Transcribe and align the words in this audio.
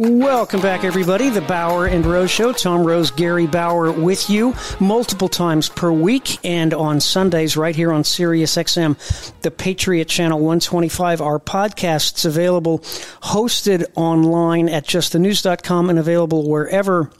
Welcome 0.00 0.62
back, 0.62 0.82
everybody. 0.82 1.28
The 1.28 1.42
Bauer 1.42 1.84
and 1.84 2.06
Rose 2.06 2.30
Show. 2.30 2.54
Tom 2.54 2.84
Rose, 2.84 3.10
Gary 3.10 3.46
Bauer 3.46 3.92
with 3.92 4.30
you 4.30 4.54
multiple 4.80 5.28
times 5.28 5.68
per 5.68 5.92
week 5.92 6.38
and 6.42 6.72
on 6.72 7.00
Sundays 7.00 7.54
right 7.54 7.76
here 7.76 7.92
on 7.92 8.02
Sirius 8.02 8.56
XM, 8.56 8.96
the 9.42 9.50
Patriot 9.50 10.06
Channel 10.06 10.38
125. 10.38 11.20
Our 11.20 11.38
podcasts 11.38 12.24
available, 12.24 12.78
hosted 12.78 13.84
online 13.94 14.70
at 14.70 14.86
justthenews.com 14.86 15.90
and 15.90 15.98
available 15.98 16.48
wherever 16.48 17.10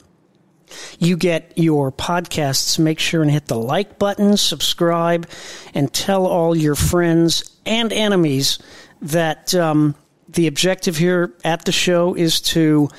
you 0.97 1.17
get 1.17 1.53
your 1.55 1.91
podcasts, 1.91 2.79
make 2.79 2.97
sure 2.97 3.21
and 3.21 3.29
hit 3.29 3.45
the 3.45 3.59
like 3.59 3.99
button, 3.99 4.37
subscribe, 4.37 5.29
and 5.75 5.93
tell 5.93 6.25
all 6.25 6.55
your 6.55 6.73
friends 6.73 7.59
and 7.63 7.93
enemies 7.93 8.57
that 9.03 9.53
um, 9.53 9.93
the 10.33 10.47
objective 10.47 10.97
here 10.97 11.33
at 11.43 11.65
the 11.65 11.71
show 11.71 12.13
is 12.13 12.41
to, 12.41 12.89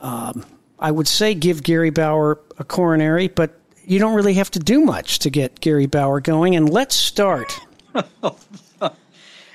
um, 0.00 0.44
I 0.78 0.90
would 0.90 1.08
say, 1.08 1.34
give 1.34 1.62
Gary 1.62 1.90
Bauer 1.90 2.40
a 2.58 2.64
coronary, 2.64 3.28
but 3.28 3.58
you 3.84 3.98
don't 3.98 4.14
really 4.14 4.34
have 4.34 4.50
to 4.52 4.58
do 4.58 4.80
much 4.80 5.20
to 5.20 5.30
get 5.30 5.60
Gary 5.60 5.86
Bauer 5.86 6.20
going. 6.20 6.56
And 6.56 6.68
let's 6.68 6.94
start. 6.94 7.58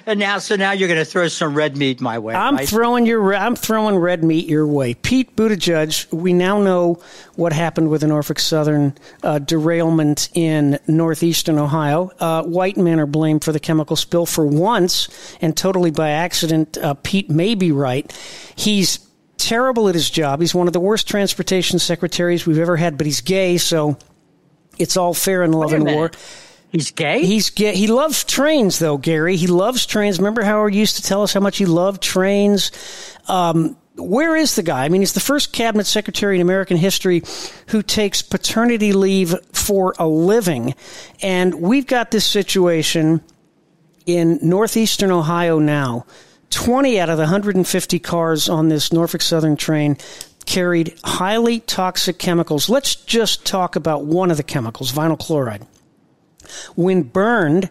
And 0.06 0.20
now, 0.20 0.40
so 0.40 0.56
now 0.56 0.72
you're 0.72 0.88
going 0.88 1.00
to 1.00 1.06
throw 1.06 1.28
some 1.28 1.54
red 1.54 1.78
meat 1.78 2.02
my 2.02 2.20
way. 2.20 2.34
I'm 2.34 2.56
right? 2.58 2.68
throwing 2.68 3.06
your 3.06 3.34
I'm 3.36 3.56
throwing 3.56 3.96
red 3.96 4.24
meat 4.24 4.48
your 4.48 4.66
way. 4.66 4.94
Pete 4.94 5.36
Buttigieg. 5.36 6.12
We 6.12 6.34
now 6.34 6.62
know 6.62 7.00
what 7.36 7.54
happened 7.54 7.90
with 7.90 8.02
the 8.02 8.08
Norfolk 8.08 8.40
Southern 8.40 8.96
uh, 9.24 9.40
derailment 9.40 10.30
in 10.34 10.80
northeastern 10.88 11.58
Ohio. 11.60 12.12
Uh, 12.20 12.44
white 12.44 12.78
men 12.78 13.00
are 13.00 13.06
blamed 13.06 13.44
for 13.44 13.52
the 13.52 13.60
chemical 13.60 13.96
spill 13.96 14.26
for 14.26 14.46
once, 14.46 15.08
and 15.42 15.56
totally 15.56 15.92
by 15.92 16.10
accident. 16.10 16.78
Uh, 16.78 16.94
Pete 16.96 17.30
may 17.30 17.56
be 17.56 17.72
right. 17.72 18.12
He's 18.56 19.00
terrible 19.38 19.90
at 19.90 19.96
his 19.96 20.10
job. 20.10 20.40
He's 20.40 20.54
one 20.54 20.68
of 20.68 20.74
the 20.74 20.80
worst 20.80 21.08
transportation 21.08 21.80
secretaries 21.80 22.46
we've 22.46 22.60
ever 22.60 22.78
had, 22.78 22.98
but 22.98 23.06
he's 23.06 23.22
gay, 23.22 23.58
so 23.58 23.98
it's 24.78 24.98
all 24.98 25.14
fair 25.14 25.44
in 25.44 25.52
love 25.52 25.72
Wait 25.72 25.74
a 25.74 25.76
and 25.78 25.84
minute. 25.86 25.98
war. 25.98 26.12
He's 26.72 26.92
gay. 26.92 27.26
He's 27.26 27.50
gay. 27.50 27.76
He 27.76 27.88
loves 27.88 28.24
trains, 28.24 28.80
though, 28.80 28.98
Gary. 28.98 29.36
He 29.36 29.48
loves 29.48 29.86
trains. 29.86 30.20
Remember 30.20 30.42
Howard 30.42 30.74
used 30.74 30.96
to 30.96 31.02
tell 31.02 31.22
us 31.22 31.34
how 31.34 31.42
much 31.42 31.58
he 31.58 31.66
loved 31.66 32.02
trains? 32.02 32.72
Um, 33.28 33.76
where 33.96 34.38
is 34.38 34.56
the 34.56 34.64
guy? 34.64 34.86
I 34.86 34.90
mean, 34.90 35.02
he's 35.02 35.12
the 35.12 35.20
first 35.20 35.52
cabinet 35.52 35.86
secretary 35.86 36.36
in 36.36 36.42
American 36.42 36.78
history 36.78 37.24
who 37.68 37.82
takes 37.82 38.22
paternity 38.22 38.94
leave 38.94 39.36
for 39.52 39.94
a 40.00 40.08
living. 40.08 40.76
And 41.22 41.56
we've 41.56 41.86
got 41.86 42.10
this 42.10 42.26
situation 42.26 43.22
in 44.06 44.40
northeastern 44.42 45.12
Ohio 45.12 45.60
now. 45.60 46.06
20 46.52 47.00
out 47.00 47.10
of 47.10 47.18
the 47.18 47.24
150 47.24 48.00
cars 48.00 48.48
on 48.48 48.70
this 48.70 48.94
Norfolk 48.94 49.22
Southern 49.22 49.58
train 49.58 49.98
carried 50.46 50.98
highly 51.04 51.60
toxic 51.60 52.18
chemicals. 52.18 52.70
Let's 52.70 52.96
just 52.96 53.46
talk 53.46 53.76
about 53.76 54.06
one 54.06 54.32
of 54.32 54.38
the 54.38 54.44
chemicals, 54.44 54.92
vinyl 54.92 55.20
chloride. 55.20 55.66
When 56.76 57.04
burned, 57.04 57.70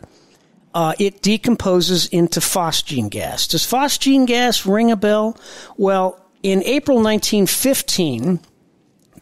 uh, 0.75 0.95
it 0.99 1.23
decomposes 1.23 2.07
into 2.07 2.41
phosgene 2.41 3.11
gas. 3.11 3.49
Does 3.49 3.67
phosgene 3.67 4.27
gas 4.27 4.65
ring 4.67 4.91
a 4.91 4.97
bell? 4.97 5.37
Well, 5.77 6.25
in 6.43 6.63
April 6.65 6.99
1915, 6.99 8.41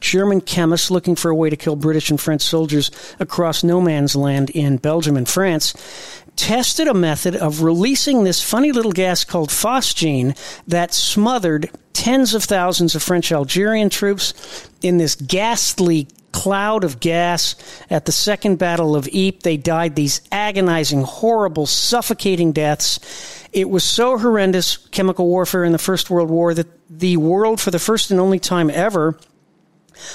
German 0.00 0.40
chemists 0.40 0.90
looking 0.90 1.16
for 1.16 1.30
a 1.30 1.34
way 1.34 1.50
to 1.50 1.56
kill 1.56 1.76
British 1.76 2.10
and 2.10 2.20
French 2.20 2.42
soldiers 2.42 2.90
across 3.18 3.64
no 3.64 3.80
man's 3.80 4.14
land 4.14 4.50
in 4.50 4.76
Belgium 4.76 5.16
and 5.16 5.28
France 5.28 5.74
tested 6.36 6.86
a 6.86 6.94
method 6.94 7.34
of 7.34 7.62
releasing 7.62 8.22
this 8.22 8.42
funny 8.42 8.70
little 8.70 8.92
gas 8.92 9.24
called 9.24 9.50
phosgene 9.50 10.38
that 10.68 10.94
smothered 10.94 11.68
tens 11.92 12.32
of 12.32 12.44
thousands 12.44 12.94
of 12.94 13.02
French 13.02 13.32
Algerian 13.32 13.90
troops 13.90 14.70
in 14.80 14.98
this 14.98 15.16
ghastly 15.16 16.06
cloud 16.32 16.84
of 16.84 17.00
gas 17.00 17.54
at 17.90 18.04
the 18.04 18.12
Second 18.12 18.58
Battle 18.58 18.94
of 18.94 19.08
Ypres. 19.08 19.42
They 19.42 19.56
died 19.56 19.96
these 19.96 20.20
agonizing, 20.30 21.02
horrible, 21.02 21.66
suffocating 21.66 22.52
deaths. 22.52 23.00
It 23.52 23.70
was 23.70 23.84
so 23.84 24.18
horrendous, 24.18 24.76
chemical 24.76 25.26
warfare 25.26 25.64
in 25.64 25.72
the 25.72 25.78
First 25.78 26.10
World 26.10 26.30
War, 26.30 26.54
that 26.54 26.68
the 26.90 27.16
world, 27.16 27.60
for 27.60 27.70
the 27.70 27.78
first 27.78 28.10
and 28.10 28.20
only 28.20 28.38
time 28.38 28.70
ever, 28.70 29.18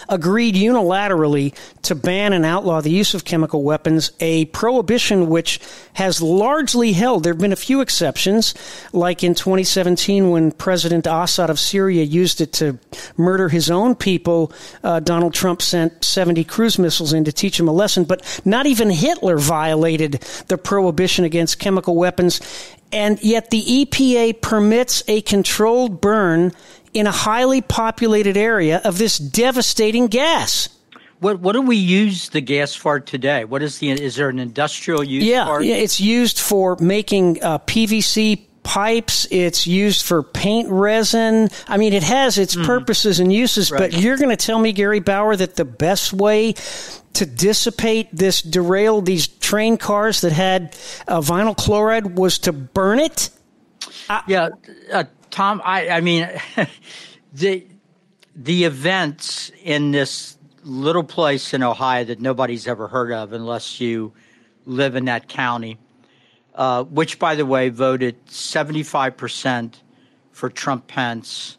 agreed 0.10 0.56
unilaterally 0.56 1.56
to 1.84 1.96
ban 1.96 2.34
and 2.34 2.46
outlaw 2.46 2.82
the 2.82 2.92
use 2.92 3.14
of 3.14 3.26
chemical 3.26 3.64
weapons, 3.64 4.12
a 4.20 4.46
prohibition 4.46 5.30
which 5.30 5.60
has 5.94 6.22
largely 6.22 6.94
held. 6.94 7.24
There 7.24 7.34
have 7.34 7.42
been 7.42 7.54
a 7.54 7.58
few 7.58 7.82
exceptions, 7.82 8.54
like 8.92 9.24
in 9.24 9.36
2017 9.36 10.30
when 10.30 10.52
President 10.52 11.08
Assad 11.08 11.50
of 11.50 11.60
Syria 11.60 12.04
used 12.04 12.42
it 12.42 12.54
to 12.54 12.80
murder 13.18 13.50
his 13.50 13.70
own 13.70 13.96
people. 13.96 14.52
Uh, 14.84 15.00
Donald 15.00 15.34
Trump 15.34 15.62
sent 15.62 16.04
70 16.04 16.44
cruise 16.44 16.80
missiles 16.80 17.14
in 17.14 17.24
to 17.26 17.32
teach 17.32 17.60
him 17.60 17.68
a 17.68 17.74
lesson, 17.74 18.04
but 18.04 18.42
not 18.46 18.66
even 18.66 18.90
Hitler 18.90 19.38
violated 19.38 20.14
the 20.48 20.58
prohibition 20.58 21.26
against 21.26 21.60
chemical 21.60 21.96
weapons. 21.96 22.40
And 22.92 23.22
yet 23.24 23.50
the 23.50 23.64
EPA 23.64 24.42
permits 24.42 25.04
a 25.08 25.22
controlled 25.22 26.00
burn 26.00 26.54
in 26.94 27.08
a 27.08 27.12
highly 27.12 27.62
populated 27.62 28.38
area 28.38 28.82
of 28.84 28.98
this 28.98 29.18
devastating 29.18 30.08
gas. 30.08 30.70
what 31.20 31.40
what 31.40 31.54
do 31.54 31.62
we 31.62 31.78
use 31.78 32.30
the 32.30 32.42
gas 32.42 32.76
for 32.76 33.00
today? 33.00 33.46
What 33.46 33.62
is 33.64 33.80
the 33.80 33.90
is 33.92 34.16
there 34.16 34.30
an 34.30 34.40
industrial 34.40 35.04
use 35.04 35.24
Yeah, 35.24 35.46
for 35.46 35.62
it? 35.62 35.66
yeah, 35.68 35.76
it's 35.76 36.00
used 36.00 36.40
for 36.40 36.76
making 36.80 37.42
uh, 37.44 37.60
PVC 37.60 38.46
pipes. 38.64 39.28
It's 39.32 39.68
used 39.68 40.06
for 40.06 40.24
paint 40.24 40.70
resin. 40.70 41.50
I 41.68 41.78
mean, 41.78 41.92
it 41.94 42.04
has 42.04 42.38
its 42.38 42.56
purposes 42.56 43.20
and 43.20 43.32
uses. 43.34 43.70
But 43.70 43.92
you're 43.94 44.18
going 44.18 44.30
to 44.30 44.38
tell 44.38 44.58
me, 44.60 44.72
Gary 44.72 45.02
Bauer, 45.02 45.36
that 45.36 45.56
the 45.58 45.66
best 45.66 46.14
way 46.14 46.54
to 47.14 47.26
dissipate 47.26 48.08
this 48.14 48.42
derail 48.42 49.02
these 49.02 49.28
train 49.28 49.78
cars 49.78 50.22
that 50.22 50.32
had 50.32 50.76
uh, 51.10 51.20
vinyl 51.20 51.56
chloride 51.58 52.18
was 52.18 52.40
to 52.40 52.54
burn 52.54 53.00
it? 53.00 53.30
Yeah, 54.28 54.50
uh, 54.92 55.04
Tom. 55.34 55.62
I 55.66 55.90
I 55.90 56.02
mean, 56.02 56.30
the 57.34 57.66
the 58.36 58.64
events 58.66 59.52
in 59.64 59.92
this 59.92 60.38
little 60.64 61.04
place 61.04 61.54
in 61.54 61.64
Ohio 61.64 62.04
that 62.06 62.22
nobody's 62.22 62.68
ever 62.68 62.88
heard 62.88 63.12
of 63.12 63.34
unless 63.34 63.82
you 63.82 64.14
live 64.66 64.96
in 64.96 65.06
that 65.06 65.28
county, 65.28 65.78
uh, 66.56 66.84
which, 66.84 67.18
by 67.20 67.34
the 67.34 67.46
way, 67.46 67.70
voted 67.70 68.16
seventy 68.30 68.84
five 68.84 69.18
percent 69.18 69.82
for 70.32 70.52
Trump 70.52 70.86
Pence 70.86 71.58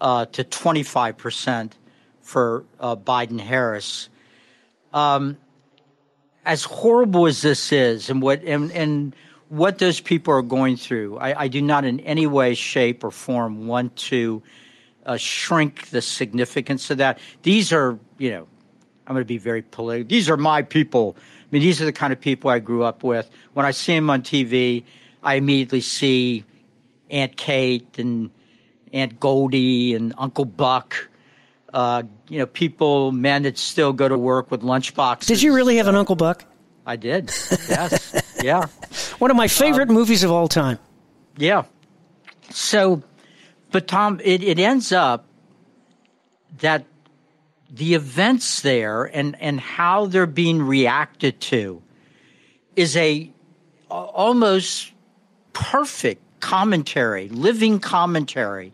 uh, 0.00 0.26
to 0.26 0.44
twenty 0.44 0.84
five 0.84 1.16
percent 1.16 1.76
for 2.22 2.64
uh, 2.78 2.94
Biden 2.94 3.40
Harris. 3.40 4.08
Um, 4.92 5.36
as 6.44 6.62
horrible 6.62 7.26
as 7.26 7.42
this 7.42 7.72
is, 7.72 8.08
and 8.08 8.22
what 8.22 8.42
and, 8.44 8.70
and 8.70 9.16
what 9.50 9.78
those 9.78 9.98
people 10.00 10.32
are 10.32 10.42
going 10.42 10.76
through, 10.76 11.18
I, 11.18 11.42
I 11.42 11.48
do 11.48 11.60
not 11.60 11.84
in 11.84 11.98
any 12.00 12.26
way, 12.26 12.54
shape, 12.54 13.02
or 13.02 13.10
form 13.10 13.66
want 13.66 13.96
to 13.96 14.42
uh, 15.04 15.16
shrink 15.16 15.88
the 15.88 16.00
significance 16.00 16.88
of 16.88 16.98
that. 16.98 17.18
These 17.42 17.72
are, 17.72 17.98
you 18.16 18.30
know, 18.30 18.46
I'm 19.06 19.14
going 19.14 19.24
to 19.24 19.28
be 19.28 19.38
very 19.38 19.62
political. 19.62 20.08
These 20.08 20.30
are 20.30 20.36
my 20.36 20.62
people. 20.62 21.16
I 21.18 21.46
mean, 21.50 21.62
these 21.62 21.82
are 21.82 21.84
the 21.84 21.92
kind 21.92 22.12
of 22.12 22.20
people 22.20 22.48
I 22.48 22.60
grew 22.60 22.84
up 22.84 23.02
with. 23.02 23.28
When 23.54 23.66
I 23.66 23.72
see 23.72 23.92
them 23.92 24.08
on 24.08 24.22
TV, 24.22 24.84
I 25.20 25.34
immediately 25.34 25.80
see 25.80 26.44
Aunt 27.10 27.36
Kate 27.36 27.98
and 27.98 28.30
Aunt 28.92 29.18
Goldie 29.18 29.96
and 29.96 30.14
Uncle 30.16 30.44
Buck. 30.44 31.08
Uh, 31.74 32.04
you 32.28 32.38
know, 32.38 32.46
people, 32.46 33.10
men 33.10 33.42
that 33.42 33.58
still 33.58 33.92
go 33.92 34.08
to 34.08 34.16
work 34.16 34.52
with 34.52 34.62
lunchboxes. 34.62 35.26
Did 35.26 35.42
you 35.42 35.56
really 35.56 35.76
have 35.78 35.88
an 35.88 35.96
Uncle 35.96 36.14
Buck? 36.14 36.44
I 36.90 36.96
did. 36.96 37.30
Yes. 37.68 38.20
yeah. 38.42 38.66
One 39.20 39.30
of 39.30 39.36
my 39.36 39.46
favorite 39.46 39.88
um, 39.88 39.94
movies 39.94 40.24
of 40.24 40.32
all 40.32 40.48
time. 40.48 40.78
Yeah. 41.36 41.64
So 42.50 43.02
But 43.70 43.86
Tom, 43.86 44.20
it, 44.24 44.42
it 44.42 44.58
ends 44.58 44.90
up 44.90 45.26
that 46.58 46.84
the 47.70 47.94
events 47.94 48.62
there 48.62 49.04
and, 49.04 49.36
and 49.40 49.60
how 49.60 50.06
they're 50.06 50.26
being 50.26 50.60
reacted 50.62 51.40
to 51.52 51.80
is 52.74 52.96
a 52.96 53.30
almost 53.88 54.90
perfect 55.52 56.22
commentary, 56.40 57.28
living 57.28 57.78
commentary 57.78 58.72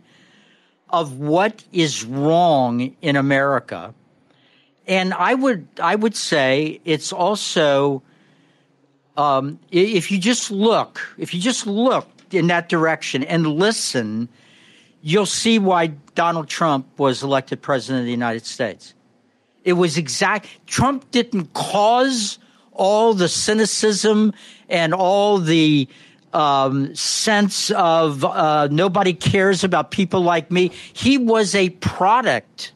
of 0.89 1.19
what 1.19 1.65
is 1.73 2.05
wrong 2.05 2.97
in 3.03 3.17
America. 3.17 3.93
And 4.87 5.13
I 5.15 5.35
would 5.35 5.67
I 5.81 5.95
would 5.97 6.17
say 6.17 6.81
it's 6.85 7.13
also 7.13 8.03
um, 9.17 9.59
if 9.71 10.11
you 10.11 10.19
just 10.19 10.51
look, 10.51 11.01
if 11.19 11.35
you 11.35 11.41
just 11.41 11.67
look 11.67 12.09
in 12.31 12.49
that 12.49 12.69
direction 12.69 13.25
and 13.25 13.47
listen, 13.47 14.29
you'll 15.03 15.27
see 15.27 15.59
why 15.59 15.89
Donald 16.15 16.49
Trump 16.49 16.87
was 16.99 17.23
elected 17.23 17.63
president 17.63 18.01
of 18.01 18.05
the 18.07 18.11
United 18.11 18.47
States. 18.47 18.95
It 19.65 19.75
was 19.75 19.99
exact. 19.99 20.49
Trump 20.67 21.11
didn't 21.11 21.53
cause 21.53 22.39
all 22.73 23.15
the 23.15 23.29
cynicism 23.29 24.33
and 24.69 24.95
all 24.95 25.39
the 25.39 25.89
um, 26.33 26.95
sense 26.95 27.71
of 27.71 28.25
uh, 28.25 28.69
nobody 28.71 29.15
cares 29.15 29.65
about 29.65 29.91
people 29.91 30.21
like 30.21 30.51
me. 30.51 30.71
He 30.93 31.19
was 31.19 31.55
a 31.55 31.71
product 31.71 32.73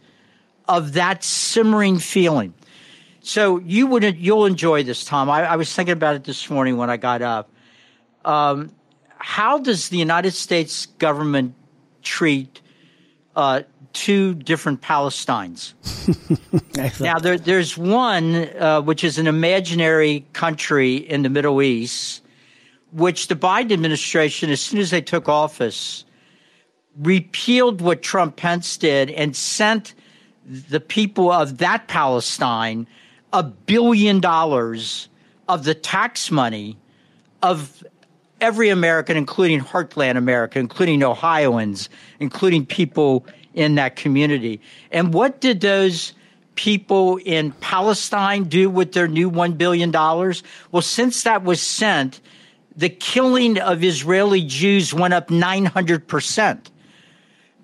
of 0.71 0.93
that 0.93 1.25
simmering 1.25 1.99
feeling. 1.99 2.55
So 3.23 3.59
you 3.59 3.89
would 3.89 4.17
you'll 4.17 4.47
enjoy 4.47 4.85
this, 4.85 5.05
Tom. 5.05 5.29
I, 5.29 5.43
I 5.43 5.57
was 5.57 5.75
thinking 5.75 5.93
about 5.93 6.15
it 6.15 6.25
this 6.25 6.49
morning 6.49 6.77
when 6.77 6.89
I 6.89 6.97
got 6.97 7.23
up. 7.23 7.51
Um, 8.25 8.71
how 9.19 9.59
does 9.59 9.89
the 9.89 9.99
United 9.99 10.33
States 10.33 10.87
government 10.87 11.55
treat 12.03 12.61
uh, 13.35 13.63
two 13.93 14.35
different 14.35 14.81
Palestines? 14.81 15.75
now 17.01 17.19
there, 17.19 17.37
there's 17.37 17.77
one 17.77 18.49
uh, 18.57 18.81
which 18.81 19.03
is 19.03 19.19
an 19.19 19.27
imaginary 19.27 20.25
country 20.33 20.97
in 20.97 21.23
the 21.23 21.29
Middle 21.29 21.61
East, 21.61 22.23
which 22.93 23.27
the 23.27 23.37
Biden 23.37 23.73
administration, 23.73 24.51
as 24.51 24.61
soon 24.61 24.79
as 24.79 24.91
they 24.91 25.03
took 25.03 25.29
office, 25.29 26.05
repealed 26.97 27.81
what 27.81 28.03
Trump 28.03 28.37
Pence 28.37 28.77
did 28.77 29.11
and 29.11 29.35
sent 29.35 29.95
the 30.47 30.81
people 30.81 31.31
of 31.31 31.59
that 31.59 31.89
Palestine 31.89 32.87
a 33.33 33.43
billion 33.43 34.21
dollars 34.21 35.09
of 35.49 35.65
the 35.65 35.75
tax 35.75 36.31
money 36.31 36.77
of 37.43 37.85
every 38.41 38.71
American, 38.71 39.17
including 39.17 39.61
Heartland 39.61 40.17
America, 40.17 40.59
including 40.59 41.03
Ohioans, 41.03 41.89
including 42.19 42.67
people 42.67 43.27
in 43.55 43.75
that 43.75 43.97
community. 43.97 44.61
And 44.91 45.13
what 45.13 45.41
did 45.41 45.61
those 45.61 46.13
people 46.55 47.19
in 47.19 47.53
Palestine 47.53 48.45
do 48.45 48.69
with 48.69 48.93
their 48.93 49.09
new 49.09 49.31
$1 49.31 49.59
billion? 49.59 49.91
Well, 49.93 50.83
since 50.83 51.23
that 51.23 51.43
was 51.43 51.61
sent, 51.61 52.21
the 52.77 52.89
killing 52.89 53.59
of 53.59 53.85
Israeli 53.85 54.43
Jews 54.43 54.95
went 54.95 55.15
up 55.15 55.29
900% 55.29 56.59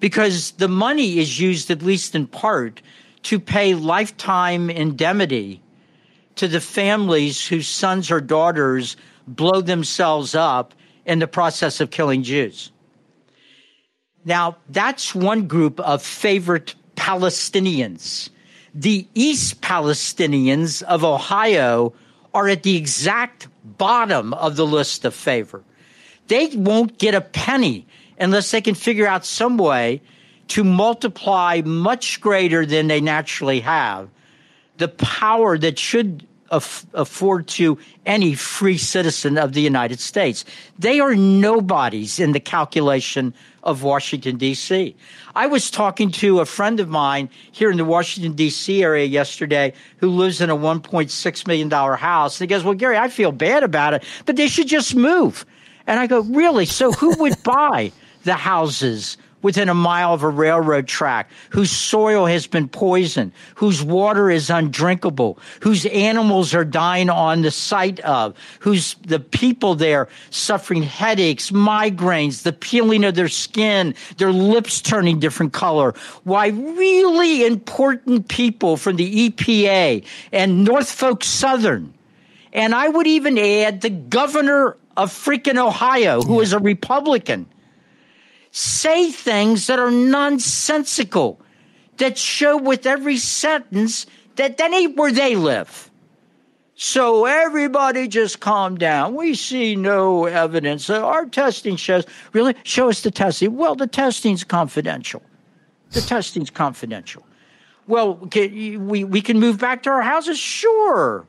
because 0.00 0.52
the 0.52 0.68
money 0.68 1.18
is 1.18 1.40
used, 1.40 1.70
at 1.70 1.82
least 1.82 2.14
in 2.14 2.26
part, 2.26 2.82
to 3.24 3.40
pay 3.40 3.74
lifetime 3.74 4.70
indemnity 4.70 5.60
to 6.36 6.46
the 6.46 6.60
families 6.60 7.46
whose 7.46 7.66
sons 7.66 8.10
or 8.10 8.20
daughters 8.20 8.96
blow 9.26 9.60
themselves 9.60 10.34
up 10.34 10.74
in 11.04 11.18
the 11.18 11.26
process 11.26 11.80
of 11.80 11.90
killing 11.90 12.22
Jews. 12.22 12.70
Now, 14.24 14.56
that's 14.68 15.14
one 15.14 15.46
group 15.46 15.80
of 15.80 16.02
favorite 16.02 16.74
Palestinians. 16.96 18.28
The 18.74 19.06
East 19.14 19.60
Palestinians 19.60 20.82
of 20.82 21.04
Ohio 21.04 21.94
are 22.34 22.48
at 22.48 22.62
the 22.62 22.76
exact 22.76 23.48
bottom 23.64 24.34
of 24.34 24.56
the 24.56 24.66
list 24.66 25.04
of 25.04 25.14
favor. 25.14 25.62
They 26.28 26.48
won't 26.48 26.98
get 26.98 27.14
a 27.14 27.20
penny 27.20 27.86
unless 28.18 28.50
they 28.50 28.60
can 28.60 28.74
figure 28.74 29.06
out 29.06 29.24
some 29.24 29.56
way 29.58 30.00
to 30.48 30.64
multiply 30.64 31.60
much 31.64 32.20
greater 32.20 32.64
than 32.64 32.86
they 32.86 33.00
naturally 33.00 33.60
have 33.60 34.08
the 34.78 34.88
power 34.88 35.56
that 35.58 35.78
should 35.78 36.26
aff- 36.50 36.86
afford 36.94 37.46
to 37.48 37.78
any 38.04 38.34
free 38.34 38.78
citizen 38.78 39.38
of 39.38 39.52
the 39.52 39.60
United 39.60 40.00
States. 40.00 40.44
They 40.78 41.00
are 41.00 41.14
nobodies 41.14 42.18
in 42.18 42.32
the 42.32 42.40
calculation 42.40 43.34
of 43.62 43.82
Washington, 43.82 44.36
D.C. 44.36 44.94
I 45.34 45.46
was 45.46 45.70
talking 45.70 46.10
to 46.12 46.40
a 46.40 46.44
friend 46.46 46.78
of 46.78 46.88
mine 46.88 47.28
here 47.50 47.70
in 47.70 47.76
the 47.76 47.84
Washington, 47.84 48.34
D.C. 48.34 48.82
area 48.82 49.04
yesterday 49.04 49.72
who 49.96 50.10
lives 50.10 50.40
in 50.40 50.50
a 50.50 50.56
$1.6 50.56 51.46
million 51.46 51.70
house. 51.70 52.40
And 52.40 52.48
he 52.48 52.54
goes, 52.54 52.62
Well, 52.62 52.74
Gary, 52.74 52.96
I 52.96 53.08
feel 53.08 53.32
bad 53.32 53.64
about 53.64 53.94
it, 53.94 54.04
but 54.24 54.36
they 54.36 54.46
should 54.46 54.68
just 54.68 54.94
move. 54.94 55.44
And 55.86 55.98
I 55.98 56.06
go, 56.06 56.20
Really? 56.20 56.66
So 56.66 56.92
who 56.92 57.16
would 57.18 57.42
buy 57.42 57.92
the 58.26 58.34
houses? 58.34 59.16
within 59.46 59.68
a 59.68 59.74
mile 59.74 60.12
of 60.12 60.24
a 60.24 60.28
railroad 60.28 60.88
track, 60.88 61.30
whose 61.50 61.70
soil 61.70 62.26
has 62.26 62.48
been 62.48 62.68
poisoned, 62.68 63.30
whose 63.54 63.80
water 63.80 64.28
is 64.28 64.50
undrinkable, 64.50 65.38
whose 65.60 65.86
animals 65.86 66.52
are 66.52 66.64
dying 66.64 67.08
on 67.08 67.42
the 67.42 67.50
site 67.52 68.00
of, 68.00 68.34
whose 68.58 68.96
the 69.06 69.20
people 69.20 69.76
there 69.76 70.08
suffering 70.30 70.82
headaches, 70.82 71.52
migraines, 71.52 72.42
the 72.42 72.52
peeling 72.52 73.04
of 73.04 73.14
their 73.14 73.28
skin, 73.28 73.94
their 74.16 74.32
lips 74.32 74.80
turning 74.80 75.20
different 75.20 75.52
color. 75.52 75.94
Why 76.24 76.48
really 76.48 77.46
important 77.46 78.26
people 78.26 78.76
from 78.76 78.96
the 78.96 79.30
EPA 79.30 80.04
and 80.32 80.64
Norfolk 80.64 81.22
Southern. 81.22 81.94
And 82.52 82.74
I 82.74 82.88
would 82.88 83.06
even 83.06 83.38
add 83.38 83.82
the 83.82 83.90
governor 83.90 84.76
of 84.96 85.12
freaking 85.12 85.56
Ohio, 85.56 86.20
who 86.22 86.40
is 86.40 86.52
a 86.52 86.58
Republican 86.58 87.46
say 88.56 89.10
things 89.10 89.66
that 89.66 89.78
are 89.78 89.90
nonsensical, 89.90 91.38
that 91.98 92.16
show 92.16 92.56
with 92.56 92.86
every 92.86 93.18
sentence 93.18 94.06
that 94.36 94.56
that 94.56 94.70
where 94.94 95.12
they 95.12 95.36
live. 95.36 95.90
So 96.74 97.26
everybody 97.26 98.08
just 98.08 98.40
calm 98.40 98.76
down. 98.76 99.14
We 99.14 99.34
see 99.34 99.76
no 99.76 100.24
evidence. 100.24 100.88
Uh, 100.88 101.02
our 101.02 101.26
testing 101.26 101.76
shows, 101.76 102.04
really? 102.32 102.54
Show 102.64 102.88
us 102.88 103.02
the 103.02 103.10
testing. 103.10 103.56
Well, 103.56 103.74
the 103.74 103.86
testing's 103.86 104.44
confidential. 104.44 105.22
The 105.90 106.00
testing's 106.00 106.50
confidential. 106.50 107.26
Well, 107.86 108.14
can, 108.30 108.88
we, 108.88 109.04
we 109.04 109.20
can 109.20 109.38
move 109.38 109.58
back 109.58 109.82
to 109.84 109.90
our 109.90 110.02
houses? 110.02 110.38
Sure. 110.38 111.26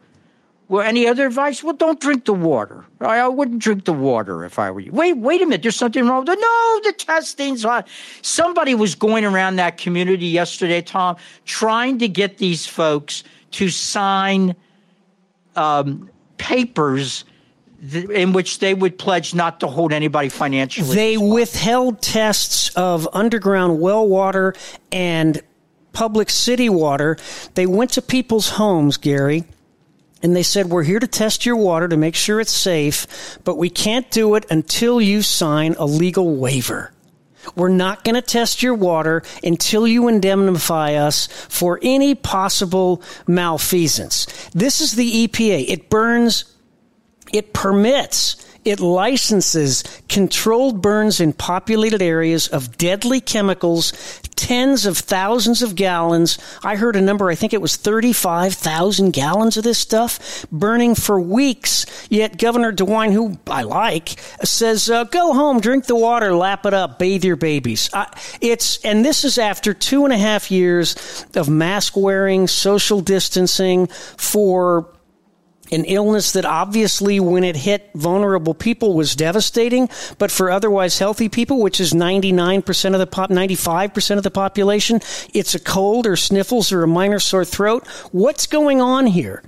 Well, 0.69 0.81
any 0.85 1.07
other 1.07 1.27
advice? 1.27 1.63
Well, 1.63 1.75
don't 1.75 1.99
drink 1.99 2.25
the 2.25 2.33
water. 2.33 2.85
I, 2.99 3.19
I 3.19 3.27
wouldn't 3.29 3.59
drink 3.59 3.85
the 3.85 3.93
water 3.93 4.43
if 4.43 4.59
I 4.59 4.69
were 4.71 4.81
you. 4.81 4.91
Wait, 4.91 5.13
wait 5.13 5.41
a 5.41 5.45
minute. 5.45 5.61
There's 5.61 5.77
something 5.77 6.05
wrong 6.05 6.25
with 6.25 6.29
it. 6.29 6.39
No, 6.41 6.79
the 6.83 6.93
testing's 6.93 7.63
on. 7.63 7.85
Somebody 8.21 8.75
was 8.75 8.93
going 8.93 9.23
around 9.23 9.55
that 9.57 9.77
community 9.77 10.27
yesterday, 10.27 10.81
Tom, 10.81 11.15
trying 11.45 11.99
to 11.99 12.09
get 12.09 12.37
these 12.37 12.65
folks 12.65 13.23
to 13.51 13.69
sign 13.69 14.55
um, 15.55 16.09
papers 16.37 17.23
in 17.91 18.33
which 18.33 18.59
they 18.59 18.73
would 18.73 18.97
pledge 18.97 19.33
not 19.33 19.61
to 19.61 19.67
hold 19.67 19.93
anybody 19.93 20.27
financially. 20.27 20.93
They 20.93 21.17
withheld 21.17 22.01
tests 22.01 22.75
of 22.75 23.07
underground 23.13 23.79
well 23.79 24.05
water 24.05 24.53
and 24.91 25.41
public 25.93 26.29
city 26.29 26.67
water. 26.67 27.17
They 27.53 27.67
went 27.67 27.91
to 27.91 28.01
people's 28.01 28.49
homes, 28.49 28.97
Gary 28.97 29.45
and 30.21 30.35
they 30.35 30.43
said, 30.43 30.67
We're 30.67 30.83
here 30.83 30.99
to 30.99 31.07
test 31.07 31.45
your 31.45 31.55
water 31.55 31.87
to 31.87 31.97
make 31.97 32.15
sure 32.15 32.39
it's 32.39 32.51
safe, 32.51 33.39
but 33.43 33.57
we 33.57 33.69
can't 33.69 34.09
do 34.11 34.35
it 34.35 34.45
until 34.49 34.99
you 34.99 35.21
sign 35.21 35.75
a 35.77 35.85
legal 35.85 36.35
waiver. 36.35 36.91
We're 37.55 37.69
not 37.69 38.03
going 38.03 38.15
to 38.15 38.21
test 38.21 38.61
your 38.61 38.73
water 38.73 39.23
until 39.41 39.87
you 39.87 40.07
indemnify 40.07 40.95
us 40.95 41.27
for 41.27 41.79
any 41.81 42.13
possible 42.13 43.01
malfeasance. 43.25 44.25
This 44.53 44.81
is 44.81 44.93
the 44.93 45.27
EPA. 45.27 45.69
It 45.69 45.89
burns, 45.89 46.53
it 47.31 47.53
permits 47.53 48.43
it 48.67 48.81
licenses 48.81 49.81
controlled 50.09 50.81
burns 50.81 51.21
in 51.21 51.31
populated 51.31 52.01
areas 52.01 52.49
of 52.49 52.77
deadly 52.77 53.21
chemicals, 53.21 53.93
tens 54.37 54.85
of 54.85 54.97
thousands 54.97 55.61
of 55.61 55.75
gallons. 55.75 56.37
I 56.63 56.77
heard 56.77 56.95
a 56.95 57.01
number, 57.01 57.29
I 57.29 57.35
think 57.35 57.53
it 57.53 57.61
was 57.61 57.75
35,000 57.75 59.11
gallons 59.11 59.57
of 59.57 59.63
this 59.63 59.77
stuff 59.77 60.45
burning 60.51 60.95
for 60.95 61.19
weeks. 61.19 61.85
Yet 62.09 62.37
Governor 62.37 62.71
DeWine, 62.71 63.11
who 63.11 63.37
I 63.47 63.63
like, 63.63 64.19
says, 64.43 64.89
uh, 64.89 65.03
go 65.05 65.33
home, 65.33 65.59
drink 65.59 65.85
the 65.85 65.95
water, 65.95 66.33
lap 66.33 66.65
it 66.65 66.73
up, 66.73 66.99
bathe 66.99 67.25
your 67.25 67.35
babies. 67.35 67.89
It's, 68.39 68.83
and 68.85 69.03
this 69.03 69.25
is 69.25 69.37
after 69.37 69.73
two 69.73 70.05
and 70.05 70.13
a 70.13 70.17
half 70.17 70.51
years 70.51 71.25
of 71.35 71.49
mask 71.49 71.97
wearing, 71.97 72.47
social 72.47 73.01
distancing 73.01 73.87
for 73.87 74.87
an 75.71 75.85
illness 75.85 76.31
that 76.33 76.45
obviously, 76.45 77.19
when 77.19 77.43
it 77.43 77.55
hit 77.55 77.89
vulnerable 77.95 78.53
people, 78.53 78.93
was 78.93 79.15
devastating, 79.15 79.89
but 80.17 80.31
for 80.31 80.49
otherwise 80.49 80.99
healthy 80.99 81.29
people, 81.29 81.61
which 81.61 81.79
is 81.79 81.93
99% 81.93 82.93
of 82.93 82.99
the 82.99 83.07
pop, 83.07 83.29
95% 83.29 84.17
of 84.17 84.23
the 84.23 84.31
population, 84.31 85.01
it's 85.33 85.55
a 85.55 85.59
cold 85.59 86.07
or 86.07 86.15
sniffles 86.15 86.71
or 86.71 86.83
a 86.83 86.87
minor 86.87 87.19
sore 87.19 87.45
throat. 87.45 87.85
What's 88.11 88.47
going 88.47 88.81
on 88.81 89.07
here? 89.07 89.43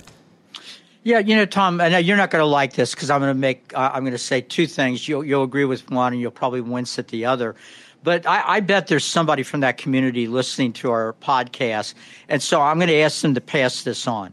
Yeah, 1.02 1.20
you 1.20 1.34
know, 1.34 1.46
Tom, 1.46 1.80
and 1.80 2.04
you're 2.04 2.18
not 2.18 2.30
going 2.30 2.42
to 2.42 2.46
like 2.46 2.74
this 2.74 2.94
because 2.94 3.08
I'm 3.08 3.20
going 3.20 3.32
to 3.32 3.38
make, 3.38 3.72
uh, 3.74 3.90
I'm 3.94 4.02
going 4.02 4.12
to 4.12 4.18
say 4.18 4.42
two 4.42 4.66
things. 4.66 5.08
You'll, 5.08 5.24
you'll 5.24 5.44
agree 5.44 5.64
with 5.64 5.90
one 5.90 6.12
and 6.12 6.20
you'll 6.20 6.30
probably 6.30 6.60
wince 6.60 6.98
at 6.98 7.08
the 7.08 7.24
other. 7.24 7.56
But 8.02 8.26
I, 8.26 8.42
I, 8.46 8.60
bet 8.60 8.86
there's 8.86 9.04
somebody 9.04 9.42
from 9.42 9.60
that 9.60 9.78
community 9.78 10.26
listening 10.26 10.72
to 10.74 10.90
our 10.90 11.14
podcast. 11.22 11.94
And 12.28 12.42
so 12.42 12.60
I'm 12.60 12.78
going 12.78 12.88
to 12.88 12.96
ask 12.96 13.20
them 13.22 13.34
to 13.34 13.40
pass 13.40 13.82
this 13.82 14.06
on 14.06 14.32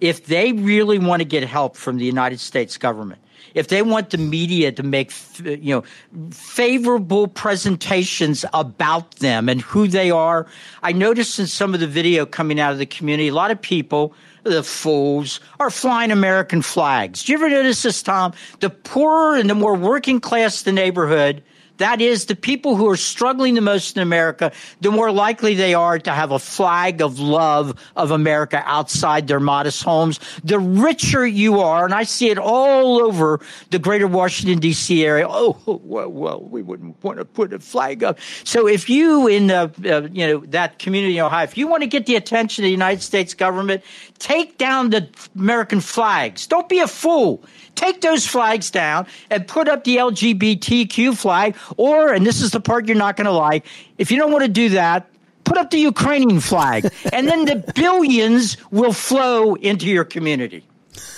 if 0.00 0.26
they 0.26 0.52
really 0.52 0.98
want 0.98 1.20
to 1.20 1.24
get 1.24 1.42
help 1.44 1.76
from 1.76 1.98
the 1.98 2.04
United 2.04 2.40
States 2.40 2.76
government, 2.76 3.20
if 3.54 3.68
they 3.68 3.82
want 3.82 4.10
the 4.10 4.18
media 4.18 4.70
to 4.72 4.82
make 4.82 5.12
you 5.42 5.74
know 5.74 5.84
favorable 6.30 7.26
presentations 7.26 8.44
about 8.52 9.16
them 9.16 9.48
and 9.48 9.60
who 9.60 9.88
they 9.88 10.10
are, 10.10 10.46
I 10.82 10.92
noticed 10.92 11.38
in 11.38 11.46
some 11.46 11.74
of 11.74 11.80
the 11.80 11.86
video 11.86 12.26
coming 12.26 12.60
out 12.60 12.72
of 12.72 12.78
the 12.78 12.86
community, 12.86 13.28
a 13.28 13.34
lot 13.34 13.50
of 13.50 13.60
people 13.60 14.14
the 14.44 14.62
fools 14.62 15.40
are 15.60 15.70
flying 15.70 16.10
American 16.10 16.62
flags. 16.62 17.24
Do 17.24 17.32
you 17.32 17.38
ever 17.38 17.50
notice 17.50 17.82
this, 17.82 18.02
Tom? 18.02 18.32
The 18.60 18.70
poorer 18.70 19.36
and 19.36 19.50
the 19.50 19.54
more 19.54 19.74
working 19.74 20.20
class 20.20 20.62
the 20.62 20.72
neighborhood, 20.72 21.42
that 21.78 22.00
is, 22.00 22.26
the 22.26 22.36
people 22.36 22.76
who 22.76 22.88
are 22.88 22.96
struggling 22.96 23.54
the 23.54 23.60
most 23.60 23.96
in 23.96 24.02
America, 24.02 24.52
the 24.80 24.90
more 24.90 25.10
likely 25.10 25.54
they 25.54 25.74
are 25.74 25.98
to 25.98 26.10
have 26.10 26.30
a 26.30 26.38
flag 26.38 27.00
of 27.00 27.18
love 27.18 27.78
of 27.96 28.10
America 28.10 28.62
outside 28.66 29.26
their 29.26 29.40
modest 29.40 29.82
homes. 29.82 30.20
The 30.44 30.58
richer 30.58 31.26
you 31.26 31.60
are, 31.60 31.84
and 31.84 31.94
I 31.94 32.02
see 32.02 32.30
it 32.30 32.38
all 32.38 33.02
over 33.02 33.40
the 33.70 33.78
greater 33.78 34.06
Washington, 34.06 34.58
D.C. 34.58 35.04
area. 35.04 35.26
Oh, 35.28 35.58
well, 35.66 36.08
well, 36.08 36.42
we 36.42 36.62
wouldn't 36.62 37.02
want 37.02 37.18
to 37.18 37.24
put 37.24 37.52
a 37.52 37.58
flag 37.58 38.04
up. 38.04 38.18
So 38.44 38.68
if 38.68 38.90
you 38.90 39.26
in 39.26 39.46
the, 39.46 39.72
uh, 39.86 40.08
you 40.12 40.26
know, 40.26 40.38
that 40.48 40.78
community 40.78 41.18
in 41.18 41.24
Ohio, 41.24 41.44
if 41.44 41.56
you 41.56 41.66
want 41.66 41.82
to 41.82 41.88
get 41.88 42.06
the 42.06 42.16
attention 42.16 42.64
of 42.64 42.66
the 42.66 42.72
United 42.72 43.02
States 43.02 43.34
government, 43.34 43.82
take 44.18 44.58
down 44.58 44.90
the 44.90 45.08
American 45.36 45.80
flags. 45.80 46.46
Don't 46.46 46.68
be 46.68 46.80
a 46.80 46.88
fool 46.88 47.42
take 47.78 48.00
those 48.00 48.26
flags 48.26 48.70
down 48.70 49.06
and 49.30 49.46
put 49.46 49.68
up 49.68 49.84
the 49.84 49.96
LGBTQ 49.96 51.16
flag. 51.16 51.56
Or, 51.76 52.12
and 52.12 52.26
this 52.26 52.40
is 52.40 52.50
the 52.50 52.60
part 52.60 52.86
you're 52.86 52.96
not 52.96 53.16
going 53.16 53.26
to 53.26 53.32
like, 53.32 53.66
if 53.98 54.10
you 54.10 54.18
don't 54.18 54.32
want 54.32 54.44
to 54.44 54.50
do 54.50 54.70
that, 54.70 55.10
put 55.44 55.58
up 55.58 55.70
the 55.70 55.78
Ukrainian 55.78 56.40
flag. 56.40 56.92
and 57.12 57.28
then 57.28 57.44
the 57.44 57.56
billions 57.74 58.56
will 58.70 58.92
flow 58.92 59.54
into 59.54 59.86
your 59.86 60.04
community. 60.04 60.64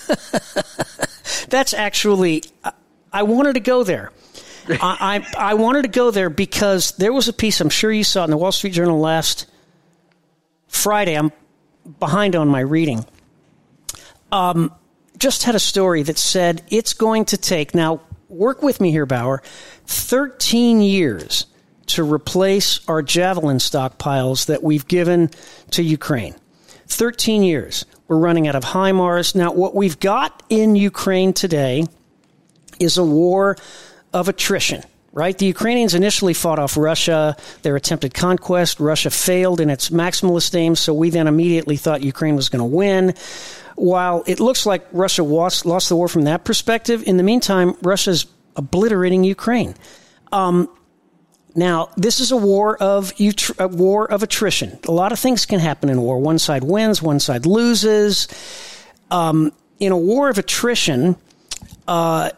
That's 1.49 1.73
actually, 1.73 2.43
I 3.11 3.23
wanted 3.23 3.53
to 3.53 3.59
go 3.59 3.83
there. 3.83 4.11
I, 4.69 5.25
I, 5.37 5.51
I 5.51 5.53
wanted 5.55 5.83
to 5.83 5.87
go 5.87 6.11
there 6.11 6.29
because 6.29 6.91
there 6.93 7.11
was 7.11 7.27
a 7.27 7.33
piece 7.33 7.61
I'm 7.61 7.69
sure 7.69 7.91
you 7.91 8.03
saw 8.03 8.23
in 8.23 8.29
the 8.29 8.37
Wall 8.37 8.51
Street 8.51 8.73
Journal 8.73 8.99
last 8.99 9.47
Friday. 10.67 11.17
I'm 11.17 11.31
behind 11.99 12.35
on 12.35 12.47
my 12.47 12.59
reading. 12.59 13.05
Um, 14.31 14.71
just 15.17 15.43
had 15.43 15.55
a 15.55 15.59
story 15.59 16.03
that 16.03 16.17
said 16.17 16.63
it's 16.69 16.93
going 16.93 17.25
to 17.25 17.37
take, 17.37 17.75
now 17.75 18.01
work 18.31 18.63
with 18.63 18.79
me 18.81 18.91
here, 18.91 19.05
Bauer, 19.05 19.43
13 19.85 20.81
years 20.81 21.45
to 21.87 22.03
replace 22.03 22.87
our 22.87 23.01
javelin 23.01 23.57
stockpiles 23.57 24.45
that 24.45 24.63
we've 24.63 24.87
given 24.87 25.29
to 25.71 25.83
Ukraine. 25.83 26.35
13 26.87 27.43
years. 27.43 27.85
We're 28.07 28.17
running 28.17 28.47
out 28.47 28.55
of 28.55 28.63
HIMARS. 28.63 29.35
Now, 29.35 29.51
what 29.51 29.75
we've 29.75 29.99
got 29.99 30.43
in 30.49 30.75
Ukraine 30.75 31.33
today 31.33 31.85
is 32.79 32.97
a 32.97 33.03
war 33.03 33.57
of 34.13 34.27
attrition 34.27 34.83
right? 35.13 35.37
The 35.37 35.45
Ukrainians 35.45 35.93
initially 35.93 36.33
fought 36.33 36.59
off 36.59 36.77
Russia, 36.77 37.35
their 37.63 37.75
attempted 37.75 38.13
conquest. 38.13 38.79
Russia 38.79 39.09
failed 39.09 39.59
in 39.59 39.69
its 39.69 39.89
maximalist 39.89 40.55
aims, 40.55 40.79
so 40.79 40.93
we 40.93 41.09
then 41.09 41.27
immediately 41.27 41.77
thought 41.77 42.01
Ukraine 42.01 42.35
was 42.35 42.49
going 42.49 42.59
to 42.59 42.75
win 42.75 43.13
while 43.75 44.23
it 44.27 44.39
looks 44.39 44.65
like 44.65 44.85
Russia 44.91 45.23
lost, 45.23 45.65
lost 45.65 45.89
the 45.89 45.95
war 45.95 46.07
from 46.07 46.23
that 46.23 46.43
perspective, 46.43 47.03
in 47.07 47.17
the 47.17 47.23
meantime, 47.23 47.75
Russia's 47.81 48.27
obliterating 48.55 49.23
Ukraine. 49.23 49.75
Um, 50.31 50.69
now, 51.55 51.89
this 51.97 52.19
is 52.19 52.31
a 52.31 52.37
war 52.37 52.77
of 52.77 53.11
a 53.19 53.67
war 53.67 54.09
of 54.09 54.23
attrition. 54.23 54.79
A 54.87 54.91
lot 54.91 55.11
of 55.11 55.19
things 55.19 55.45
can 55.45 55.59
happen 55.59 55.89
in 55.89 55.99
war. 56.01 56.19
One 56.19 56.39
side 56.39 56.63
wins, 56.63 57.01
one 57.01 57.19
side 57.19 57.45
loses. 57.45 58.27
Um, 59.09 59.51
in 59.79 59.91
a 59.91 59.97
war 59.97 60.29
of 60.29 60.37
attrition, 60.37 61.17
uh, 61.87 62.29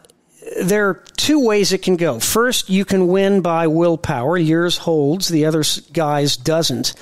there 0.60 0.88
are 0.88 0.94
two 1.16 1.44
ways 1.44 1.72
it 1.72 1.82
can 1.82 1.96
go. 1.96 2.20
First, 2.20 2.68
you 2.68 2.84
can 2.84 3.08
win 3.08 3.40
by 3.40 3.66
willpower. 3.66 4.36
Yours 4.36 4.78
holds, 4.78 5.28
the 5.28 5.46
other 5.46 5.64
guy's 5.92 6.36
doesn't. 6.36 6.94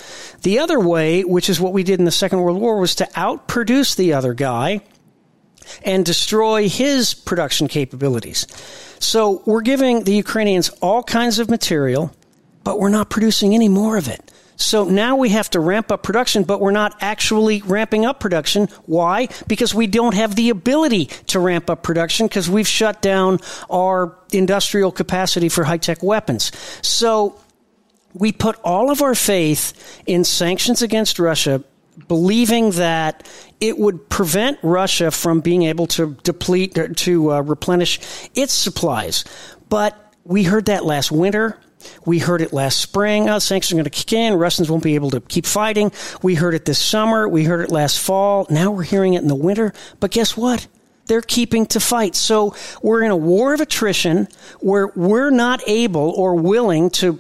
The 0.43 0.59
other 0.61 0.79
way, 0.79 1.23
which 1.25 1.51
is 1.51 1.61
what 1.61 1.73
we 1.73 1.83
did 1.83 1.99
in 1.99 2.05
the 2.05 2.11
Second 2.11 2.41
World 2.41 2.61
War, 2.61 2.79
was 2.79 2.95
to 2.97 3.05
outproduce 3.15 3.97
the 3.97 4.13
other 4.15 4.35
guy 4.35 4.81
and 5.85 6.05
destroy 6.05 6.69
his 6.69 7.15
production 7.15 7.69
capabilities. 7.69 8.47
So 8.99 9.43
we're 9.47 9.63
giving 9.63 10.05
the 10.05 10.15
Ukrainians 10.15 10.69
all 10.81 11.03
kinds 11.03 11.39
of 11.39 11.51
material, 11.51 12.15
but 12.65 12.79
we're 12.79 12.89
not 12.89 13.11
producing 13.11 13.55
any 13.55 13.69
more 13.69 13.97
of 13.97 14.09
it. 14.09 14.32
So 14.57 14.85
now 14.85 15.17
we 15.17 15.31
have 15.31 15.51
to 15.51 15.61
ramp 15.61 15.91
up 15.91 16.03
production, 16.03 16.45
but 16.45 16.61
we're 16.61 16.71
not 16.71 16.97
actually 17.01 17.63
ramping 17.63 18.05
up 18.05 18.21
production. 18.21 18.69
Why? 18.87 19.29
Because 19.47 19.75
we 19.75 19.87
don't 19.87 20.15
have 20.15 20.37
the 20.37 20.51
ability 20.51 21.07
to 21.29 21.41
ramp 21.41 21.69
up 21.71 21.83
production 21.83 22.27
because 22.27 22.49
we've 22.49 22.69
shut 22.69 23.03
down 23.03 23.39
our 23.71 24.17
industrial 24.33 24.93
capacity 24.93 25.49
for 25.49 25.65
high 25.65 25.79
tech 25.79 26.03
weapons. 26.03 26.53
So 26.83 27.41
we 28.15 28.33
put 28.33 28.57
all 28.63 28.91
of 28.91 29.03
our 29.03 29.15
faith 29.15 30.03
in 30.07 30.25
sanctions 30.25 30.83
against 30.83 31.19
Russia, 31.19 31.65
believing 32.09 32.73
that 32.73 33.27
it 33.61 33.79
would 33.79 34.09
prevent 34.09 34.59
Russia 34.63 35.11
from 35.11 35.41
being 35.41 35.63
able 35.63 35.87
to 35.87 36.17
deplete, 36.23 36.77
to 36.97 37.33
uh, 37.33 37.41
replenish 37.41 38.01
its 38.35 38.53
supplies. 38.53 39.25
But 39.69 39.99
we 40.25 40.45
heard 40.45 40.67
that 40.67 40.85
last 40.85 41.11
winter. 41.11 41.59
We 42.05 42.19
heard 42.19 42.41
it 42.41 42.53
last 42.53 42.81
spring. 42.81 43.29
Oh, 43.29 43.39
sanctions 43.39 43.73
are 43.73 43.77
going 43.77 43.85
to 43.85 43.91
kick 43.91 44.13
in. 44.13 44.35
Russians 44.35 44.71
won't 44.71 44.83
be 44.83 44.95
able 44.95 45.11
to 45.11 45.21
keep 45.21 45.47
fighting. 45.47 45.93
We 46.23 46.35
heard 46.35 46.55
it 46.55 46.65
this 46.65 46.79
summer. 46.79 47.29
We 47.29 47.45
heard 47.45 47.61
it 47.61 47.71
last 47.71 47.99
fall. 47.99 48.47
Now 48.51 48.71
we're 48.71 48.83
hearing 48.83 49.15
it 49.15 49.23
in 49.23 49.29
the 49.29 49.35
winter. 49.35 49.73
But 50.01 50.11
guess 50.11 50.37
what? 50.37 50.67
They're 51.07 51.21
keeping 51.21 51.67
to 51.67 51.81
fight. 51.81 52.15
So 52.15 52.55
we're 52.83 53.03
in 53.03 53.11
a 53.11 53.17
war 53.17 53.55
of 53.55 53.61
attrition 53.61 54.29
where 54.61 54.89
we're 54.95 55.31
not 55.31 55.61
able 55.67 56.11
or 56.11 56.37
willing 56.37 56.91
to 56.91 57.19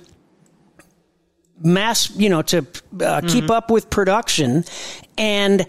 mass, 1.60 2.10
you 2.16 2.28
know, 2.28 2.42
to 2.42 2.58
uh, 2.58 2.62
mm-hmm. 2.62 3.26
keep 3.26 3.50
up 3.50 3.70
with 3.70 3.90
production. 3.90 4.64
And 5.18 5.66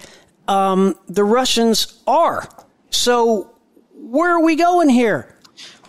um, 0.48 0.98
the 1.08 1.24
Russians 1.24 2.02
are. 2.06 2.48
So 2.92 3.54
where 3.94 4.36
are 4.36 4.44
we 4.44 4.56
going 4.56 4.90
here? 4.90 5.33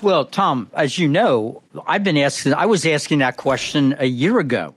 Well, 0.04 0.26
Tom, 0.26 0.68
as 0.74 0.98
you 0.98 1.08
know, 1.08 1.62
I've 1.86 2.04
been 2.04 2.18
asking, 2.18 2.52
I 2.52 2.66
was 2.66 2.84
asking 2.84 3.20
that 3.20 3.38
question 3.38 3.96
a 3.98 4.04
year 4.04 4.38
ago 4.38 4.74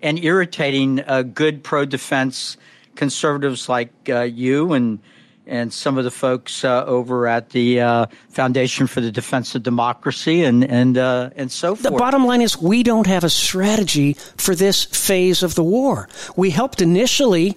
and 0.00 0.22
irritating 0.22 1.00
uh, 1.04 1.22
good 1.22 1.64
pro 1.64 1.84
defense 1.84 2.56
conservatives 2.94 3.68
like 3.68 3.90
uh, 4.08 4.20
you 4.20 4.74
and 4.74 5.00
and 5.48 5.72
some 5.72 5.98
of 5.98 6.04
the 6.04 6.12
folks 6.12 6.62
uh, 6.62 6.84
over 6.84 7.26
at 7.26 7.50
the 7.50 7.80
uh, 7.80 8.06
Foundation 8.28 8.86
for 8.86 9.00
the 9.00 9.10
Defense 9.10 9.56
of 9.56 9.64
Democracy 9.64 10.44
and 10.44 10.62
and 10.62 10.96
uh, 10.96 11.30
and 11.34 11.50
so 11.50 11.74
forth. 11.74 11.82
The 11.82 11.98
bottom 11.98 12.24
line 12.24 12.40
is 12.40 12.56
we 12.56 12.84
don't 12.84 13.08
have 13.08 13.24
a 13.24 13.30
strategy 13.30 14.12
for 14.36 14.54
this 14.54 14.84
phase 14.84 15.42
of 15.42 15.56
the 15.56 15.64
war. 15.64 16.08
We 16.36 16.50
helped 16.50 16.80
initially, 16.80 17.56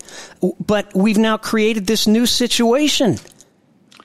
but 0.66 0.92
we've 0.96 1.20
now 1.20 1.38
created 1.38 1.86
this 1.86 2.08
new 2.08 2.26
situation. 2.26 3.20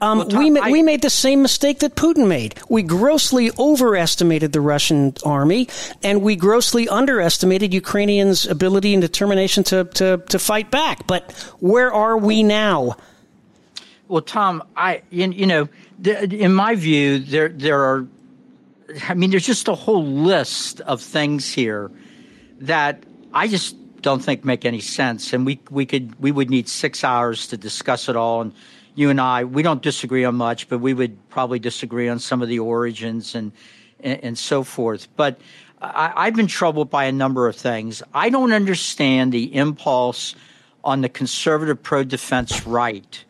Um, 0.00 0.18
well, 0.18 0.28
Tom, 0.28 0.54
we, 0.54 0.60
I, 0.60 0.70
we 0.70 0.82
made 0.82 1.02
the 1.02 1.10
same 1.10 1.42
mistake 1.42 1.78
that 1.80 1.94
Putin 1.94 2.28
made. 2.28 2.58
We 2.68 2.82
grossly 2.82 3.50
overestimated 3.58 4.52
the 4.52 4.60
Russian 4.60 5.14
army, 5.24 5.68
and 6.02 6.22
we 6.22 6.36
grossly 6.36 6.88
underestimated 6.88 7.72
Ukrainians' 7.72 8.46
ability 8.46 8.92
and 8.92 9.00
determination 9.00 9.64
to, 9.64 9.84
to, 9.84 10.18
to 10.28 10.38
fight 10.38 10.70
back. 10.70 11.06
But 11.06 11.32
where 11.60 11.92
are 11.92 12.18
we 12.18 12.42
now? 12.42 12.96
Well, 14.08 14.22
Tom, 14.22 14.62
I 14.76 15.02
you, 15.10 15.30
you 15.30 15.46
know, 15.46 15.68
in 16.04 16.54
my 16.54 16.76
view, 16.76 17.18
there 17.18 17.48
there 17.48 17.82
are, 17.82 18.06
I 19.08 19.14
mean, 19.14 19.30
there's 19.30 19.46
just 19.46 19.66
a 19.66 19.74
whole 19.74 20.06
list 20.06 20.80
of 20.82 21.02
things 21.02 21.52
here 21.52 21.90
that 22.60 23.02
I 23.34 23.48
just 23.48 23.74
don't 24.02 24.22
think 24.22 24.44
make 24.44 24.64
any 24.64 24.80
sense, 24.80 25.32
and 25.32 25.44
we 25.44 25.58
we 25.70 25.86
could 25.86 26.20
we 26.20 26.30
would 26.30 26.50
need 26.50 26.68
six 26.68 27.02
hours 27.02 27.48
to 27.48 27.56
discuss 27.56 28.08
it 28.08 28.14
all 28.14 28.42
and 28.42 28.52
you 28.96 29.10
and 29.10 29.20
I, 29.20 29.44
we 29.44 29.62
don't 29.62 29.82
disagree 29.82 30.24
on 30.24 30.34
much, 30.34 30.68
but 30.68 30.78
we 30.78 30.92
would 30.92 31.28
probably 31.28 31.60
disagree 31.60 32.08
on 32.08 32.18
some 32.18 32.42
of 32.42 32.48
the 32.48 32.58
origins 32.58 33.36
and 33.36 33.52
and, 34.00 34.24
and 34.24 34.38
so 34.38 34.62
forth. 34.62 35.08
But 35.16 35.40
I, 35.80 36.12
I've 36.16 36.36
been 36.36 36.46
troubled 36.46 36.90
by 36.90 37.04
a 37.04 37.12
number 37.12 37.48
of 37.48 37.56
things. 37.56 38.02
I 38.14 38.30
don't 38.30 38.52
understand 38.52 39.32
the 39.32 39.54
impulse 39.54 40.34
on 40.84 41.00
the 41.00 41.08
conservative 41.08 41.82
pro 41.82 42.04
defense 42.04 42.66
right 42.66 43.24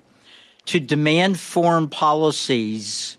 to 0.67 0.81
demand 0.81 1.39
foreign 1.39 1.89
policies 1.89 3.17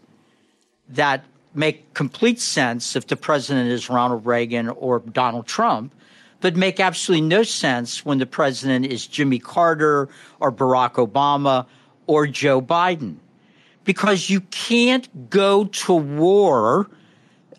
that 0.89 1.24
make 1.54 1.94
complete 1.94 2.39
sense 2.39 2.96
if 2.96 3.08
the 3.08 3.16
president 3.16 3.70
is 3.70 3.89
Ronald 3.89 4.25
Reagan 4.25 4.70
or 4.70 5.00
Donald 5.00 5.48
Trump, 5.48 5.94
but 6.39 6.56
make 6.56 6.80
absolutely 6.80 7.27
no 7.27 7.42
sense 7.42 8.06
when 8.06 8.20
the 8.20 8.25
president 8.25 8.86
is 8.86 9.08
Jimmy 9.08 9.39
Carter 9.39 10.08
or 10.39 10.51
Barack 10.51 10.94
Obama 10.94 11.66
or 12.08 12.26
Joe 12.28 12.62
Biden. 12.62 13.18
Because 13.84 14.30
you 14.30 14.42
can't 14.42 15.30
go 15.30 15.66
to 15.66 15.94
war 15.94 16.90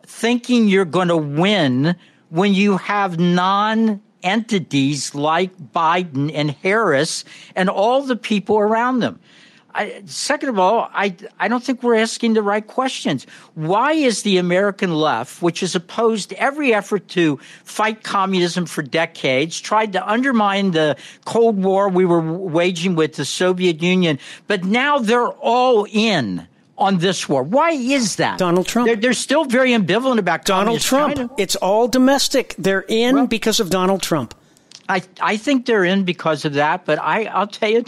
thinking 0.04 0.68
you're 0.68 0.84
going 0.84 1.08
to 1.08 1.16
win 1.16 1.96
when 2.30 2.54
you 2.54 2.76
have 2.76 3.18
non 3.18 4.02
entities 4.22 5.14
like 5.14 5.56
Biden 5.72 6.30
and 6.34 6.50
Harris 6.50 7.24
and 7.54 7.70
all 7.70 8.02
the 8.02 8.16
people 8.16 8.58
around 8.58 8.98
them. 8.98 9.20
I, 9.78 10.02
second 10.06 10.48
of 10.48 10.58
all, 10.58 10.90
I, 10.92 11.14
I 11.38 11.46
don't 11.46 11.62
think 11.62 11.84
we're 11.84 11.94
asking 11.94 12.34
the 12.34 12.42
right 12.42 12.66
questions. 12.66 13.28
Why 13.54 13.92
is 13.92 14.22
the 14.22 14.38
American 14.38 14.92
left, 14.92 15.40
which 15.40 15.60
has 15.60 15.76
opposed 15.76 16.32
every 16.32 16.74
effort 16.74 17.06
to 17.10 17.38
fight 17.62 18.02
communism 18.02 18.66
for 18.66 18.82
decades, 18.82 19.60
tried 19.60 19.92
to 19.92 20.04
undermine 20.04 20.72
the 20.72 20.96
Cold 21.26 21.62
War 21.62 21.88
we 21.88 22.04
were 22.04 22.20
waging 22.20 22.96
with 22.96 23.14
the 23.14 23.24
Soviet 23.24 23.80
Union, 23.80 24.18
but 24.48 24.64
now 24.64 24.98
they're 24.98 25.28
all 25.28 25.86
in? 25.90 26.48
on 26.76 26.98
this 26.98 27.28
war. 27.28 27.42
Why 27.42 27.72
is 27.72 28.16
that? 28.16 28.38
Donald 28.38 28.68
Trump. 28.68 28.86
They're, 28.86 28.94
they're 28.94 29.12
still 29.12 29.44
very 29.44 29.72
ambivalent 29.72 30.18
about 30.18 30.44
Donald 30.44 30.80
Trump. 30.80 31.16
China. 31.16 31.30
It's 31.36 31.56
all 31.56 31.88
domestic. 31.88 32.54
They're 32.56 32.84
in 32.86 33.16
well, 33.16 33.26
because 33.26 33.58
of 33.58 33.68
Donald 33.68 34.00
Trump. 34.00 34.32
I, 34.88 35.02
I 35.20 35.36
think 35.36 35.66
they're 35.66 35.84
in 35.84 36.04
because 36.04 36.44
of 36.44 36.54
that, 36.54 36.84
but 36.86 36.98
I, 36.98 37.24
I'll 37.24 37.46
tell 37.46 37.68
you, 37.68 37.84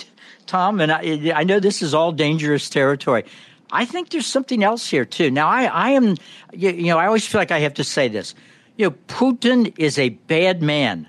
Tom, 0.50 0.80
and 0.80 0.90
I, 0.90 1.32
I 1.32 1.44
know 1.44 1.60
this 1.60 1.80
is 1.80 1.94
all 1.94 2.10
dangerous 2.10 2.68
territory. 2.68 3.24
I 3.70 3.84
think 3.84 4.10
there's 4.10 4.26
something 4.26 4.64
else 4.64 4.90
here 4.90 5.04
too. 5.04 5.30
Now, 5.30 5.48
I, 5.48 5.66
I 5.66 5.90
am, 5.90 6.16
you, 6.52 6.70
you 6.70 6.86
know, 6.86 6.98
I 6.98 7.06
always 7.06 7.24
feel 7.24 7.40
like 7.40 7.52
I 7.52 7.60
have 7.60 7.74
to 7.74 7.84
say 7.84 8.08
this. 8.08 8.34
You 8.76 8.86
know, 8.86 8.96
Putin 9.06 9.72
is 9.78 9.96
a 9.96 10.08
bad 10.08 10.60
man. 10.60 11.08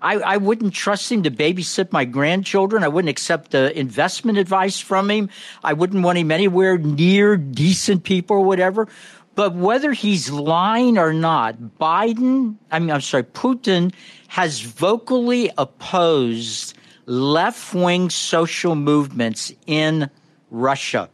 I, 0.00 0.14
I 0.14 0.36
wouldn't 0.38 0.72
trust 0.72 1.12
him 1.12 1.24
to 1.24 1.30
babysit 1.30 1.92
my 1.92 2.06
grandchildren. 2.06 2.82
I 2.82 2.88
wouldn't 2.88 3.10
accept 3.10 3.50
the 3.50 3.78
investment 3.78 4.38
advice 4.38 4.80
from 4.80 5.10
him. 5.10 5.28
I 5.62 5.74
wouldn't 5.74 6.02
want 6.02 6.16
him 6.16 6.30
anywhere 6.30 6.78
near 6.78 7.36
decent 7.36 8.04
people 8.04 8.36
or 8.36 8.44
whatever. 8.44 8.88
But 9.34 9.54
whether 9.54 9.92
he's 9.92 10.30
lying 10.30 10.96
or 10.96 11.12
not, 11.12 11.58
Biden, 11.78 12.56
I 12.70 12.78
mean, 12.78 12.90
I'm 12.90 13.02
sorry, 13.02 13.24
Putin 13.24 13.92
has 14.28 14.60
vocally 14.60 15.50
opposed 15.58 16.77
left 17.08 17.74
wing 17.74 18.10
social 18.10 18.74
movements 18.74 19.52
in 19.66 20.10
Russia. 20.50 21.08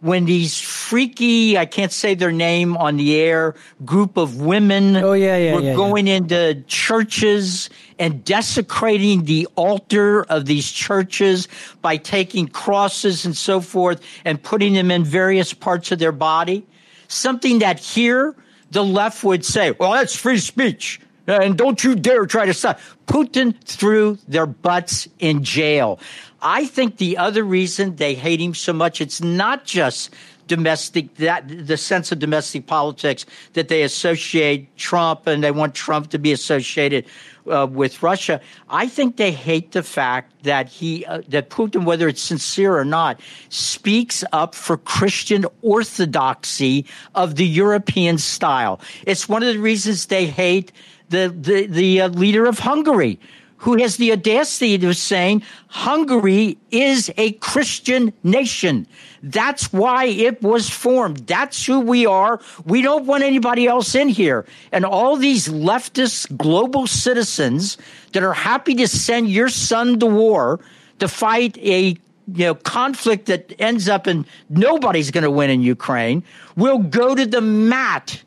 When 0.00 0.26
these 0.26 0.60
freaky, 0.60 1.58
I 1.58 1.66
can't 1.66 1.90
say 1.90 2.14
their 2.14 2.30
name 2.30 2.76
on 2.76 2.98
the 2.98 3.16
air, 3.16 3.56
group 3.84 4.16
of 4.16 4.40
women 4.40 4.94
oh, 4.96 5.14
yeah, 5.14 5.36
yeah, 5.36 5.54
were 5.54 5.60
yeah, 5.60 5.74
going 5.74 6.06
into 6.06 6.62
churches 6.68 7.68
and 7.98 8.24
desecrating 8.24 9.24
the 9.24 9.48
altar 9.56 10.22
of 10.24 10.46
these 10.46 10.70
churches 10.70 11.48
by 11.82 11.96
taking 11.96 12.46
crosses 12.46 13.24
and 13.24 13.36
so 13.36 13.60
forth 13.60 14.00
and 14.24 14.40
putting 14.40 14.74
them 14.74 14.92
in 14.92 15.02
various 15.02 15.52
parts 15.52 15.90
of 15.90 15.98
their 15.98 16.12
body. 16.12 16.64
Something 17.08 17.58
that 17.58 17.80
here 17.80 18.36
the 18.70 18.84
left 18.84 19.24
would 19.24 19.44
say, 19.44 19.72
well, 19.72 19.92
that's 19.92 20.14
free 20.14 20.38
speech. 20.38 21.00
And 21.28 21.58
don't 21.58 21.84
you 21.84 21.94
dare 21.94 22.24
try 22.26 22.46
to 22.46 22.54
stop. 22.54 22.80
Putin 23.06 23.54
threw 23.62 24.18
their 24.26 24.46
butts 24.46 25.06
in 25.18 25.44
jail. 25.44 26.00
I 26.40 26.64
think 26.64 26.96
the 26.96 27.18
other 27.18 27.44
reason 27.44 27.96
they 27.96 28.14
hate 28.14 28.40
him 28.40 28.54
so 28.54 28.72
much, 28.72 29.00
it's 29.00 29.20
not 29.20 29.64
just 29.64 30.10
domestic 30.46 31.14
that 31.16 31.66
the 31.66 31.76
sense 31.76 32.10
of 32.10 32.18
domestic 32.18 32.66
politics 32.66 33.26
that 33.52 33.68
they 33.68 33.82
associate 33.82 34.74
Trump 34.78 35.26
and 35.26 35.44
they 35.44 35.50
want 35.50 35.74
Trump 35.74 36.08
to 36.08 36.18
be 36.18 36.32
associated 36.32 37.04
uh, 37.50 37.66
with 37.70 38.02
Russia. 38.02 38.40
I 38.70 38.88
think 38.88 39.16
they 39.16 39.30
hate 39.30 39.72
the 39.72 39.82
fact 39.82 40.44
that 40.44 40.68
he 40.68 41.04
uh, 41.04 41.20
that 41.28 41.50
Putin, 41.50 41.84
whether 41.84 42.08
it's 42.08 42.22
sincere 42.22 42.76
or 42.76 42.84
not, 42.84 43.20
speaks 43.50 44.24
up 44.32 44.54
for 44.54 44.76
Christian 44.78 45.44
orthodoxy 45.62 46.86
of 47.14 47.36
the 47.36 47.46
European 47.46 48.18
style. 48.18 48.80
It's 49.06 49.28
one 49.28 49.42
of 49.42 49.52
the 49.52 49.60
reasons 49.60 50.06
they 50.06 50.26
hate 50.26 50.72
the 51.08 51.34
the, 51.36 51.66
the 51.66 52.00
uh, 52.02 52.08
leader 52.08 52.46
of 52.46 52.58
Hungary, 52.58 53.18
who 53.58 53.76
has 53.78 53.96
the 53.96 54.12
audacity 54.12 54.74
of 54.86 54.96
saying 54.96 55.42
Hungary 55.68 56.56
is 56.70 57.10
a 57.16 57.32
Christian 57.32 58.12
nation. 58.22 58.86
That's 59.22 59.72
why 59.72 60.06
it 60.06 60.40
was 60.42 60.70
formed. 60.70 61.26
That's 61.26 61.66
who 61.66 61.80
we 61.80 62.06
are. 62.06 62.40
We 62.64 62.82
don't 62.82 63.04
want 63.06 63.24
anybody 63.24 63.66
else 63.66 63.94
in 63.94 64.08
here. 64.08 64.46
And 64.70 64.84
all 64.84 65.16
these 65.16 65.48
leftist 65.48 66.36
global 66.36 66.86
citizens 66.86 67.78
that 68.12 68.22
are 68.22 68.32
happy 68.32 68.74
to 68.76 68.86
send 68.86 69.28
your 69.28 69.48
son 69.48 69.98
to 69.98 70.06
war 70.06 70.60
to 71.00 71.08
fight 71.08 71.58
a 71.58 71.96
you 72.34 72.44
know 72.44 72.54
conflict 72.54 73.26
that 73.26 73.54
ends 73.58 73.88
up 73.88 74.06
in 74.06 74.26
nobody's 74.50 75.10
going 75.10 75.24
to 75.24 75.30
win 75.30 75.50
in 75.50 75.62
Ukraine 75.62 76.22
will 76.56 76.78
go 76.78 77.14
to 77.14 77.24
the 77.24 77.40
mat 77.40 78.22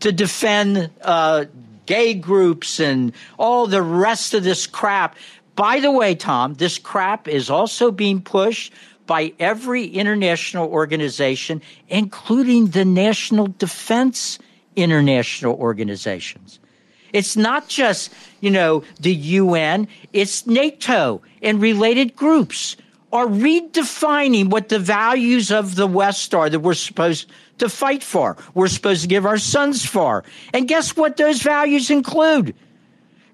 to 0.00 0.12
defend 0.12 0.90
uh, 1.02 1.46
gay 1.92 2.14
groups 2.14 2.80
and 2.80 3.12
all 3.38 3.66
the 3.66 3.82
rest 3.82 4.32
of 4.32 4.42
this 4.42 4.66
crap. 4.66 5.14
By 5.56 5.78
the 5.78 5.90
way, 5.90 6.14
Tom, 6.14 6.54
this 6.54 6.78
crap 6.78 7.28
is 7.28 7.50
also 7.50 7.90
being 7.90 8.22
pushed 8.22 8.72
by 9.06 9.34
every 9.38 9.84
international 9.84 10.70
organization, 10.70 11.60
including 11.90 12.68
the 12.68 12.86
National 12.86 13.48
Defense 13.58 14.38
International 14.74 15.54
Organizations. 15.56 16.60
It's 17.12 17.36
not 17.36 17.68
just, 17.68 18.10
you 18.40 18.50
know, 18.50 18.84
the 18.98 19.12
UN, 19.12 19.86
it's 20.14 20.46
NATO 20.46 21.20
and 21.42 21.60
related 21.60 22.16
groups 22.16 22.78
are 23.12 23.26
redefining 23.26 24.48
what 24.50 24.68
the 24.68 24.78
values 24.78 25.50
of 25.50 25.74
the 25.74 25.86
West 25.86 26.34
are 26.34 26.48
that 26.48 26.60
we're 26.60 26.74
supposed 26.74 27.30
to 27.58 27.68
fight 27.68 28.02
for, 28.02 28.36
we're 28.54 28.68
supposed 28.68 29.02
to 29.02 29.08
give 29.08 29.26
our 29.26 29.38
sons 29.38 29.84
for. 29.84 30.24
And 30.52 30.66
guess 30.66 30.96
what 30.96 31.16
those 31.16 31.42
values 31.42 31.90
include? 31.90 32.54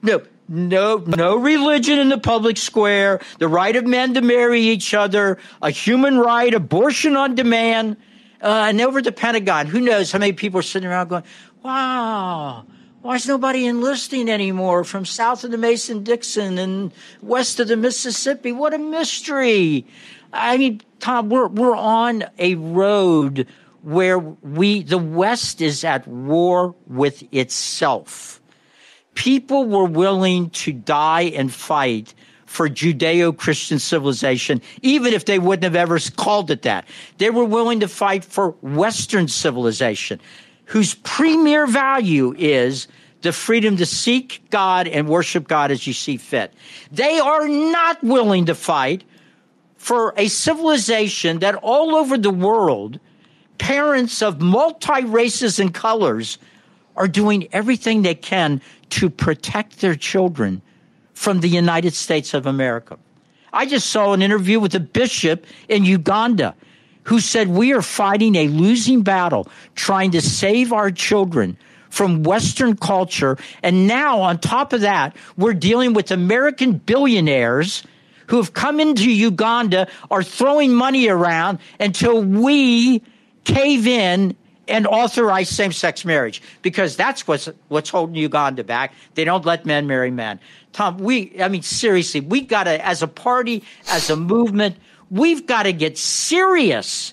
No, 0.02 0.22
no, 0.48 0.96
no 1.06 1.36
religion 1.36 1.98
in 1.98 2.08
the 2.08 2.18
public 2.18 2.56
square, 2.56 3.20
the 3.38 3.48
right 3.48 3.74
of 3.76 3.86
men 3.86 4.14
to 4.14 4.20
marry 4.20 4.60
each 4.60 4.94
other, 4.94 5.38
a 5.62 5.70
human 5.70 6.18
right, 6.18 6.52
abortion 6.52 7.16
on 7.16 7.34
demand, 7.34 7.96
uh, 8.42 8.66
and 8.68 8.80
over 8.80 9.00
the 9.02 9.12
Pentagon. 9.12 9.66
Who 9.66 9.80
knows 9.80 10.12
how 10.12 10.18
many 10.18 10.32
people 10.32 10.60
are 10.60 10.62
sitting 10.62 10.88
around 10.88 11.08
going, 11.08 11.24
wow, 11.62 12.64
why 13.02 13.14
is 13.14 13.28
nobody 13.28 13.66
enlisting 13.66 14.28
anymore 14.28 14.84
from 14.84 15.04
south 15.04 15.44
of 15.44 15.50
the 15.50 15.58
Mason 15.58 16.02
Dixon 16.02 16.58
and 16.58 16.92
west 17.22 17.60
of 17.60 17.68
the 17.68 17.76
Mississippi? 17.76 18.52
What 18.52 18.74
a 18.74 18.78
mystery. 18.78 19.86
I 20.32 20.58
mean, 20.58 20.82
Tom, 20.98 21.28
we're, 21.28 21.46
we're 21.46 21.76
on 21.76 22.24
a 22.38 22.56
road 22.56 23.46
where 23.82 24.18
we, 24.18 24.82
the 24.82 24.98
West 24.98 25.60
is 25.60 25.84
at 25.84 26.06
war 26.06 26.74
with 26.86 27.22
itself. 27.32 28.40
People 29.14 29.64
were 29.64 29.84
willing 29.84 30.50
to 30.50 30.72
die 30.72 31.22
and 31.22 31.52
fight 31.52 32.14
for 32.46 32.68
Judeo 32.68 33.36
Christian 33.36 33.78
civilization, 33.78 34.60
even 34.82 35.12
if 35.12 35.24
they 35.26 35.38
wouldn't 35.38 35.64
have 35.64 35.76
ever 35.76 35.98
called 36.16 36.50
it 36.50 36.62
that. 36.62 36.86
They 37.18 37.30
were 37.30 37.44
willing 37.44 37.80
to 37.80 37.88
fight 37.88 38.24
for 38.24 38.50
Western 38.62 39.28
civilization, 39.28 40.20
whose 40.68 40.94
premier 40.94 41.66
value 41.66 42.34
is 42.36 42.88
the 43.22 43.32
freedom 43.32 43.76
to 43.78 43.86
seek 43.86 44.42
God 44.50 44.86
and 44.86 45.08
worship 45.08 45.48
God 45.48 45.70
as 45.70 45.86
you 45.86 45.92
see 45.92 46.18
fit. 46.18 46.52
They 46.92 47.18
are 47.18 47.48
not 47.48 48.02
willing 48.04 48.46
to 48.46 48.54
fight 48.54 49.02
for 49.76 50.12
a 50.16 50.28
civilization 50.28 51.40
that 51.40 51.54
all 51.56 51.96
over 51.96 52.18
the 52.18 52.30
world 52.30 53.00
parents 53.56 54.22
of 54.22 54.40
multi 54.40 55.04
races 55.04 55.58
and 55.58 55.72
colors 55.72 56.38
are 56.96 57.08
doing 57.08 57.48
everything 57.52 58.02
they 58.02 58.14
can 58.14 58.60
to 58.90 59.08
protect 59.08 59.80
their 59.80 59.94
children 59.94 60.60
from 61.14 61.40
the 61.40 61.48
United 61.48 61.94
States 61.94 62.34
of 62.34 62.46
America. 62.46 62.98
I 63.52 63.66
just 63.66 63.88
saw 63.90 64.12
an 64.12 64.22
interview 64.22 64.60
with 64.60 64.74
a 64.74 64.80
bishop 64.80 65.46
in 65.68 65.84
Uganda 65.84 66.54
who 67.08 67.20
said, 67.20 67.48
We 67.48 67.72
are 67.72 67.82
fighting 67.82 68.36
a 68.36 68.48
losing 68.48 69.02
battle 69.02 69.48
trying 69.74 70.10
to 70.10 70.20
save 70.20 70.74
our 70.74 70.90
children 70.90 71.56
from 71.88 72.22
Western 72.22 72.76
culture. 72.76 73.38
And 73.62 73.86
now, 73.86 74.20
on 74.20 74.38
top 74.38 74.74
of 74.74 74.82
that, 74.82 75.16
we're 75.38 75.54
dealing 75.54 75.94
with 75.94 76.10
American 76.10 76.72
billionaires 76.72 77.82
who 78.26 78.36
have 78.36 78.52
come 78.52 78.78
into 78.78 79.10
Uganda, 79.10 79.88
are 80.10 80.22
throwing 80.22 80.74
money 80.74 81.08
around 81.08 81.60
until 81.80 82.22
we 82.22 83.02
cave 83.44 83.86
in 83.86 84.36
and 84.68 84.86
authorize 84.86 85.48
same-sex 85.48 86.04
marriage 86.04 86.42
because 86.60 86.94
that's 86.94 87.26
what's 87.26 87.48
what's 87.68 87.88
holding 87.88 88.16
Uganda 88.16 88.64
back. 88.64 88.92
They 89.14 89.24
don't 89.24 89.46
let 89.46 89.64
men 89.64 89.86
marry 89.86 90.10
men. 90.10 90.40
Tom, 90.74 90.98
we 90.98 91.42
I 91.42 91.48
mean 91.48 91.62
seriously, 91.62 92.20
we 92.20 92.42
got 92.42 92.64
to 92.64 92.84
as 92.84 93.02
a 93.02 93.08
party, 93.08 93.64
as 93.88 94.10
a 94.10 94.16
movement, 94.16 94.76
we've 95.10 95.46
got 95.46 95.64
to 95.64 95.72
get 95.72 95.98
serious 95.98 97.12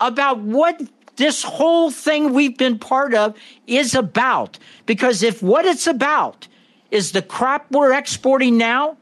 about 0.00 0.40
what 0.40 0.80
this 1.16 1.42
whole 1.42 1.90
thing 1.90 2.32
we've 2.32 2.56
been 2.56 2.78
part 2.78 3.14
of 3.14 3.36
is 3.66 3.94
about. 3.94 4.58
Because 4.86 5.22
if 5.22 5.42
what 5.42 5.66
it's 5.66 5.86
about 5.86 6.48
is 6.90 7.12
the 7.12 7.22
crap 7.22 7.70
we're 7.70 7.92
exporting 7.92 8.56
now, 8.56 8.96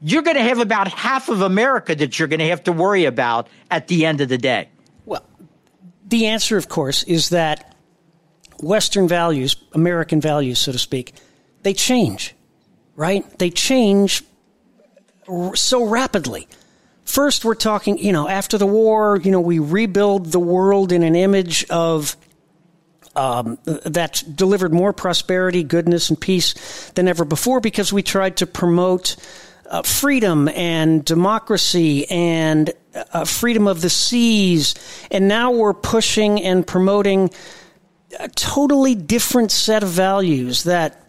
you're 0.00 0.22
going 0.22 0.36
to 0.36 0.42
have 0.42 0.58
about 0.58 0.88
half 0.88 1.28
of 1.28 1.42
America 1.42 1.94
that 1.94 2.18
you're 2.18 2.28
going 2.28 2.40
to 2.40 2.48
have 2.48 2.64
to 2.64 2.72
worry 2.72 3.04
about 3.04 3.48
at 3.70 3.88
the 3.88 4.04
end 4.06 4.20
of 4.20 4.28
the 4.28 4.38
day. 4.38 4.68
Well, 5.04 5.24
the 6.06 6.26
answer, 6.26 6.56
of 6.56 6.68
course, 6.68 7.02
is 7.04 7.30
that 7.30 7.74
Western 8.60 9.08
values, 9.08 9.56
American 9.72 10.20
values, 10.20 10.58
so 10.58 10.72
to 10.72 10.78
speak, 10.78 11.14
they 11.62 11.74
change, 11.74 12.34
right? 12.96 13.38
They 13.38 13.50
change 13.50 14.22
so 15.54 15.84
rapidly. 15.84 16.48
First, 17.04 17.44
we're 17.44 17.54
talking, 17.54 17.98
you 17.98 18.12
know, 18.12 18.28
after 18.28 18.58
the 18.58 18.66
war, 18.66 19.20
you 19.22 19.30
know, 19.30 19.40
we 19.40 19.58
rebuild 19.58 20.32
the 20.32 20.40
world 20.40 20.90
in 20.90 21.02
an 21.02 21.14
image 21.14 21.64
of 21.70 22.16
um, 23.16 23.58
that 23.64 24.24
delivered 24.34 24.72
more 24.72 24.92
prosperity, 24.92 25.62
goodness, 25.62 26.10
and 26.10 26.20
peace 26.20 26.90
than 26.94 27.06
ever 27.06 27.24
before 27.24 27.60
because 27.60 27.92
we 27.92 28.02
tried 28.02 28.38
to 28.38 28.46
promote 28.46 29.16
uh, 29.70 29.82
freedom 29.82 30.48
and 30.48 31.04
democracy 31.04 32.10
and 32.10 32.72
uh, 33.12 33.24
freedom 33.24 33.68
of 33.68 33.80
the 33.80 33.90
seas. 33.90 34.74
And 35.10 35.28
now 35.28 35.50
we're 35.52 35.74
pushing 35.74 36.42
and 36.42 36.66
promoting 36.66 37.30
a 38.18 38.28
totally 38.28 38.94
different 38.94 39.50
set 39.50 39.82
of 39.82 39.88
values 39.90 40.64
that 40.64 41.03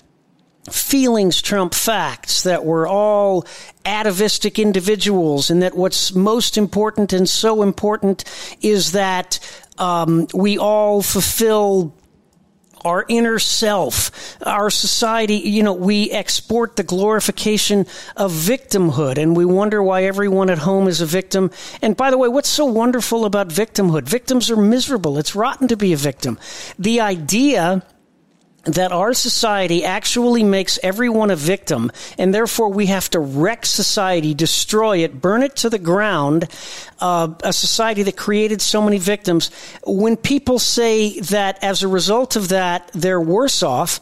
feelings 0.69 1.41
trump 1.41 1.73
facts, 1.73 2.43
that 2.43 2.65
we're 2.65 2.87
all 2.87 3.45
atavistic 3.85 4.59
individuals, 4.59 5.49
and 5.49 5.61
that 5.61 5.75
what's 5.75 6.13
most 6.13 6.57
important 6.57 7.13
and 7.13 7.29
so 7.29 7.61
important 7.61 8.23
is 8.61 8.93
that 8.93 9.39
um, 9.77 10.27
we 10.33 10.57
all 10.57 11.01
fulfill 11.01 11.93
our 12.85 13.03
inner 13.09 13.39
self, 13.39 14.37
our 14.43 14.69
society, 14.69 15.37
you 15.37 15.63
know, 15.63 15.73
we 15.73 16.11
export 16.11 16.75
the 16.75 16.83
glorification 16.83 17.87
of 18.15 18.31
victimhood 18.31 19.17
and 19.17 19.35
we 19.35 19.43
wonder 19.43 19.81
why 19.81 20.03
everyone 20.03 20.51
at 20.51 20.59
home 20.59 20.87
is 20.87 21.01
a 21.01 21.05
victim. 21.05 21.49
And 21.81 21.97
by 21.97 22.11
the 22.11 22.17
way, 22.17 22.29
what's 22.29 22.47
so 22.47 22.65
wonderful 22.65 23.25
about 23.25 23.47
victimhood? 23.47 24.03
Victims 24.03 24.51
are 24.51 24.55
miserable. 24.55 25.17
It's 25.17 25.35
rotten 25.35 25.67
to 25.67 25.75
be 25.75 25.93
a 25.93 25.97
victim. 25.97 26.37
The 26.77 27.01
idea 27.01 27.83
that 28.65 28.91
our 28.91 29.13
society 29.13 29.85
actually 29.85 30.43
makes 30.43 30.79
everyone 30.81 31.31
a 31.31 31.35
victim, 31.35 31.91
and 32.17 32.33
therefore 32.33 32.69
we 32.69 32.87
have 32.87 33.09
to 33.11 33.19
wreck 33.19 33.65
society, 33.65 34.33
destroy 34.33 34.97
it, 34.97 35.21
burn 35.21 35.43
it 35.43 35.55
to 35.55 35.69
the 35.69 35.79
ground, 35.79 36.47
uh, 36.99 37.33
a 37.43 37.53
society 37.53 38.03
that 38.03 38.17
created 38.17 38.61
so 38.61 38.81
many 38.81 38.97
victims. 38.97 39.51
When 39.85 40.17
people 40.17 40.59
say 40.59 41.19
that 41.21 41.63
as 41.63 41.83
a 41.83 41.87
result 41.87 42.35
of 42.35 42.49
that, 42.49 42.89
they're 42.93 43.21
worse 43.21 43.61
off, 43.61 43.99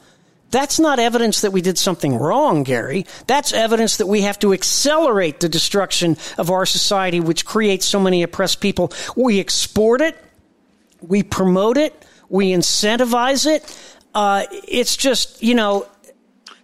that's 0.49 0.79
not 0.79 0.99
evidence 0.99 1.41
that 1.41 1.51
we 1.51 1.61
did 1.61 1.79
something 1.79 2.15
wrong, 2.15 2.61
Gary. 2.61 3.07
That's 3.25 3.53
evidence 3.53 3.97
that 3.97 4.05
we 4.05 4.21
have 4.21 4.37
to 4.39 4.53
accelerate 4.53 5.39
the 5.39 5.49
destruction 5.49 6.15
of 6.37 6.51
our 6.51 6.67
society, 6.67 7.19
which 7.19 7.43
creates 7.43 7.87
so 7.87 7.99
many 7.99 8.21
oppressed 8.21 8.61
people. 8.61 8.93
We 9.15 9.39
export 9.39 9.99
it, 10.01 10.15
we 11.01 11.23
promote 11.23 11.77
it, 11.77 12.05
we 12.29 12.51
incentivize 12.51 13.47
it 13.47 13.63
uh, 14.15 14.45
it's 14.67 14.95
just 14.95 15.41
you 15.43 15.55
know. 15.55 15.87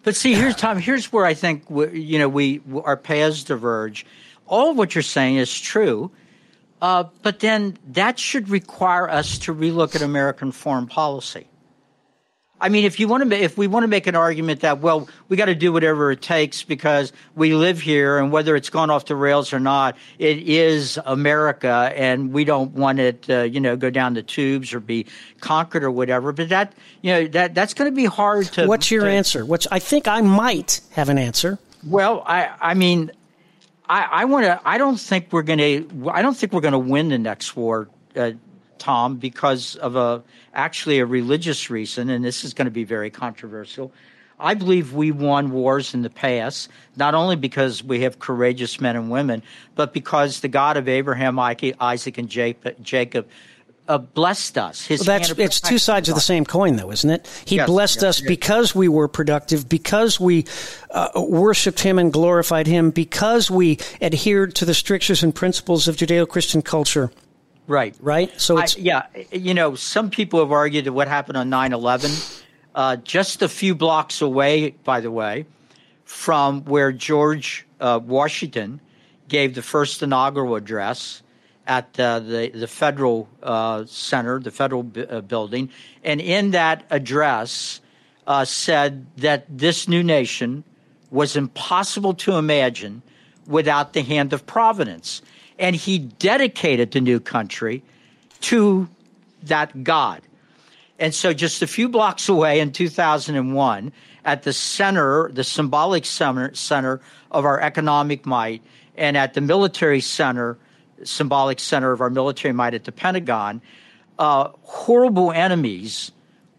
But 0.03 0.15
see, 0.15 0.33
here's 0.33 0.55
Tom. 0.55 0.79
Here's 0.79 1.11
where 1.11 1.25
I 1.25 1.33
think 1.33 1.65
you 1.69 2.19
know 2.19 2.29
we 2.29 2.61
our 2.83 2.97
paths 2.97 3.43
diverge. 3.43 4.05
All 4.47 4.71
of 4.71 4.77
what 4.77 4.95
you're 4.95 5.01
saying 5.01 5.35
is 5.35 5.59
true, 5.59 6.11
uh, 6.81 7.05
but 7.21 7.39
then 7.39 7.77
that 7.89 8.17
should 8.17 8.49
require 8.49 9.09
us 9.09 9.37
to 9.39 9.53
relook 9.53 9.95
at 9.95 10.01
American 10.01 10.51
foreign 10.51 10.87
policy. 10.87 11.48
I 12.61 12.69
mean, 12.69 12.85
if 12.85 12.99
you 12.99 13.07
want 13.07 13.29
to, 13.29 13.37
if 13.37 13.57
we 13.57 13.67
want 13.67 13.83
to 13.83 13.87
make 13.87 14.07
an 14.07 14.15
argument 14.15 14.61
that 14.61 14.79
well, 14.79 15.07
we 15.29 15.37
got 15.37 15.45
to 15.45 15.55
do 15.55 15.71
whatever 15.71 16.11
it 16.11 16.21
takes 16.21 16.63
because 16.63 17.13
we 17.35 17.53
live 17.53 17.79
here, 17.79 18.17
and 18.17 18.31
whether 18.31 18.55
it's 18.55 18.69
gone 18.69 18.89
off 18.89 19.05
the 19.05 19.15
rails 19.15 19.53
or 19.53 19.59
not, 19.59 19.95
it 20.17 20.39
is 20.39 20.99
America, 21.05 21.93
and 21.95 22.33
we 22.33 22.43
don't 22.43 22.73
want 22.73 22.99
it, 22.99 23.29
uh, 23.29 23.43
you 23.43 23.59
know, 23.59 23.75
go 23.77 23.89
down 23.89 24.13
the 24.13 24.23
tubes 24.23 24.73
or 24.73 24.79
be 24.79 25.05
conquered 25.39 25.83
or 25.83 25.91
whatever. 25.91 26.31
But 26.31 26.49
that, 26.49 26.73
you 27.01 27.13
know, 27.13 27.27
that 27.27 27.55
that's 27.55 27.73
going 27.73 27.89
to 27.89 27.95
be 27.95 28.05
hard 28.05 28.47
to. 28.53 28.67
What's 28.67 28.91
your 28.91 29.05
to, 29.05 29.09
answer? 29.09 29.45
Which 29.45 29.67
I 29.71 29.79
think 29.79 30.07
I 30.07 30.21
might 30.21 30.81
have 30.91 31.09
an 31.09 31.17
answer. 31.17 31.59
Well, 31.85 32.23
I, 32.25 32.49
I 32.59 32.73
mean, 32.73 33.11
I, 33.87 34.03
I 34.03 34.25
want 34.25 34.45
to. 34.45 34.59
I 34.65 34.77
don't 34.77 34.99
think 34.99 35.31
we're 35.31 35.43
going 35.43 35.59
to. 35.59 36.11
I 36.11 36.21
don't 36.21 36.35
think 36.35 36.51
we're 36.51 36.61
going 36.61 36.73
to 36.73 36.79
win 36.79 37.09
the 37.09 37.17
next 37.17 37.55
war. 37.55 37.87
Uh, 38.15 38.31
Tom, 38.79 39.17
because 39.17 39.75
of 39.75 39.95
a 39.95 40.23
actually 40.53 40.99
a 40.99 41.05
religious 41.05 41.69
reason, 41.69 42.09
and 42.09 42.23
this 42.23 42.43
is 42.43 42.53
going 42.53 42.65
to 42.65 42.71
be 42.71 42.83
very 42.83 43.09
controversial. 43.09 43.91
I 44.39 44.53
believe 44.53 44.93
we 44.93 45.11
won 45.11 45.51
wars 45.51 45.93
in 45.93 46.01
the 46.01 46.09
past, 46.09 46.69
not 46.95 47.13
only 47.13 47.35
because 47.35 47.83
we 47.83 48.01
have 48.01 48.19
courageous 48.19 48.79
men 48.79 48.95
and 48.95 49.11
women, 49.11 49.43
but 49.75 49.93
because 49.93 50.39
the 50.39 50.47
God 50.47 50.77
of 50.77 50.87
Abraham, 50.87 51.37
Isaac, 51.37 52.17
and 52.17 52.29
Jacob 52.29 53.27
uh, 53.89 53.97
blessed 53.97 54.57
us. 54.57 54.85
His 54.85 54.99
well, 54.99 55.17
that's 55.17 55.31
it's 55.31 55.59
two 55.59 55.79
sides 55.79 56.07
of 56.09 56.15
the 56.15 56.21
same 56.21 56.45
coin, 56.45 56.75
though, 56.75 56.91
isn't 56.91 57.09
it? 57.09 57.27
He 57.45 57.55
yes, 57.57 57.67
blessed 57.67 57.97
yes, 57.97 58.03
us 58.03 58.21
yes. 58.21 58.27
because 58.27 58.75
we 58.75 58.87
were 58.87 59.07
productive, 59.07 59.67
because 59.67 60.19
we 60.19 60.45
uh, 60.91 61.09
worshipped 61.15 61.81
Him 61.81 61.97
and 61.97 62.13
glorified 62.13 62.67
Him, 62.67 62.91
because 62.91 63.49
we 63.49 63.79
adhered 63.99 64.55
to 64.55 64.65
the 64.65 64.75
strictures 64.75 65.23
and 65.23 65.33
principles 65.33 65.87
of 65.87 65.97
Judeo-Christian 65.97 66.61
culture. 66.61 67.11
Right. 67.69 67.95
Right? 68.01 68.41
So 68.41 68.57
it's. 68.57 68.75
I, 68.75 68.79
yeah. 68.79 69.03
You 69.31 69.53
know, 69.53 69.75
some 69.75 70.09
people 70.09 70.39
have 70.39 70.51
argued 70.51 70.85
that 70.85 70.93
what 70.93 71.07
happened 71.07 71.37
on 71.37 71.49
9 71.49 71.71
11, 71.71 72.11
uh, 72.73 72.95
just 72.97 73.43
a 73.43 73.47
few 73.47 73.75
blocks 73.75 74.21
away, 74.21 74.71
by 74.83 74.99
the 74.99 75.11
way, 75.11 75.45
from 76.03 76.65
where 76.65 76.91
George 76.91 77.67
uh, 77.79 77.99
Washington 78.03 78.81
gave 79.27 79.53
the 79.53 79.61
first 79.61 80.01
inaugural 80.01 80.55
address 80.55 81.21
at 81.67 81.99
uh, 81.99 82.19
the, 82.19 82.49
the 82.49 82.67
federal 82.67 83.29
uh, 83.43 83.85
center, 83.85 84.39
the 84.39 84.49
federal 84.49 84.81
b- 84.81 85.05
uh, 85.05 85.21
building. 85.21 85.69
And 86.03 86.19
in 86.19 86.51
that 86.51 86.83
address, 86.89 87.81
uh, 88.25 88.45
said 88.45 89.05
that 89.17 89.45
this 89.47 89.87
new 89.87 90.01
nation 90.01 90.63
was 91.11 91.35
impossible 91.35 92.15
to 92.15 92.33
imagine 92.33 93.03
without 93.45 93.93
the 93.93 94.01
hand 94.01 94.33
of 94.33 94.47
providence 94.47 95.21
and 95.59 95.75
he 95.75 95.99
dedicated 95.99 96.91
the 96.91 97.01
new 97.01 97.19
country 97.19 97.83
to 98.41 98.87
that 99.43 99.83
God. 99.83 100.21
And 100.97 101.13
so, 101.13 101.33
just 101.33 101.61
a 101.61 101.67
few 101.67 101.89
blocks 101.89 102.27
away 102.27 102.59
in 102.59 102.71
2001, 102.71 103.91
at 104.25 104.43
the 104.43 104.53
center, 104.53 105.29
the 105.31 105.43
symbolic 105.43 106.05
center, 106.05 106.53
center 106.53 107.01
of 107.31 107.45
our 107.45 107.59
economic 107.59 108.25
might, 108.25 108.61
and 108.97 109.15
at 109.15 109.33
the 109.33 109.41
military 109.41 110.01
center, 110.01 110.57
symbolic 111.03 111.59
center 111.59 111.91
of 111.91 112.01
our 112.01 112.09
military 112.09 112.53
might 112.53 112.73
at 112.73 112.83
the 112.83 112.91
Pentagon, 112.91 113.61
uh, 114.17 114.49
horrible 114.63 115.31
enemies 115.31 116.11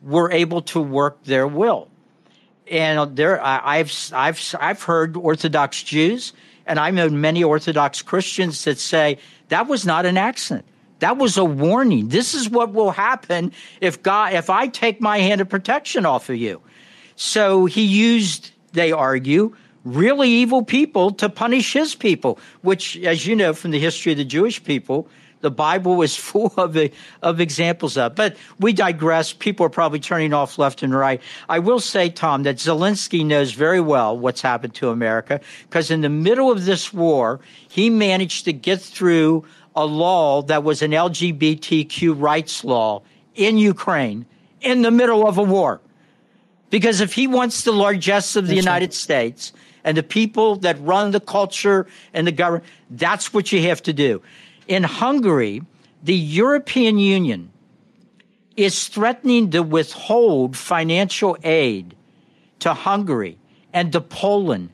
were 0.02 0.32
able 0.32 0.62
to 0.62 0.80
work 0.80 1.22
their 1.24 1.46
will. 1.46 1.88
And 2.70 3.16
there, 3.16 3.44
I've, 3.44 3.92
I've, 4.14 4.54
I've 4.58 4.82
heard 4.82 5.16
Orthodox 5.16 5.82
Jews 5.82 6.32
and 6.70 6.78
I 6.78 6.90
know 6.92 7.08
many 7.10 7.42
Orthodox 7.42 8.00
Christians 8.00 8.64
that 8.64 8.78
say 8.78 9.18
that 9.48 9.66
was 9.66 9.84
not 9.84 10.06
an 10.06 10.16
accident. 10.16 10.64
That 11.00 11.16
was 11.16 11.36
a 11.36 11.44
warning. 11.44 12.08
This 12.08 12.32
is 12.32 12.48
what 12.48 12.72
will 12.72 12.92
happen 12.92 13.52
if 13.80 14.02
God, 14.02 14.34
if 14.34 14.48
I 14.48 14.68
take 14.68 15.00
my 15.00 15.18
hand 15.18 15.40
of 15.40 15.48
protection 15.48 16.06
off 16.06 16.30
of 16.30 16.36
you. 16.36 16.60
So 17.16 17.66
he 17.66 17.82
used, 17.82 18.52
they 18.72 18.92
argue, 18.92 19.56
really 19.84 20.28
evil 20.28 20.62
people 20.62 21.10
to 21.14 21.28
punish 21.28 21.72
his 21.72 21.96
people, 21.96 22.38
which, 22.62 22.96
as 22.98 23.26
you 23.26 23.34
know 23.34 23.52
from 23.52 23.72
the 23.72 23.80
history 23.80 24.12
of 24.12 24.18
the 24.18 24.24
Jewish 24.24 24.62
people, 24.62 25.08
the 25.40 25.50
Bible 25.50 26.02
is 26.02 26.16
full 26.30 26.52
of, 26.56 26.76
of 27.22 27.40
examples 27.40 27.96
of. 27.96 28.14
But 28.14 28.36
we 28.58 28.72
digress. 28.72 29.32
People 29.32 29.66
are 29.66 29.70
probably 29.70 30.00
turning 30.00 30.32
off 30.32 30.58
left 30.58 30.82
and 30.82 30.94
right. 30.94 31.20
I 31.48 31.58
will 31.58 31.80
say, 31.80 32.10
Tom, 32.10 32.42
that 32.44 32.56
Zelensky 32.56 33.24
knows 33.24 33.52
very 33.52 33.80
well 33.80 34.16
what's 34.16 34.40
happened 34.40 34.74
to 34.74 34.90
America 34.90 35.40
because 35.68 35.90
in 35.90 36.00
the 36.00 36.08
middle 36.08 36.50
of 36.50 36.64
this 36.64 36.92
war, 36.92 37.40
he 37.68 37.90
managed 37.90 38.44
to 38.46 38.52
get 38.52 38.80
through 38.80 39.44
a 39.76 39.86
law 39.86 40.42
that 40.42 40.64
was 40.64 40.82
an 40.82 40.90
LGBTQ 40.90 42.20
rights 42.20 42.64
law 42.64 43.02
in 43.34 43.56
Ukraine 43.58 44.26
in 44.60 44.82
the 44.82 44.90
middle 44.90 45.26
of 45.26 45.38
a 45.38 45.42
war. 45.42 45.80
Because 46.70 47.00
if 47.00 47.12
he 47.12 47.26
wants 47.26 47.64
the 47.64 47.72
largesse 47.72 48.36
of 48.36 48.46
the 48.46 48.54
that's 48.54 48.64
United 48.64 48.86
right. 48.86 48.94
States 48.94 49.52
and 49.84 49.96
the 49.96 50.02
people 50.02 50.56
that 50.56 50.80
run 50.80 51.10
the 51.10 51.20
culture 51.20 51.86
and 52.14 52.26
the 52.26 52.32
government, 52.32 52.64
that's 52.90 53.32
what 53.32 53.50
you 53.52 53.62
have 53.62 53.82
to 53.84 53.92
do. 53.92 54.22
In 54.70 54.84
Hungary, 54.84 55.62
the 56.00 56.14
European 56.14 56.96
Union 56.96 57.50
is 58.56 58.86
threatening 58.86 59.50
to 59.50 59.64
withhold 59.64 60.56
financial 60.56 61.36
aid 61.42 61.96
to 62.60 62.72
Hungary 62.72 63.36
and 63.72 63.90
to 63.90 64.00
Poland 64.00 64.70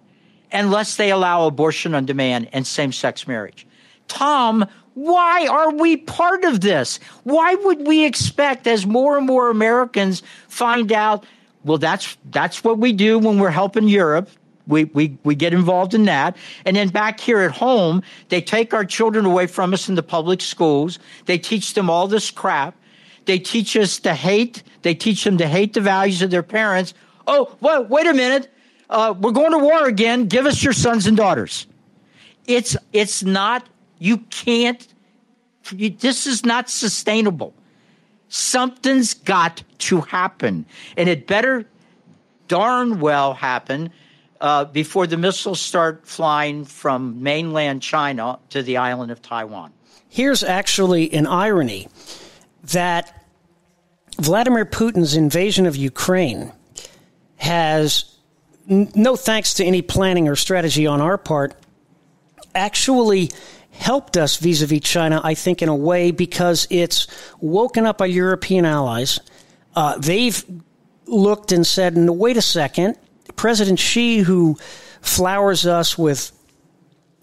unless 0.53 0.97
they 0.97 1.11
allow 1.11 1.47
abortion 1.47 1.95
on 1.95 2.05
demand 2.05 2.51
and 2.53 2.67
same 2.67 2.93
sex 2.93 3.27
marriage. 3.27 3.67
Tom, 4.07 4.67
why 4.93 5.47
are 5.47 5.73
we 5.73 5.97
part 5.97 6.45
of 6.45 6.61
this? 6.61 7.01
Why 7.25 7.55
would 7.55 7.87
we 7.87 8.05
expect 8.05 8.67
as 8.67 8.85
more 8.85 9.17
and 9.17 9.27
more 9.27 9.49
Americans 9.49 10.23
find 10.49 10.93
out, 10.93 11.25
well, 11.65 11.79
that's 11.79 12.19
that's 12.33 12.63
what 12.63 12.77
we 12.77 12.93
do 12.93 13.19
when 13.19 13.39
we're 13.39 13.49
helping 13.49 13.89
Europe. 13.89 14.29
We, 14.67 14.85
we, 14.85 15.17
we 15.23 15.35
get 15.35 15.53
involved 15.53 15.95
in 15.95 16.05
that. 16.05 16.37
And 16.65 16.77
then 16.77 16.89
back 16.89 17.21
here 17.21 17.41
at 17.41 17.53
home, 17.53 18.03
they 18.29 18.41
take 18.41 18.75
our 18.75 18.85
children 18.85 19.25
away 19.25 19.47
from 19.47 19.73
us 19.73 19.89
in 19.89 19.95
the 19.95 20.03
public 20.03 20.41
schools. 20.41 20.99
They 21.27 21.39
teach 21.39 21.75
them 21.75 21.89
all 21.89 22.09
this 22.09 22.31
crap. 22.31 22.75
They 23.27 23.39
teach 23.39 23.77
us 23.77 23.99
to 24.01 24.15
hate. 24.15 24.63
They 24.83 24.95
teach 24.95 25.25
them 25.25 25.39
to 25.39 25.47
hate 25.47 25.75
the 25.75 25.81
values 25.81 26.23
of 26.23 26.31
their 26.31 26.43
parents. 26.43 26.95
Oh, 27.27 27.57
well, 27.61 27.85
wait 27.85 28.07
a 28.07 28.15
minute. 28.15 28.53
Uh, 28.89 29.15
we're 29.19 29.33
going 29.33 29.53
to 29.53 29.59
war 29.59 29.87
again. 29.87 30.27
Give 30.27 30.47
us 30.47 30.63
your 30.63 30.73
sons 30.73 31.07
and 31.07 31.17
daughters. 31.17 31.67
It's, 32.47 32.77
it's 32.93 33.25
not, 33.25 33.69
you 33.99 34.19
can't, 34.19 34.87
you, 35.73 35.91
this 35.91 36.27
is 36.27 36.45
not 36.45 36.71
sustainable. 36.71 37.53
Something's 38.29 39.15
got 39.15 39.63
to 39.79 40.01
happen. 40.03 40.67
And 40.97 41.09
it 41.09 41.27
better 41.27 41.67
darn 42.49 43.01
well 43.01 43.35
happen 43.35 43.91
uh, 44.41 44.65
before 44.65 45.07
the 45.07 45.17
missiles 45.17 45.61
start 45.61 46.07
flying 46.07 46.65
from 46.65 47.23
mainland 47.23 47.83
China 47.83 48.39
to 48.51 48.63
the 48.63 48.77
island 48.77 49.11
of 49.11 49.23
Taiwan. 49.23 49.73
Here's 50.09 50.43
actually 50.43 51.13
an 51.13 51.27
irony 51.27 51.89
that 52.65 53.25
Vladimir 54.19 54.65
Putin's 54.65 55.15
invasion 55.15 55.67
of 55.67 55.77
Ukraine 55.77 56.53
has, 57.37 58.17
no 58.67 59.17
thanks 59.17 59.55
to 59.55 59.65
any 59.65 59.83
planning 59.83 60.29
or 60.29 60.37
strategy 60.37 60.87
on 60.87 61.01
our 61.01 61.19
part, 61.19 61.55
actually 62.55 63.31
helped 63.71 64.17
us 64.17 64.39
vis 64.39 64.63
a 64.63 64.67
vis 64.67 64.81
China, 64.81 65.21
I 65.23 65.35
think, 65.35 65.61
in 65.61 65.69
a 65.69 65.77
way 65.77 66.11
because 66.11 66.67
it's 66.71 67.07
woken 67.41 67.85
up 67.85 68.01
our 68.01 68.07
European 68.07 68.65
allies. 68.65 69.21
Uh, 69.75 69.99
they've 69.99 70.43
looked 71.05 71.53
and 71.53 71.67
said, 71.67 71.95
wait 71.97 72.39
a 72.39 72.43
second, 72.43 72.97
President 73.37 73.79
Xi, 73.79 74.19
who 74.19 74.57
flowers 75.01 75.67
us 75.67 75.97
with 75.97 76.33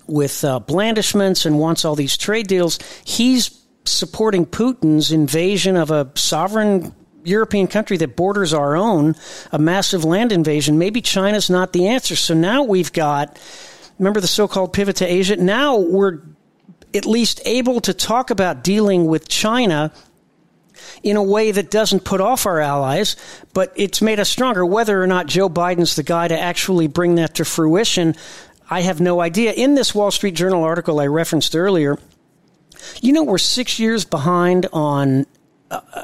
with 0.06 0.44
uh, 0.44 0.60
blandishments 0.60 1.46
and 1.46 1.58
wants 1.58 1.86
all 1.86 1.96
these 1.96 2.18
trade 2.18 2.48
deals, 2.48 2.78
he's 3.06 3.62
supporting 3.86 4.46
Putin's 4.46 5.12
invasion 5.12 5.78
of 5.78 5.92
a 5.92 6.12
sovereign 6.16 6.94
European 7.24 7.68
country 7.68 7.98
that 7.98 8.16
borders 8.16 8.54
our 8.54 8.76
own, 8.76 9.16
a 9.52 9.60
massive 9.60 10.04
land 10.04 10.32
invasion. 10.32 10.78
Maybe 10.78 11.02
China's 11.02 11.50
not 11.50 11.74
the 11.74 11.88
answer. 11.88 12.16
So 12.16 12.34
now 12.34 12.64
we've 12.64 12.92
got, 12.92 13.40
remember 13.98 14.20
the 14.20 14.28
so 14.28 14.48
called 14.48 14.74
pivot 14.74 14.98
to 14.98 15.06
Asia? 15.06 15.38
Now 15.38 15.78
we're 15.78 16.20
at 16.94 17.06
least 17.06 17.42
able 17.46 17.82
to 17.82 17.94
talk 17.94 18.30
about 18.30 18.64
dealing 18.64 19.06
with 19.06 19.28
China 19.28 19.92
in 21.02 21.18
a 21.18 21.24
way 21.24 21.52
that 21.52 21.72
doesn't 21.72 22.02
put 22.02 22.22
off 22.22 22.46
our 22.46 22.60
allies, 22.60 23.16
but 23.54 23.72
it's 23.76 24.02
made 24.02 24.20
us 24.20 24.30
stronger. 24.30 24.66
Whether 24.66 25.02
or 25.02 25.08
not 25.08 25.28
Joe 25.28 25.50
Biden's 25.50 25.96
the 25.96 26.04
guy 26.04 26.28
to 26.28 26.40
actually 26.40 26.88
bring 26.88 27.16
that 27.16 27.36
to 27.36 27.46
fruition, 27.46 28.16
I 28.70 28.82
have 28.82 29.02
no 29.02 29.22
idea. 29.22 29.52
In 29.54 29.76
this 29.76 29.94
Wall 29.94 30.12
Street 30.12 30.36
Journal 30.36 30.64
article 30.64 31.00
I 31.00 31.08
referenced 31.08 31.56
earlier, 31.56 31.98
you 33.02 33.14
know, 33.14 33.24
we're 33.24 33.38
six 33.38 33.80
years 33.80 34.06
behind 34.06 34.68
on 34.74 35.26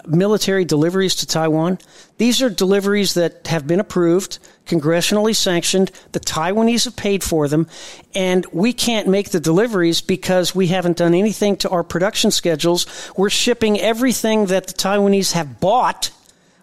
military 0.07 0.65
deliveries 0.65 1.15
to 1.15 1.27
Taiwan. 1.27 1.79
These 2.17 2.41
are 2.41 2.49
deliveries 2.49 3.13
that 3.13 3.47
have 3.47 3.67
been 3.67 3.79
approved, 3.79 4.39
congressionally 4.65 5.35
sanctioned. 5.35 5.91
The 6.11 6.19
Taiwanese 6.19 6.85
have 6.85 6.95
paid 6.95 7.23
for 7.23 7.47
them, 7.47 7.67
and 8.13 8.45
we 8.51 8.73
can't 8.73 9.07
make 9.07 9.29
the 9.29 9.39
deliveries 9.39 10.01
because 10.01 10.53
we 10.53 10.67
haven't 10.67 10.97
done 10.97 11.13
anything 11.13 11.57
to 11.57 11.69
our 11.69 11.83
production 11.83 12.31
schedules. 12.31 12.85
We're 13.15 13.29
shipping 13.29 13.79
everything 13.79 14.47
that 14.47 14.67
the 14.67 14.73
Taiwanese 14.73 15.33
have 15.33 15.59
bought, 15.59 16.11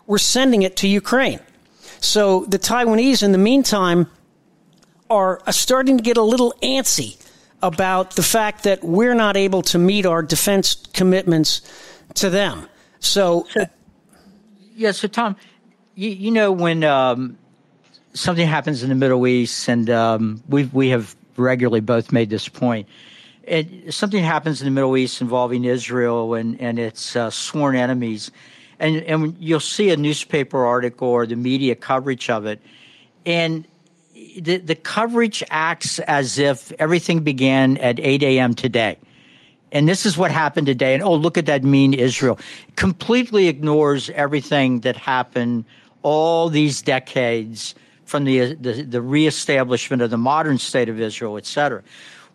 we're 0.07 0.19
sending 0.19 0.63
it 0.63 0.77
to 0.79 0.89
Ukraine. 0.89 1.41
So 2.01 2.45
the 2.45 2.59
Taiwanese, 2.59 3.23
in 3.23 3.33
the 3.33 3.39
meantime, 3.39 4.09
are 5.09 5.41
starting 5.51 5.97
to 5.97 6.03
get 6.03 6.17
a 6.17 6.23
little 6.23 6.55
antsy 6.63 7.17
about 7.63 8.17
the 8.17 8.23
fact 8.23 8.65
that 8.65 8.85
we're 8.85 9.15
not 9.15 9.37
able 9.37 9.63
to 9.63 9.79
meet 9.79 10.05
our 10.05 10.23
defense 10.23 10.75
commitments 10.93 11.63
to 12.15 12.29
them. 12.31 12.69
So, 13.01 13.47
so 13.51 13.67
yeah. 14.75 14.93
So, 14.93 15.09
Tom, 15.09 15.37
you, 15.95 16.11
you 16.11 16.31
know 16.31 16.53
when 16.53 16.85
um, 16.85 17.39
something 18.15 18.47
happens 18.47 18.83
in 18.83 18.89
the 18.89 18.95
Middle 18.95 19.27
East, 19.27 19.69
and 19.69 19.89
um, 19.91 20.43
we 20.49 20.65
we 20.65 20.89
have 20.91 21.15
regularly 21.37 21.81
both 21.81 22.13
made 22.13 22.31
this 22.31 22.49
point. 22.49 22.89
It, 23.43 23.95
something 23.95 24.23
happens 24.23 24.61
in 24.61 24.65
the 24.65 24.71
Middle 24.73 24.97
East 24.97 25.21
involving 25.21 25.65
Israel 25.65 26.35
and 26.35 26.61
and 26.61 26.79
its 26.79 27.17
uh, 27.17 27.31
sworn 27.31 27.77
enemies, 27.77 28.31
and 28.79 28.97
and 29.03 29.37
you'll 29.39 29.61
see 29.61 29.91
a 29.91 29.97
newspaper 29.97 30.65
article 30.65 31.09
or 31.09 31.27
the 31.27 31.37
media 31.37 31.75
coverage 31.75 32.29
of 32.31 32.47
it, 32.47 32.61
and 33.25 33.67
the 34.41 34.59
the 34.59 34.75
coverage 34.75 35.43
acts 35.51 35.99
as 36.01 36.39
if 36.39 36.73
everything 36.73 37.21
began 37.21 37.77
at 37.79 38.01
8 38.01 38.23
a.m. 38.23 38.55
today 38.55 38.99
and 39.73 39.89
this 39.89 40.07
is 40.07 40.17
what 40.17 40.31
happened 40.31 40.67
today. 40.67 40.95
And 40.95 41.03
oh, 41.03 41.15
look 41.15 41.37
at 41.37 41.47
that 41.47 41.65
mean 41.65 41.95
Israel. 41.95 42.39
Completely 42.77 43.49
ignores 43.49 44.11
everything 44.11 44.81
that 44.81 44.97
happened 44.97 45.65
all 46.03 46.49
these 46.49 46.83
decades 46.83 47.75
from 48.05 48.25
the, 48.25 48.55
the, 48.55 48.83
the 48.83 49.03
reestablishment 49.03 50.03
of 50.03 50.11
the 50.11 50.19
modern 50.19 50.59
state 50.59 50.89
of 50.89 51.01
Israel, 51.01 51.37
et 51.37 51.47
cetera. 51.47 51.83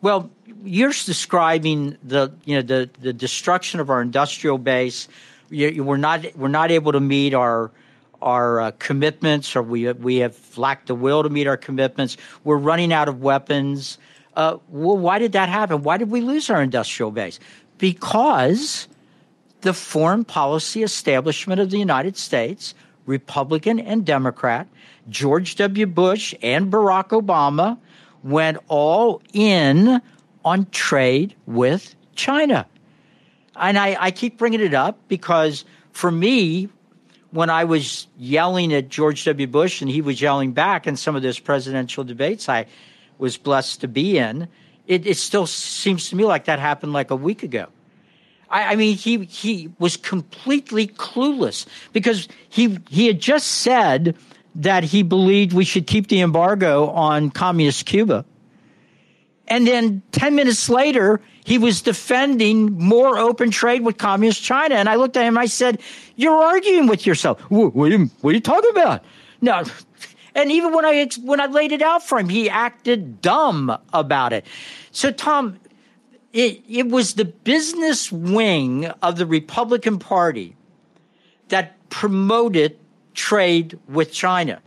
Well, 0.02 0.30
you're 0.63 0.91
describing 0.91 1.98
the, 2.04 2.34
you 2.44 2.56
know, 2.56 2.62
the, 2.62 2.89
the 3.00 3.13
destruction 3.13 3.80
of 3.80 3.89
our 3.89 4.02
industrial 4.02 4.58
base. 4.58 5.08
We're 5.50 5.98
not, 5.98 6.26
we're 6.36 6.50
not 6.50 6.72
able 6.72 6.91
to 6.91 7.00
meet 7.00 7.34
our, 7.34 7.72
our 8.22 8.60
uh, 8.60 8.72
commitments, 8.80 9.56
or 9.56 9.63
we, 9.63 9.91
we 9.94 10.17
have 10.17 10.38
lacked 10.58 10.88
the 10.88 10.96
will 10.96 11.24
to 11.24 11.30
meet 11.30 11.48
our 11.48 11.58
commitments. 11.58 12.17
We're 12.44 12.58
running 12.58 12.91
out 12.91 13.08
of 13.08 13.22
weapons. 13.22 13.98
Uh, 14.36 14.58
well, 14.70 14.98
why 14.98 15.20
did 15.20 15.34
that 15.34 15.50
happen? 15.50 15.84
Why 15.84 15.98
did 15.98 16.10
we 16.10 16.22
lose 16.22 16.50
our 16.50 16.62
industrial 16.62 17.12
base? 17.12 17.39
Because 17.78 18.88
the 19.62 19.74
foreign 19.74 20.24
policy 20.24 20.84
establishment 20.84 21.60
of 21.60 21.70
the 21.70 21.78
United 21.78 22.17
States, 22.17 22.74
Republican 23.06 23.80
and 23.80 24.06
Democrat, 24.06 24.67
George 25.10 25.56
W. 25.56 25.86
Bush 25.86 26.34
and 26.41 26.72
Barack 26.72 27.10
Obama 27.10 27.78
went 28.24 28.58
all 28.67 29.22
in 29.34 30.02
on 30.46 30.65
trade 30.72 31.36
with 31.46 31.96
China. 32.15 32.65
And 33.56 33.78
I, 33.78 33.98
I 34.00 34.12
keep 34.12 34.38
bringing 34.38 34.62
it 34.62 34.74
up 34.74 34.98
because 35.08 35.65
for 35.91 36.12
me, 36.12 36.70
when 37.32 37.50
I 37.50 37.63
was 37.63 38.08
yelling 38.17 38.74
at 38.74 38.89
George 38.89 39.24
W. 39.26 39.48
Bush 39.48 39.82
and 39.82 39.89
he 39.89 40.02
was 40.02 40.22
yelling 40.22 40.52
back 40.52 40.88
in 40.88 40.96
some 40.98 41.15
of 41.15 41.22
those 41.22 41.39
presidential 41.39 42.04
debates 42.04 42.50
I 42.50 42.65
was 43.21 43.38
blessed 43.38 43.81
to 43.81 43.88
be 43.88 44.17
in, 44.17 44.47
it, 44.88 45.07
it 45.07 45.15
still 45.15 45.47
seems 45.47 46.10
to 46.10 46.15
me 46.15 46.25
like 46.25 46.45
that 46.45 46.60
happened 46.60 46.91
like 46.91 47.12
a 47.12 47.15
week 47.15 47.43
ago. 47.43 47.67
I, 48.49 48.73
I 48.73 48.75
mean, 48.75 48.97
he 48.97 49.23
he 49.25 49.71
was 49.79 49.95
completely 49.95 50.88
clueless 50.88 51.65
because 51.93 52.27
he 52.49 52.79
he 52.89 53.07
had 53.07 53.21
just 53.21 53.47
said 53.47 54.17
that 54.55 54.84
he 54.84 55.03
believed 55.03 55.53
we 55.53 55.63
should 55.63 55.88
keep 55.88 56.07
the 56.07 56.19
embargo 56.19 56.89
on 56.89 57.29
communist 57.31 57.86
Cuba. 57.86 58.25
And 59.47 59.67
then 59.67 60.01
10 60.12 60.36
minutes 60.36 60.69
later, 60.69 61.19
he 61.43 61.57
was 61.57 61.81
defending 61.81 62.71
more 62.73 63.17
open 63.17 63.51
trade 63.51 63.84
with 63.84 63.97
communist 63.97 64.41
China. 64.41 64.75
And 64.75 64.88
I 64.88 64.95
looked 64.95 65.17
at 65.17 65.25
him, 65.25 65.38
I 65.38 65.45
said, 65.45 65.81
You're 66.15 66.41
arguing 66.41 66.88
with 66.88 67.05
yourself. 67.05 67.39
What, 67.49 67.75
are, 67.75 67.89
you, 67.89 68.10
what 68.21 68.31
are 68.31 68.34
you 68.34 68.41
talking 68.41 68.69
about? 68.71 69.03
No, 69.41 69.63
and 70.36 70.52
even 70.52 70.74
when 70.74 70.86
I 70.86 71.08
when 71.24 71.39
I 71.39 71.48
laid 71.48 71.72
it 71.72 71.82
out 71.82 72.04
for 72.04 72.20
him, 72.20 72.30
he 72.30 72.50
acted 72.50 73.22
dumb 73.22 73.78
about 73.94 74.34
it. 74.34 74.46
So 74.91 75.12
Tom, 75.12 75.60
it 76.34 76.63
it 76.67 76.88
was 76.88 77.15
the 77.15 77.26
business 77.26 78.12
wing 78.12 78.86
of 79.02 79.17
the 79.17 79.26
Republican 79.26 80.00
Party 80.00 80.56
that 81.50 81.78
promoted 81.89 82.78
trade 83.13 83.78
with 83.89 84.12
China. 84.12 84.62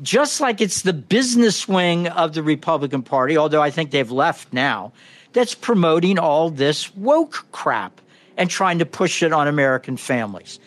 Just 0.00 0.40
like 0.40 0.60
it's 0.60 0.82
the 0.82 0.92
business 0.92 1.66
wing 1.66 2.06
of 2.06 2.34
the 2.34 2.42
Republican 2.42 3.02
Party, 3.02 3.36
although 3.36 3.62
I 3.62 3.70
think 3.70 3.90
they've 3.90 4.10
left 4.10 4.52
now, 4.52 4.92
that's 5.32 5.56
promoting 5.56 6.20
all 6.20 6.50
this 6.50 6.94
woke 6.94 7.44
crap 7.50 8.00
and 8.36 8.48
trying 8.48 8.78
to 8.78 8.86
push 8.86 9.22
it 9.24 9.32
on 9.32 9.48
American 9.48 9.96
families. 9.96 10.60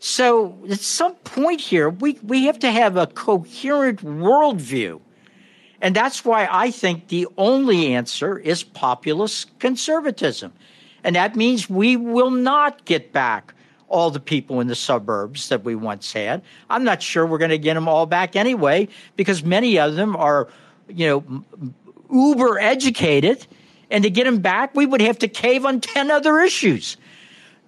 So 0.00 0.56
at 0.70 0.80
some 0.80 1.14
point 1.16 1.60
here, 1.60 1.90
we, 1.90 2.18
we 2.22 2.44
have 2.44 2.58
to 2.60 2.70
have 2.70 2.96
a 2.96 3.06
coherent 3.06 4.00
worldview. 4.04 5.00
And 5.80 5.94
that's 5.94 6.24
why 6.24 6.48
I 6.50 6.70
think 6.70 7.08
the 7.08 7.26
only 7.36 7.94
answer 7.94 8.38
is 8.38 8.62
populist 8.62 9.58
conservatism. 9.58 10.52
And 11.04 11.16
that 11.16 11.36
means 11.36 11.70
we 11.70 11.96
will 11.96 12.30
not 12.30 12.84
get 12.84 13.12
back 13.12 13.54
all 13.88 14.10
the 14.10 14.20
people 14.20 14.60
in 14.60 14.66
the 14.66 14.74
suburbs 14.74 15.48
that 15.48 15.64
we 15.64 15.74
once 15.74 16.12
had. 16.12 16.42
I'm 16.68 16.84
not 16.84 17.02
sure 17.02 17.24
we're 17.24 17.38
going 17.38 17.50
to 17.50 17.58
get 17.58 17.74
them 17.74 17.88
all 17.88 18.06
back 18.06 18.36
anyway, 18.36 18.88
because 19.16 19.42
many 19.42 19.78
of 19.78 19.94
them 19.94 20.14
are, 20.14 20.48
you 20.88 21.06
know, 21.06 21.44
uber 22.10 22.58
educated 22.58 23.46
And 23.90 24.04
to 24.04 24.10
get 24.10 24.24
them 24.24 24.40
back, 24.40 24.74
we 24.74 24.84
would 24.84 25.00
have 25.00 25.18
to 25.20 25.28
cave 25.28 25.64
on 25.64 25.80
10 25.80 26.10
other 26.10 26.40
issues. 26.40 26.96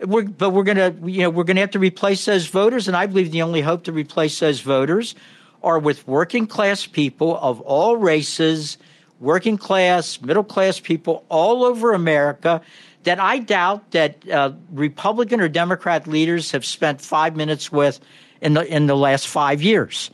We're, 0.02 0.24
but 0.24 0.50
we're 0.50 0.64
going 0.64 0.76
to, 0.76 1.10
you 1.10 1.22
know, 1.22 1.30
we're 1.30 1.44
to 1.44 1.60
have 1.60 1.72
to 1.72 1.78
replace 1.78 2.24
those 2.24 2.46
voters. 2.46 2.88
And 2.88 2.96
I 2.96 3.06
believe 3.06 3.32
the 3.32 3.42
only 3.42 3.60
hope 3.60 3.84
to 3.84 3.92
replace 3.92 4.38
those 4.38 4.60
voters 4.60 5.14
are 5.62 5.78
with 5.78 6.06
working 6.08 6.46
class 6.46 6.86
people 6.86 7.38
of 7.38 7.60
all 7.60 7.96
races, 7.96 8.78
working 9.18 9.58
class, 9.58 10.20
middle 10.22 10.44
class 10.44 10.80
people 10.80 11.24
all 11.28 11.64
over 11.64 11.92
America 11.92 12.62
that 13.04 13.18
I 13.18 13.38
doubt 13.38 13.90
that 13.92 14.28
uh, 14.28 14.52
Republican 14.72 15.40
or 15.40 15.48
Democrat 15.48 16.06
leaders 16.06 16.50
have 16.52 16.64
spent 16.64 17.00
five 17.00 17.36
minutes 17.36 17.72
with 17.72 18.00
in 18.40 18.54
the 18.54 18.64
in 18.64 18.86
the 18.86 18.96
last 18.96 19.28
five 19.28 19.62
years. 19.62 20.10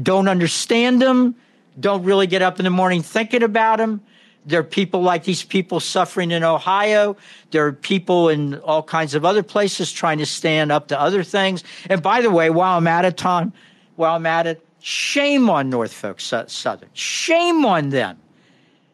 Don't 0.00 0.28
understand 0.28 1.00
them. 1.00 1.34
Don't 1.78 2.04
really 2.04 2.26
get 2.26 2.42
up 2.42 2.58
in 2.58 2.64
the 2.64 2.70
morning 2.70 3.02
thinking 3.02 3.42
about 3.42 3.78
them. 3.78 4.00
There 4.46 4.60
are 4.60 4.64
people 4.64 5.02
like 5.02 5.24
these 5.24 5.42
people 5.42 5.80
suffering 5.80 6.30
in 6.30 6.44
Ohio. 6.44 7.16
There 7.50 7.66
are 7.66 7.72
people 7.72 8.28
in 8.28 8.54
all 8.60 8.82
kinds 8.82 9.14
of 9.14 9.24
other 9.24 9.42
places 9.42 9.92
trying 9.92 10.18
to 10.18 10.26
stand 10.26 10.70
up 10.70 10.88
to 10.88 11.00
other 11.00 11.24
things. 11.24 11.64
And 11.90 12.00
by 12.00 12.22
the 12.22 12.30
way, 12.30 12.48
while 12.50 12.78
I'm 12.78 12.86
at 12.86 13.04
it, 13.04 13.16
Tom, 13.16 13.52
while 13.96 14.14
I'm 14.14 14.26
at 14.26 14.46
it, 14.46 14.64
shame 14.80 15.50
on 15.50 15.68
Norfolk 15.68 16.20
Southern. 16.20 16.88
Shame 16.92 17.64
on 17.66 17.90
them. 17.90 18.18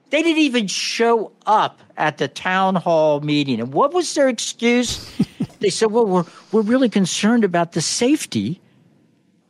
They 0.08 0.22
didn't 0.22 0.42
even 0.42 0.66
show 0.68 1.32
up 1.46 1.80
at 1.98 2.18
the 2.18 2.28
town 2.28 2.74
hall 2.74 3.20
meeting. 3.20 3.60
And 3.60 3.74
what 3.74 3.92
was 3.92 4.14
their 4.14 4.28
excuse? 4.28 5.10
they 5.60 5.70
said, 5.70 5.90
well, 5.90 6.06
we're, 6.06 6.24
we're 6.50 6.62
really 6.62 6.88
concerned 6.88 7.44
about 7.44 7.72
the 7.72 7.82
safety 7.82 8.60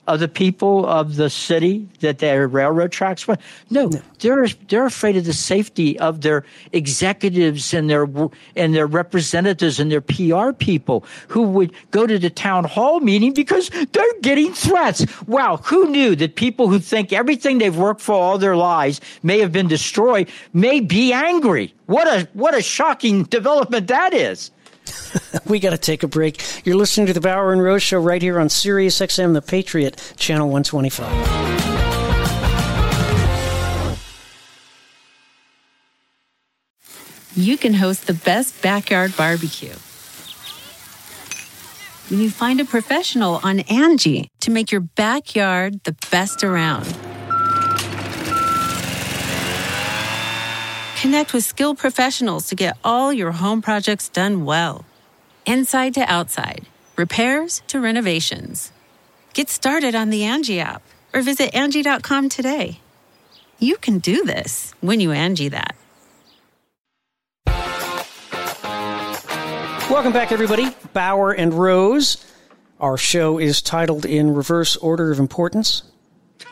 of 0.08 0.18
the 0.18 0.28
people 0.28 0.84
of 0.86 1.14
the 1.16 1.30
city 1.30 1.88
that 2.00 2.18
their 2.18 2.48
railroad 2.48 2.90
tracks 2.90 3.28
went. 3.28 3.40
No, 3.70 3.86
no, 3.86 4.00
they're 4.18 4.48
they're 4.68 4.86
afraid 4.86 5.16
of 5.16 5.24
the 5.24 5.32
safety 5.32 5.98
of 6.00 6.22
their 6.22 6.44
executives 6.72 7.72
and 7.72 7.88
their 7.88 8.08
and 8.56 8.74
their 8.74 8.86
representatives 8.86 9.78
and 9.78 9.92
their 9.92 10.00
PR 10.00 10.52
people 10.52 11.04
who 11.28 11.42
would 11.42 11.72
go 11.92 12.06
to 12.06 12.18
the 12.18 12.30
town 12.30 12.64
hall 12.64 12.98
meeting 13.00 13.32
because 13.32 13.70
they're 13.92 14.20
getting 14.22 14.52
threats. 14.52 15.06
Wow, 15.28 15.58
who 15.58 15.88
knew 15.88 16.16
that 16.16 16.34
people 16.34 16.68
who 16.68 16.80
think 16.80 17.12
everything 17.12 17.58
they've 17.58 17.76
worked 17.76 18.00
for 18.00 18.14
all 18.14 18.38
their 18.38 18.56
lives 18.56 19.00
may 19.22 19.38
have 19.38 19.52
been 19.52 19.68
destroyed 19.68 20.28
may 20.52 20.80
be 20.80 21.12
angry. 21.12 21.74
What 21.86 22.08
a 22.08 22.28
what 22.32 22.56
a 22.56 22.62
shocking 22.62 23.22
development 23.24 23.86
that 23.86 24.14
is. 24.14 24.50
we 25.46 25.60
got 25.60 25.70
to 25.70 25.78
take 25.78 26.02
a 26.02 26.08
break. 26.08 26.42
You're 26.64 26.76
listening 26.76 27.06
to 27.06 27.12
the 27.12 27.20
Bauer 27.20 27.52
and 27.52 27.62
Rose 27.62 27.82
Show 27.82 28.00
right 28.00 28.22
here 28.22 28.38
on 28.40 28.48
Sirius 28.48 28.98
XM, 28.98 29.34
the 29.34 29.42
Patriot, 29.42 30.14
channel 30.16 30.48
125. 30.48 31.52
You 37.34 37.56
can 37.56 37.74
host 37.74 38.06
the 38.06 38.14
best 38.14 38.60
backyard 38.60 39.16
barbecue 39.16 39.74
when 42.12 42.20
you 42.20 42.30
find 42.30 42.60
a 42.60 42.64
professional 42.66 43.40
on 43.42 43.60
Angie 43.60 44.30
to 44.40 44.50
make 44.50 44.70
your 44.70 44.82
backyard 44.82 45.82
the 45.84 45.96
best 46.10 46.44
around. 46.44 46.84
Connect 51.02 51.34
with 51.34 51.42
skilled 51.42 51.78
professionals 51.78 52.46
to 52.46 52.54
get 52.54 52.78
all 52.84 53.12
your 53.12 53.32
home 53.32 53.60
projects 53.60 54.08
done 54.08 54.44
well. 54.44 54.84
Inside 55.44 55.94
to 55.94 56.02
outside, 56.02 56.66
repairs 56.94 57.60
to 57.66 57.80
renovations. 57.80 58.70
Get 59.34 59.50
started 59.50 59.96
on 59.96 60.10
the 60.10 60.22
Angie 60.22 60.60
app 60.60 60.80
or 61.12 61.22
visit 61.22 61.52
Angie.com 61.56 62.28
today. 62.28 62.78
You 63.58 63.78
can 63.78 63.98
do 63.98 64.24
this 64.24 64.74
when 64.80 65.00
you 65.00 65.10
Angie 65.10 65.48
that. 65.48 65.74
Welcome 69.90 70.12
back, 70.12 70.30
everybody. 70.30 70.68
Bauer 70.92 71.32
and 71.32 71.52
Rose. 71.52 72.24
Our 72.78 72.96
show 72.96 73.40
is 73.40 73.60
titled 73.60 74.06
in 74.06 74.34
reverse 74.34 74.76
order 74.76 75.10
of 75.10 75.18
importance. 75.18 75.82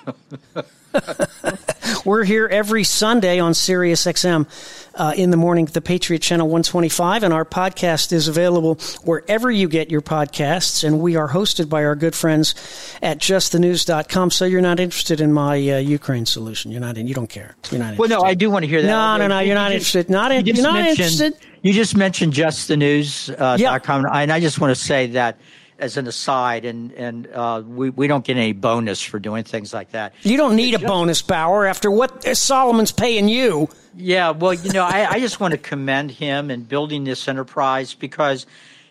We're 2.05 2.25
here 2.25 2.47
every 2.47 2.85
Sunday 2.85 3.39
on 3.39 3.55
Sirius 3.55 4.05
XM 4.05 4.47
uh, 4.95 5.13
in 5.17 5.31
the 5.31 5.37
morning, 5.37 5.67
the 5.67 5.81
Patriot 5.81 6.21
Channel 6.21 6.47
125, 6.47 7.23
and 7.23 7.33
our 7.33 7.45
podcast 7.45 8.13
is 8.13 8.29
available 8.29 8.77
wherever 9.05 9.51
you 9.51 9.69
get 9.69 9.91
your 9.91 10.01
podcasts. 10.01 10.85
And 10.85 11.01
we 11.01 11.17
are 11.17 11.29
hosted 11.29 11.69
by 11.69 11.85
our 11.85 11.95
good 11.95 12.15
friends 12.15 12.55
at 13.03 13.19
justthenews.com. 13.19 14.31
So 14.31 14.45
you're 14.45 14.61
not 14.61 14.81
interested 14.81 15.21
in 15.21 15.33
my 15.33 15.57
uh, 15.57 15.79
Ukraine 15.79 16.27
solution. 16.27 16.71
You're 16.71 16.81
not 16.81 16.99
in. 16.99 17.07
You 17.07 17.15
don't 17.15 17.31
care. 17.31 17.57
You're 17.71 17.79
not. 17.81 17.93
Interested. 17.93 17.99
Well, 17.99 18.23
no, 18.23 18.27
I 18.27 18.35
do 18.35 18.51
want 18.51 18.65
to 18.65 18.69
hear 18.69 18.83
that. 18.83 18.89
No, 18.89 19.17
no, 19.17 19.29
no. 19.29 19.41
You're 19.41 19.55
not 19.55 19.73
interested. 19.73 20.11
Not 20.11 20.33
in, 20.33 20.47
you 20.47 20.55
you're 20.55 20.63
not 20.63 20.85
interested. 20.85 21.35
You 21.63 21.73
just 21.73 21.97
mentioned 21.97 22.33
justthenews.com, 22.33 23.41
uh, 23.41 23.57
yeah. 23.59 24.23
and 24.23 24.33
I 24.33 24.41
just 24.41 24.61
want 24.61 24.75
to 24.75 24.81
say 24.81 25.09
that 25.09 25.39
as 25.81 25.97
an 25.97 26.07
aside, 26.07 26.65
and 26.65 26.93
and 26.93 27.27
uh, 27.33 27.63
we 27.67 27.91
we 27.91 28.07
don't 28.07 28.25
get 28.25 28.37
any 28.37 28.53
bonus 28.53 29.03
for 29.03 29.19
doing 29.19 29.45
things 29.45 29.75
like 29.75 29.91
that. 29.93 30.15
You 30.23 30.37
don't 30.37 30.55
need 30.55 30.75
a 30.75 30.79
bonus, 30.79 31.23
Bauer, 31.23 31.67
after 31.67 31.91
what 31.91 32.25
Solomon's 32.37 32.93
paying 32.93 33.29
you. 33.29 33.69
Yeah, 33.97 34.31
well, 34.31 34.55
you 34.55 34.73
know, 34.73 34.85
I, 34.85 35.11
I 35.11 35.21
just 35.21 35.41
want 35.41 35.53
to 35.53 35.59
commend 35.59 36.13
him 36.13 36.51
in 36.51 36.63
building 36.63 37.05
this 37.05 37.27
enterprise 37.27 37.93
because, 37.93 38.47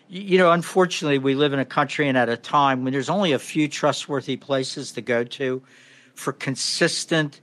you 0.08 0.36
know, 0.36 0.52
unfortunately, 0.52 1.18
we 1.18 1.34
live 1.34 1.54
in 1.54 1.58
a 1.58 1.64
country 1.64 2.06
and 2.06 2.18
at 2.18 2.28
a 2.28 2.36
time 2.36 2.84
when 2.84 2.92
there's 2.92 3.08
only 3.08 3.32
a 3.32 3.38
few 3.38 3.66
trustworthy 3.66 4.36
places 4.36 4.92
to 4.92 5.00
go 5.00 5.24
to 5.24 5.62
for 6.14 6.32
consistent. 6.32 7.40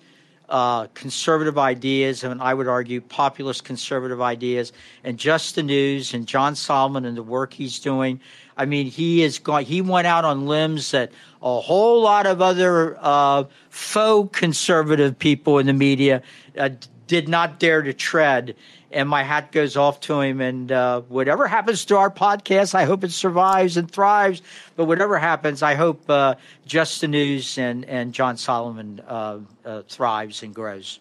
Uh, 0.50 0.88
conservative 0.94 1.58
ideas, 1.58 2.24
and 2.24 2.42
I 2.42 2.54
would 2.54 2.70
argue 2.70 3.02
populist 3.02 3.66
conservative 3.66 4.22
ideas, 4.22 4.72
and 5.04 5.18
Just 5.18 5.56
the 5.56 5.64
News 5.64 6.14
and 6.14 6.26
John 6.26 6.56
Solomon 6.56 7.04
and 7.04 7.18
the 7.18 7.24
work 7.24 7.54
he's 7.54 7.80
doing 7.80 8.22
I 8.58 8.66
mean, 8.66 8.88
he 8.88 9.22
is 9.22 9.38
going. 9.38 9.66
He 9.66 9.82
went 9.82 10.08
out 10.08 10.26
on 10.26 10.48
limbs 10.48 10.92
that 10.92 11.12
a 11.42 11.62
whole 11.62 12.02
lot 12.02 12.26
of 12.26 12.42
other 12.42 12.98
uh, 13.00 13.44
faux 13.70 14.38
conservative 14.38 15.18
people 15.18 15.60
in 15.60 15.68
the 15.68 15.74
media 15.74 16.24
uh, 16.58 16.70
did 17.08 17.28
not 17.28 17.60
dare 17.60 17.82
to 17.82 17.94
tread. 17.94 18.56
And 18.92 19.10
my 19.10 19.24
hat 19.24 19.52
goes 19.52 19.76
off 19.76 20.00
to 20.02 20.22
him. 20.22 20.40
And 20.40 20.72
uh, 20.72 21.02
whatever 21.02 21.48
happens 21.48 21.86
to 21.86 21.98
our 21.98 22.10
podcast, 22.10 22.76
I 22.76 22.86
hope 22.86 23.04
it 23.04 23.12
survives 23.12 23.76
and 23.78 23.90
thrives. 23.90 24.42
But 24.76 24.86
whatever 24.86 25.18
happens, 25.18 25.62
I 25.62 25.76
hope 25.76 26.10
uh, 26.10 26.36
Just 26.66 27.02
the 27.02 27.08
News 27.08 27.58
and 27.58 27.84
and 27.86 28.14
John 28.14 28.38
Solomon 28.38 29.02
uh, 29.08 29.40
uh, 29.66 29.82
thrives 29.90 30.44
and 30.44 30.54
grows. 30.54 31.00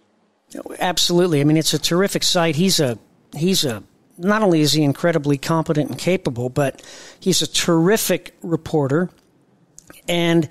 Absolutely. 0.78 1.40
I 1.40 1.44
mean, 1.44 1.56
it's 1.56 1.74
a 1.74 1.78
terrific 1.78 2.22
site. 2.22 2.56
He's 2.56 2.80
a 2.80 2.98
he's 3.34 3.64
a 3.64 3.82
not 4.18 4.42
only 4.42 4.60
is 4.60 4.72
he 4.72 4.82
incredibly 4.82 5.38
competent 5.38 5.90
and 5.90 5.98
capable, 5.98 6.48
but 6.48 6.82
he's 7.20 7.42
a 7.42 7.46
terrific 7.46 8.34
reporter. 8.42 9.10
And 10.08 10.48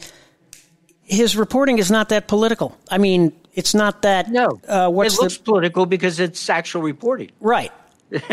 his 1.02 1.36
reporting 1.36 1.78
is 1.78 1.90
not 1.90 2.10
that 2.10 2.28
political. 2.28 2.78
I 2.90 2.98
mean, 2.98 3.34
it's 3.56 3.74
not 3.74 4.02
that. 4.04 4.30
No, 4.30 4.60
uh, 4.68 4.90
what's 4.90 5.16
it 5.16 5.22
looks 5.22 5.38
the, 5.38 5.44
political 5.44 5.86
because 5.86 6.20
it's 6.20 6.50
actual 6.50 6.82
reporting. 6.82 7.32
Right. 7.40 7.72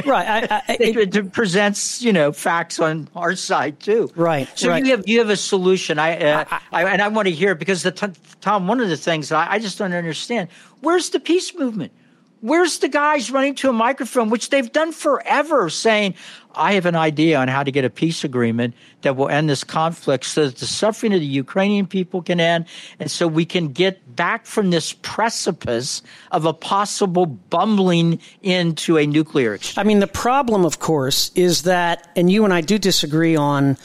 right. 0.05 0.51
I, 0.51 0.63
I, 0.69 0.73
it, 0.81 1.17
it, 1.17 1.33
presents, 1.33 2.03
you 2.03 2.13
know, 2.13 2.33
facts 2.33 2.79
on 2.81 3.09
our 3.17 3.37
side 3.37 3.81
too. 3.81 4.11
Right. 4.17 4.49
So 4.59 4.69
right. 4.69 4.85
you 4.85 4.91
have 4.91 5.09
you 5.09 5.21
have 5.21 5.31
a 5.31 5.37
solution. 5.37 5.99
I, 5.99 6.19
uh, 6.19 6.45
I, 6.73 6.85
and 6.85 7.01
I 7.01 7.09
want 7.09 7.29
to 7.29 7.35
hear 7.35 7.53
it 7.53 7.59
because 7.59 7.83
the 7.83 7.93
Tom. 8.41 8.67
One 8.67 8.81
of 8.81 8.89
the 8.89 8.97
things 8.97 9.33
I, 9.33 9.53
I 9.53 9.59
just 9.59 9.79
don't 9.79 9.93
understand. 9.93 10.49
Where's 10.81 11.11
the 11.11 11.21
peace 11.21 11.55
movement? 11.55 11.93
Where's 12.41 12.81
the 12.81 12.89
guys 12.89 13.31
running 13.31 13.55
to 13.57 13.71
a 13.71 13.73
microphone, 13.73 14.29
which 14.29 14.51
they've 14.51 14.71
done 14.71 14.91
forever, 14.91 15.71
saying, 15.71 16.15
I 16.55 16.75
have 16.75 16.87
an 16.87 16.97
idea 16.97 17.39
on 17.39 17.49
how 17.49 17.63
to 17.63 17.71
get 17.71 17.85
a 17.85 17.91
peace 17.91 18.25
agreement 18.25 18.75
that 19.03 19.17
will 19.17 19.29
end 19.29 19.49
this 19.49 19.65
conflict 19.65 20.25
so 20.25 20.47
that 20.47 20.57
the 20.57 20.67
suffering 20.67 21.13
of 21.13 21.21
the 21.21 21.27
Ukrainian 21.27 21.87
people 21.87 22.23
can 22.23 22.41
end 22.41 22.67
and 22.99 23.11
so 23.11 23.27
we 23.27 23.45
can 23.45 23.69
get 23.69 24.17
back 24.17 24.47
from 24.47 24.71
this 24.71 24.93
precipice 24.93 26.03
of 26.31 26.45
a 26.45 26.53
possible 26.53 27.27
bumbling 27.27 28.21
into 28.43 28.99
a 28.99 29.07
nuclear 29.07 29.55
exchange. 29.55 29.79
I 29.79 29.87
mean, 29.87 30.01
the 30.01 30.07
problem, 30.07 30.65
of 30.65 30.79
course, 30.79 31.31
is 31.35 31.63
that, 31.63 32.09
and 32.17 32.31
you 32.31 32.45
and 32.45 32.53
I 32.53 32.61
do 32.61 32.79
disagree 32.79 33.37
on 33.37 33.77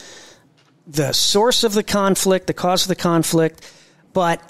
the 0.86 1.12
source 1.12 1.64
of 1.64 1.74
the 1.74 1.82
conflict, 1.82 2.46
the 2.46 2.54
cause 2.54 2.82
of 2.82 2.88
the 2.88 2.96
conflict, 2.96 3.70
but 4.12 4.42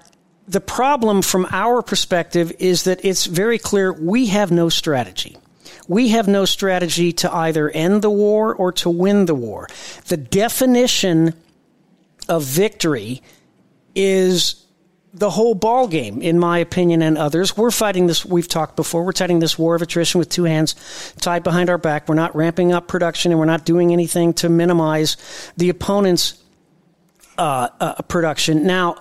the 0.46 0.60
problem 0.60 1.20
from 1.20 1.46
our 1.50 1.82
perspective 1.82 2.52
is 2.58 2.84
that 2.84 3.04
it's 3.04 3.26
very 3.26 3.58
clear 3.58 3.92
we 3.92 4.26
have 4.26 4.50
no 4.50 4.68
strategy. 4.68 5.36
We 5.88 6.08
have 6.10 6.28
no 6.28 6.44
strategy 6.44 7.12
to 7.14 7.34
either 7.34 7.70
end 7.70 8.02
the 8.02 8.10
war 8.10 8.54
or 8.54 8.72
to 8.72 8.90
win 8.90 9.24
the 9.24 9.34
war. 9.34 9.66
The 10.06 10.18
definition 10.18 11.34
of 12.28 12.44
victory 12.44 13.22
is 13.94 14.66
the 15.14 15.30
whole 15.30 15.54
ball 15.54 15.88
game, 15.88 16.20
in 16.20 16.38
my 16.38 16.58
opinion 16.58 17.02
and 17.02 17.16
others. 17.16 17.56
We're 17.56 17.70
fighting 17.70 18.06
this. 18.06 18.24
We've 18.24 18.46
talked 18.46 18.76
before. 18.76 19.04
We're 19.04 19.12
fighting 19.12 19.38
this 19.38 19.58
war 19.58 19.74
of 19.74 19.82
attrition 19.82 20.18
with 20.18 20.28
two 20.28 20.44
hands 20.44 20.74
tied 21.20 21.42
behind 21.42 21.70
our 21.70 21.78
back. 21.78 22.08
We're 22.08 22.14
not 22.14 22.36
ramping 22.36 22.72
up 22.72 22.86
production, 22.86 23.32
and 23.32 23.38
we're 23.38 23.46
not 23.46 23.64
doing 23.64 23.92
anything 23.92 24.34
to 24.34 24.48
minimize 24.48 25.16
the 25.56 25.70
opponent's 25.70 26.42
uh, 27.38 27.68
uh, 27.80 28.02
production. 28.02 28.66
Now, 28.66 28.96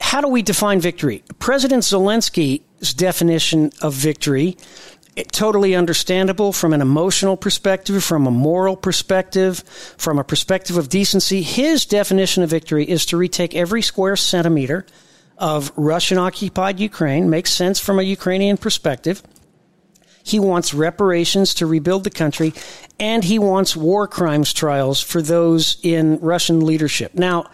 how 0.00 0.20
do 0.20 0.28
we 0.28 0.42
define 0.42 0.80
victory? 0.80 1.22
President 1.38 1.84
Zelensky's 1.84 2.92
definition 2.92 3.72
of 3.80 3.94
victory 3.94 4.56
totally 5.30 5.74
understandable 5.74 6.52
from 6.52 6.72
an 6.72 6.80
emotional 6.80 7.36
perspective, 7.36 8.02
from 8.02 8.26
a 8.26 8.30
moral 8.30 8.76
perspective, 8.76 9.58
from 9.98 10.18
a 10.18 10.24
perspective 10.24 10.76
of 10.76 10.88
decency. 10.88 11.42
His 11.42 11.84
definition 11.84 12.42
of 12.42 12.50
victory 12.50 12.88
is 12.88 13.04
to 13.06 13.16
retake 13.16 13.54
every 13.54 13.82
square 13.82 14.16
centimeter 14.16 14.86
of 15.36 15.72
Russian 15.76 16.18
occupied 16.18 16.80
Ukraine. 16.80 17.28
Makes 17.28 17.52
sense 17.52 17.78
from 17.78 17.98
a 17.98 18.02
Ukrainian 18.02 18.56
perspective. 18.56 19.22
He 20.24 20.38
wants 20.38 20.72
reparations 20.72 21.54
to 21.54 21.66
rebuild 21.66 22.04
the 22.04 22.10
country, 22.10 22.54
and 22.98 23.24
he 23.24 23.38
wants 23.38 23.76
war 23.76 24.06
crimes 24.06 24.52
trials 24.52 25.00
for 25.00 25.20
those 25.20 25.78
in 25.82 26.18
Russian 26.20 26.60
leadership. 26.60 27.14
Now, 27.14 27.50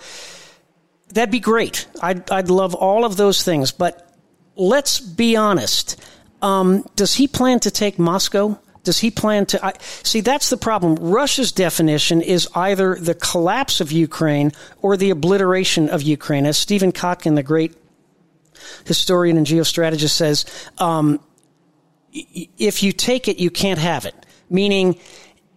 that'd 1.08 1.32
be 1.32 1.40
great. 1.40 1.86
I'd, 2.02 2.30
I'd 2.30 2.50
love 2.50 2.74
all 2.74 3.04
of 3.04 3.16
those 3.16 3.42
things, 3.42 3.72
but 3.72 4.14
let's 4.54 5.00
be 5.00 5.34
honest. 5.34 5.98
Um, 6.40 6.84
does 6.96 7.14
he 7.14 7.28
plan 7.28 7.60
to 7.60 7.70
take 7.70 7.98
Moscow? 7.98 8.58
Does 8.84 8.98
he 8.98 9.10
plan 9.10 9.44
to 9.46 9.64
I, 9.64 9.74
see? 9.80 10.20
That's 10.20 10.50
the 10.50 10.56
problem. 10.56 10.94
Russia's 10.94 11.52
definition 11.52 12.22
is 12.22 12.48
either 12.54 12.94
the 12.94 13.14
collapse 13.14 13.80
of 13.80 13.92
Ukraine 13.92 14.52
or 14.80 14.96
the 14.96 15.10
obliteration 15.10 15.88
of 15.88 16.02
Ukraine. 16.02 16.46
As 16.46 16.56
Stephen 16.56 16.92
Kotkin, 16.92 17.34
the 17.34 17.42
great 17.42 17.76
historian 18.86 19.36
and 19.36 19.46
geostrategist, 19.46 20.10
says, 20.10 20.46
um, 20.78 21.20
if 22.12 22.82
you 22.82 22.92
take 22.92 23.28
it, 23.28 23.38
you 23.38 23.50
can't 23.50 23.78
have 23.78 24.06
it. 24.06 24.14
Meaning, 24.48 24.98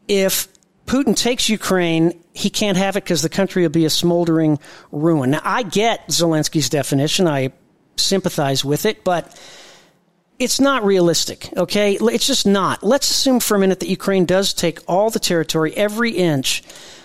if 0.07 0.49
Putin 0.85 1.15
takes 1.15 1.47
Ukraine, 1.47 2.21
he 2.33 2.49
can't 2.49 2.77
have 2.77 2.97
it 2.97 3.03
because 3.05 3.21
the 3.21 3.29
country 3.29 3.61
will 3.61 3.69
be 3.69 3.85
a 3.85 3.89
smoldering 3.89 4.59
ruin. 4.91 5.31
Now, 5.31 5.41
I 5.43 5.63
get 5.63 6.07
Zelensky's 6.09 6.69
definition. 6.69 7.27
I 7.27 7.53
sympathize 7.95 8.65
with 8.65 8.85
it, 8.85 9.03
but 9.05 9.39
it's 10.41 10.59
not 10.59 10.83
realistic, 10.83 11.55
okay? 11.55 11.99
It's 12.01 12.25
just 12.25 12.47
not. 12.47 12.81
Let's 12.81 13.11
assume 13.11 13.39
for 13.39 13.55
a 13.55 13.59
minute 13.59 13.79
that 13.81 13.89
Ukraine 13.89 14.25
does 14.25 14.55
take 14.55 14.79
all 14.87 15.11
the 15.11 15.19
territory, 15.19 15.71
every 15.77 16.11
inch. 16.11 16.63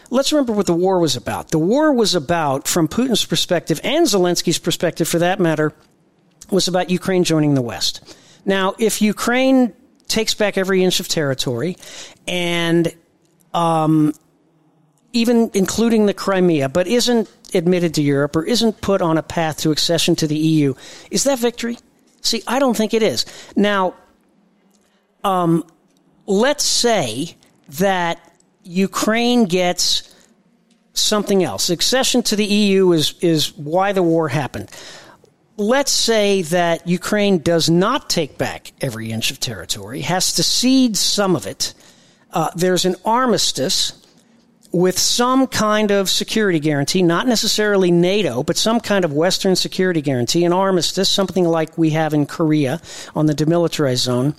Let's 0.08 0.32
remember 0.32 0.54
what 0.54 0.64
the 0.64 0.72
war 0.72 0.98
was 0.98 1.16
about. 1.16 1.50
The 1.50 1.58
war 1.58 1.92
was 1.92 2.14
about, 2.14 2.66
from 2.66 2.88
Putin's 2.88 3.26
perspective 3.26 3.78
and 3.84 4.06
Zelensky's 4.06 4.58
perspective 4.58 5.06
for 5.06 5.18
that 5.18 5.38
matter, 5.38 5.74
was 6.50 6.66
about 6.66 6.88
Ukraine 6.88 7.24
joining 7.24 7.52
the 7.52 7.60
West. 7.60 8.16
Now, 8.46 8.74
if 8.78 9.02
Ukraine 9.02 9.74
takes 10.08 10.32
back 10.32 10.56
every 10.56 10.82
inch 10.82 10.98
of 11.00 11.08
territory 11.08 11.76
and 12.26 12.90
um, 13.52 14.14
even 15.12 15.50
including 15.52 16.06
the 16.06 16.14
Crimea, 16.14 16.70
but 16.70 16.86
isn't 16.86 17.28
admitted 17.52 17.92
to 17.94 18.02
Europe 18.02 18.34
or 18.34 18.44
isn't 18.44 18.80
put 18.80 19.02
on 19.02 19.18
a 19.18 19.22
path 19.22 19.58
to 19.58 19.72
accession 19.72 20.16
to 20.16 20.26
the 20.26 20.38
EU, 20.38 20.72
is 21.10 21.24
that 21.24 21.38
victory? 21.38 21.76
See, 22.26 22.42
I 22.46 22.58
don't 22.58 22.76
think 22.76 22.94
it 22.94 23.02
is. 23.02 23.24
Now, 23.54 23.94
um, 25.24 25.64
let's 26.26 26.64
say 26.64 27.36
that 27.68 28.20
Ukraine 28.62 29.44
gets 29.44 30.14
something 30.92 31.44
else. 31.44 31.70
Accession 31.70 32.22
to 32.24 32.36
the 32.36 32.44
EU 32.44 32.92
is, 32.92 33.14
is 33.20 33.56
why 33.56 33.92
the 33.92 34.02
war 34.02 34.28
happened 34.28 34.70
let's 35.56 35.92
say 35.92 36.42
that 36.42 36.86
Ukraine 36.86 37.38
does 37.38 37.70
not 37.70 38.10
take 38.10 38.36
back 38.38 38.72
every 38.80 39.10
inch 39.10 39.30
of 39.30 39.40
territory, 39.40 40.02
has 40.02 40.34
to 40.34 40.42
cede 40.42 40.96
some 40.96 41.34
of 41.34 41.46
it. 41.46 41.74
Uh, 42.30 42.50
there's 42.54 42.84
an 42.84 42.96
armistice 43.04 44.05
with 44.76 44.98
some 44.98 45.46
kind 45.46 45.90
of 45.90 46.10
security 46.10 46.60
guarantee, 46.60 47.00
not 47.00 47.26
necessarily 47.26 47.90
NATO, 47.90 48.42
but 48.42 48.58
some 48.58 48.78
kind 48.78 49.06
of 49.06 49.12
Western 49.14 49.56
security 49.56 50.02
guarantee, 50.02 50.44
an 50.44 50.52
armistice, 50.52 51.08
something 51.08 51.46
like 51.46 51.78
we 51.78 51.90
have 51.90 52.12
in 52.12 52.26
Korea 52.26 52.82
on 53.14 53.24
the 53.24 53.32
demilitarized 53.32 54.04
zone. 54.04 54.34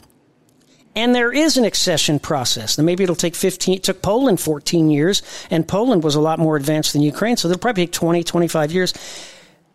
And 0.96 1.16
there 1.16 1.34
is 1.34 1.58
an 1.58 1.66
accession 1.66 2.20
process. 2.20 2.78
Now, 2.78 2.84
maybe 2.84 3.04
it'll 3.04 3.16
take 3.16 3.34
15, 3.34 3.78
it 3.78 3.84
took 3.84 4.04
Poland 4.04 4.40
14 4.40 4.92
years, 4.92 5.24
and 5.50 5.68
Poland 5.68 6.04
was 6.04 6.14
a 6.14 6.22
lot 6.22 6.38
more 6.38 6.56
advanced 6.56 6.94
than 6.94 7.02
Ukraine, 7.02 7.36
so 7.36 7.50
it'll 7.50 7.58
probably 7.58 7.88
take 7.88 7.94
20, 7.94 8.24
25 8.24 8.72
years. 8.72 8.94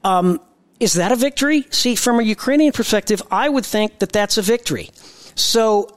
Um, 0.05 0.41
is 0.79 0.93
that 0.93 1.11
a 1.11 1.17
victory? 1.17 1.67
See, 1.71 1.97
from 1.97 2.21
a 2.21 2.23
Ukrainian 2.23 2.73
perspective, 2.73 3.21
I 3.33 3.49
would 3.49 3.67
think 3.67 3.99
that 3.99 4.13
that's 4.13 4.39
a 4.39 4.43
victory. 4.43 4.91
So 5.35 5.89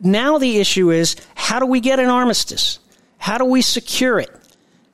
now 0.00 0.38
the 0.38 0.60
issue 0.60 0.92
is 0.92 1.16
how 1.34 1.58
do 1.58 1.66
we 1.66 1.80
get 1.80 1.98
an 1.98 2.08
armistice? 2.08 2.78
How 3.22 3.38
do 3.38 3.44
we 3.44 3.62
secure 3.62 4.18
it? 4.18 4.30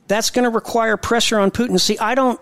That's 0.07 0.29
going 0.29 0.43
to 0.43 0.51
require 0.51 0.99
pressure 0.99 1.39
on 1.39 1.51
Putin. 1.51 1.81
See, 1.81 1.97
I 1.97 2.15
don't. 2.15 2.39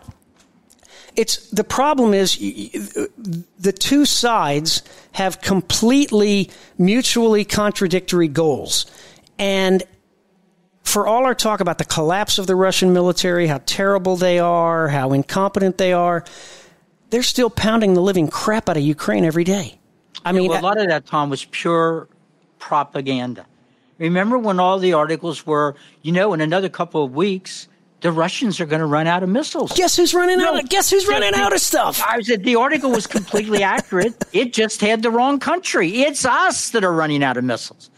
It's 1.14 1.48
the 1.50 1.62
problem 1.62 2.12
is 2.12 2.36
the 2.36 3.72
two 3.72 4.04
sides 4.04 4.82
have 5.12 5.40
completely 5.40 6.50
mutually 6.76 7.44
contradictory 7.44 8.26
goals. 8.26 8.86
And 9.38 9.84
for 10.82 11.06
all 11.06 11.24
our 11.24 11.36
talk 11.36 11.60
about 11.60 11.78
the 11.78 11.84
collapse 11.84 12.38
of 12.38 12.48
the 12.48 12.56
Russian 12.56 12.92
military, 12.92 13.46
how 13.46 13.60
terrible 13.64 14.16
they 14.16 14.40
are, 14.40 14.88
how 14.88 15.12
incompetent 15.12 15.78
they 15.78 15.92
are, 15.92 16.24
they're 17.10 17.22
still 17.22 17.48
pounding 17.48 17.94
the 17.94 18.02
living 18.02 18.26
crap 18.26 18.68
out 18.68 18.76
of 18.76 18.82
Ukraine 18.82 19.24
every 19.24 19.44
day. 19.44 19.78
I 20.24 20.32
mean, 20.32 20.50
well, 20.50 20.60
a 20.60 20.62
lot 20.62 20.80
of 20.80 20.88
that, 20.88 21.06
Tom, 21.06 21.30
was 21.30 21.44
pure 21.44 22.08
propaganda. 22.58 23.46
Remember 23.98 24.38
when 24.38 24.60
all 24.60 24.78
the 24.78 24.92
articles 24.92 25.46
were, 25.46 25.74
you 26.02 26.12
know, 26.12 26.34
in 26.34 26.40
another 26.40 26.68
couple 26.68 27.04
of 27.04 27.14
weeks, 27.14 27.68
the 28.02 28.12
Russians 28.12 28.60
are 28.60 28.66
going 28.66 28.80
to 28.80 28.86
run 28.86 29.06
out 29.06 29.22
of 29.22 29.28
missiles. 29.28 29.72
Guess 29.72 29.96
who's 29.96 30.12
running 30.12 30.38
no, 30.38 30.54
out? 30.54 30.64
Of, 30.64 30.68
guess 30.68 30.90
who's 30.90 31.06
running 31.06 31.32
the, 31.32 31.38
out 31.38 31.52
of 31.52 31.60
stuff? 31.60 32.02
I 32.06 32.20
said 32.20 32.44
the 32.44 32.56
article 32.56 32.90
was 32.90 33.06
completely 33.06 33.62
accurate. 33.62 34.24
It 34.32 34.52
just 34.52 34.80
had 34.80 35.02
the 35.02 35.10
wrong 35.10 35.38
country. 35.38 36.02
It's 36.02 36.24
us 36.24 36.70
that 36.70 36.84
are 36.84 36.92
running 36.92 37.24
out 37.24 37.36
of 37.36 37.44
missiles. 37.44 37.90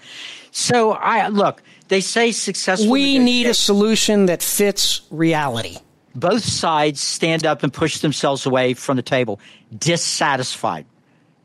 So 0.51 0.93
I 0.93 1.29
look. 1.29 1.63
They 1.89 2.01
say 2.01 2.33
successful. 2.33 2.91
We 2.91 3.19
need 3.19 3.47
a 3.47 3.55
solution 3.55 4.27
that 4.27 4.43
fits 4.43 5.01
reality 5.11 5.79
both 6.19 6.43
sides 6.43 7.01
stand 7.01 7.47
up 7.47 7.63
and 7.63 7.73
push 7.73 8.01
themselves 8.01 8.47
away 8.47 8.75
from 8.75 8.97
the 8.97 9.03
table, 9.03 9.41
dissatisfied. 9.77 10.87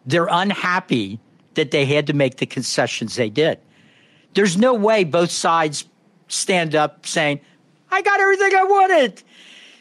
They're 0.06 0.28
unhappy 0.30 1.20
that 1.54 1.72
they 1.72 1.86
had 1.86 2.08
to 2.08 2.14
make 2.14 2.38
the 2.38 2.45
concessions 2.45 3.16
they 3.16 3.30
did. 3.30 3.60
There's 4.34 4.57
no 4.57 4.73
way 4.73 5.03
both 5.03 5.31
sides 5.31 5.86
stand 6.27 6.75
up 6.75 7.05
saying, 7.05 7.41
I 7.91 8.01
got 8.01 8.19
everything 8.19 8.55
I 8.55 8.63
wanted. 8.63 9.23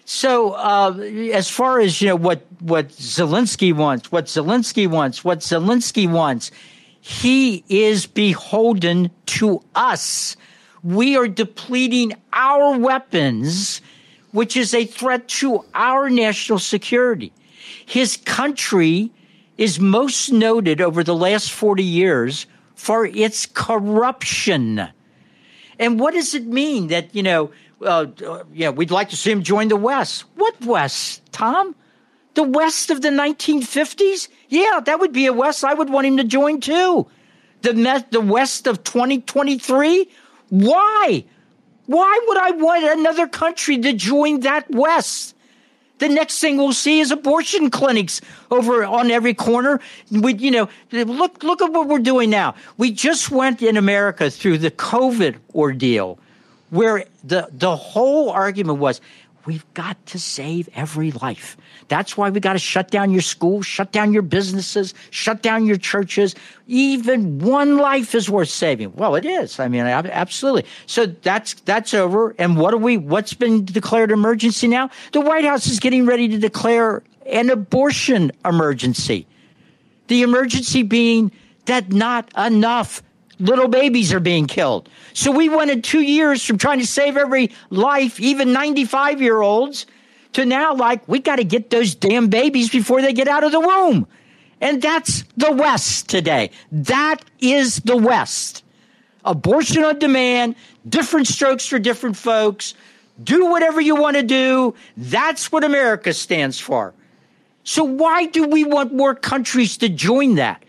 So, 0.04 0.52
uh, 0.52 0.98
as 1.32 1.48
far 1.48 1.80
as 1.80 2.02
you 2.02 2.08
know, 2.08 2.16
what 2.16 2.44
what 2.60 2.88
Zelensky 2.88 3.72
wants, 3.72 4.10
what 4.10 4.26
Zelensky 4.26 4.88
wants, 4.88 5.24
what 5.24 5.40
Zelensky 5.40 6.10
wants, 6.10 6.50
he 7.00 7.64
is 7.68 8.06
beholden 8.06 9.10
to 9.26 9.62
us. 9.74 10.36
We 10.82 11.16
are 11.16 11.28
depleting 11.28 12.12
our 12.32 12.76
weapons 12.76 13.80
which 14.32 14.56
is 14.56 14.74
a 14.74 14.84
threat 14.84 15.28
to 15.28 15.64
our 15.74 16.10
national 16.10 16.58
security. 16.58 17.32
His 17.86 18.16
country 18.16 19.12
is 19.58 19.78
most 19.78 20.32
noted 20.32 20.80
over 20.80 21.04
the 21.04 21.14
last 21.14 21.52
40 21.52 21.84
years 21.84 22.46
for 22.82 23.06
its 23.06 23.46
corruption. 23.46 24.88
And 25.78 26.00
what 26.00 26.14
does 26.14 26.34
it 26.34 26.44
mean 26.46 26.88
that, 26.88 27.14
you 27.14 27.22
know, 27.22 27.52
uh, 27.80 28.06
uh, 28.26 28.42
yeah, 28.52 28.70
we'd 28.70 28.90
like 28.90 29.10
to 29.10 29.16
see 29.16 29.30
him 29.30 29.44
join 29.44 29.68
the 29.68 29.76
West? 29.76 30.24
What 30.34 30.60
West, 30.64 31.22
Tom? 31.30 31.76
The 32.34 32.42
West 32.42 32.90
of 32.90 33.00
the 33.00 33.10
1950s? 33.10 34.26
Yeah, 34.48 34.80
that 34.84 34.98
would 34.98 35.12
be 35.12 35.26
a 35.26 35.32
West 35.32 35.62
I 35.62 35.74
would 35.74 35.90
want 35.90 36.08
him 36.08 36.16
to 36.16 36.24
join 36.24 36.58
too. 36.58 37.06
The, 37.60 38.04
the 38.10 38.20
West 38.20 38.66
of 38.66 38.82
2023? 38.82 40.10
Why? 40.48 41.24
Why 41.86 42.20
would 42.26 42.38
I 42.38 42.50
want 42.50 42.98
another 42.98 43.28
country 43.28 43.78
to 43.78 43.92
join 43.92 44.40
that 44.40 44.68
West? 44.72 45.36
The 46.02 46.08
next 46.08 46.40
thing 46.40 46.56
we'll 46.56 46.72
see 46.72 46.98
is 46.98 47.12
abortion 47.12 47.70
clinics 47.70 48.20
over 48.50 48.84
on 48.84 49.12
every 49.12 49.34
corner. 49.34 49.78
We, 50.10 50.34
you 50.34 50.50
know, 50.50 50.68
look, 50.90 51.44
look 51.44 51.62
at 51.62 51.70
what 51.70 51.86
we're 51.86 52.00
doing 52.00 52.28
now. 52.28 52.56
We 52.76 52.90
just 52.90 53.30
went 53.30 53.62
in 53.62 53.76
America 53.76 54.28
through 54.28 54.58
the 54.58 54.72
COVID 54.72 55.36
ordeal 55.54 56.18
where 56.70 57.04
the, 57.22 57.48
the 57.52 57.76
whole 57.76 58.30
argument 58.30 58.80
was 58.80 59.00
We've 59.44 59.64
got 59.74 60.04
to 60.06 60.18
save 60.18 60.68
every 60.74 61.10
life. 61.10 61.56
That's 61.88 62.16
why 62.16 62.30
we 62.30 62.38
got 62.38 62.52
to 62.52 62.58
shut 62.58 62.90
down 62.90 63.10
your 63.10 63.22
schools, 63.22 63.66
shut 63.66 63.90
down 63.90 64.12
your 64.12 64.22
businesses, 64.22 64.94
shut 65.10 65.42
down 65.42 65.66
your 65.66 65.76
churches. 65.76 66.34
Even 66.68 67.40
one 67.40 67.78
life 67.78 68.14
is 68.14 68.30
worth 68.30 68.48
saving. 68.48 68.94
Well, 68.94 69.16
it 69.16 69.24
is. 69.24 69.58
I 69.58 69.68
mean, 69.68 69.82
absolutely. 69.82 70.64
So 70.86 71.06
that's 71.06 71.54
that's 71.54 71.92
over. 71.92 72.34
And 72.38 72.56
what 72.56 72.72
are 72.72 72.78
we? 72.78 72.96
What's 72.96 73.34
been 73.34 73.64
declared 73.64 74.12
emergency 74.12 74.68
now? 74.68 74.90
The 75.12 75.20
White 75.20 75.44
House 75.44 75.66
is 75.66 75.80
getting 75.80 76.06
ready 76.06 76.28
to 76.28 76.38
declare 76.38 77.02
an 77.26 77.50
abortion 77.50 78.32
emergency. 78.44 79.26
The 80.06 80.22
emergency 80.22 80.82
being 80.82 81.32
that 81.66 81.92
not 81.92 82.30
enough 82.36 83.02
little 83.42 83.68
babies 83.68 84.12
are 84.12 84.20
being 84.20 84.46
killed. 84.46 84.88
So 85.12 85.32
we 85.32 85.48
went 85.48 85.70
in 85.70 85.82
two 85.82 86.00
years 86.00 86.44
from 86.44 86.58
trying 86.58 86.78
to 86.78 86.86
save 86.86 87.16
every 87.16 87.50
life, 87.70 88.20
even 88.20 88.52
95 88.52 89.20
year 89.20 89.40
olds, 89.40 89.86
to 90.34 90.46
now 90.46 90.74
like, 90.74 91.06
we 91.08 91.18
got 91.18 91.36
to 91.36 91.44
get 91.44 91.68
those 91.68 91.94
damn 91.94 92.28
babies 92.28 92.70
before 92.70 93.02
they 93.02 93.12
get 93.12 93.28
out 93.28 93.44
of 93.44 93.52
the 93.52 93.60
womb. 93.60 94.06
And 94.60 94.80
that's 94.80 95.24
the 95.36 95.50
West 95.50 96.08
today. 96.08 96.50
That 96.70 97.18
is 97.40 97.76
the 97.80 97.96
West. 97.96 98.62
Abortion 99.24 99.84
on 99.84 99.98
demand, 99.98 100.54
different 100.88 101.26
strokes 101.26 101.66
for 101.66 101.78
different 101.78 102.16
folks. 102.16 102.74
Do 103.22 103.46
whatever 103.46 103.80
you 103.80 103.96
want 103.96 104.16
to 104.16 104.22
do. 104.22 104.74
That's 104.96 105.50
what 105.50 105.64
America 105.64 106.12
stands 106.12 106.58
for. 106.58 106.94
So 107.64 107.84
why 107.84 108.26
do 108.26 108.46
we 108.46 108.64
want 108.64 108.94
more 108.94 109.14
countries 109.14 109.76
to 109.78 109.88
join 109.88 110.36
that? 110.36 110.62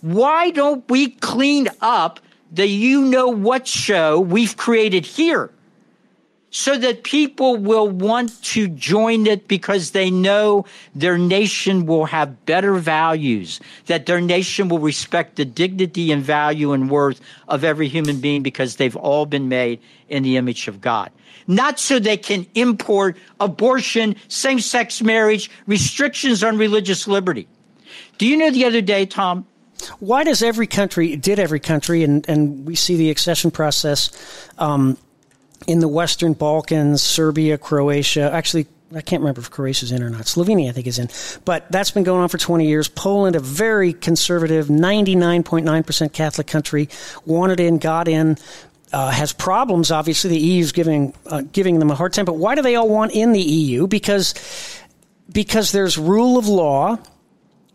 Why 0.00 0.50
don't 0.50 0.88
we 0.88 1.10
clean 1.10 1.68
up 1.80 2.20
the 2.52 2.66
you 2.66 3.02
know 3.04 3.28
what 3.28 3.66
show 3.66 4.20
we've 4.20 4.56
created 4.56 5.06
here? 5.06 5.50
so 6.50 6.76
that 6.76 7.04
people 7.04 7.56
will 7.56 7.88
want 7.88 8.42
to 8.42 8.68
join 8.68 9.26
it 9.26 9.46
because 9.46 9.92
they 9.92 10.10
know 10.10 10.66
their 10.94 11.16
nation 11.16 11.86
will 11.86 12.04
have 12.04 12.44
better 12.44 12.74
values, 12.74 13.60
that 13.86 14.06
their 14.06 14.20
nation 14.20 14.68
will 14.68 14.80
respect 14.80 15.36
the 15.36 15.44
dignity 15.44 16.10
and 16.10 16.22
value 16.22 16.72
and 16.72 16.90
worth 16.90 17.20
of 17.48 17.62
every 17.62 17.88
human 17.88 18.20
being 18.20 18.42
because 18.42 18.76
they've 18.76 18.96
all 18.96 19.26
been 19.26 19.48
made 19.48 19.80
in 20.08 20.22
the 20.22 20.36
image 20.36 20.66
of 20.66 20.80
God. 20.80 21.10
Not 21.46 21.78
so 21.78 21.98
they 21.98 22.16
can 22.16 22.46
import 22.54 23.16
abortion, 23.38 24.16
same 24.28 24.60
sex 24.60 25.00
marriage, 25.02 25.50
restrictions 25.66 26.42
on 26.44 26.58
religious 26.58 27.06
liberty. 27.08 27.48
Do 28.18 28.26
you 28.26 28.36
know 28.36 28.50
the 28.50 28.64
other 28.64 28.80
day, 28.80 29.06
Tom? 29.06 29.46
Why 29.98 30.24
does 30.24 30.42
every 30.42 30.66
country, 30.66 31.16
did 31.16 31.38
every 31.38 31.60
country, 31.60 32.04
and, 32.04 32.28
and 32.28 32.66
we 32.66 32.74
see 32.74 32.96
the 32.96 33.10
accession 33.10 33.50
process 33.50 34.10
um, 34.58 34.96
in 35.66 35.80
the 35.80 35.88
Western 35.88 36.32
Balkans, 36.32 37.02
Serbia, 37.02 37.58
Croatia. 37.58 38.30
Actually, 38.32 38.66
I 38.94 39.02
can't 39.02 39.20
remember 39.20 39.40
if 39.40 39.50
Croatia's 39.50 39.92
in 39.92 40.02
or 40.02 40.10
not. 40.10 40.22
Slovenia, 40.22 40.68
I 40.68 40.72
think, 40.72 40.86
is 40.86 40.98
in. 40.98 41.08
But 41.44 41.70
that's 41.70 41.90
been 41.90 42.02
going 42.02 42.22
on 42.22 42.28
for 42.28 42.38
20 42.38 42.66
years. 42.66 42.88
Poland, 42.88 43.36
a 43.36 43.40
very 43.40 43.92
conservative, 43.92 44.66
99.9% 44.66 46.12
Catholic 46.12 46.46
country, 46.46 46.88
wanted 47.24 47.60
in, 47.60 47.78
got 47.78 48.08
in. 48.08 48.36
Uh, 48.92 49.10
has 49.10 49.32
problems. 49.32 49.92
Obviously, 49.92 50.30
the 50.30 50.38
EU 50.38 50.60
is 50.60 50.72
giving 50.72 51.14
uh, 51.26 51.42
giving 51.52 51.78
them 51.78 51.92
a 51.92 51.94
hard 51.94 52.12
time. 52.12 52.24
But 52.24 52.38
why 52.38 52.56
do 52.56 52.62
they 52.62 52.74
all 52.74 52.88
want 52.88 53.12
in 53.12 53.30
the 53.30 53.40
EU? 53.40 53.86
Because 53.86 54.34
because 55.32 55.70
there's 55.70 55.96
rule 55.96 56.36
of 56.36 56.48
law, 56.48 56.98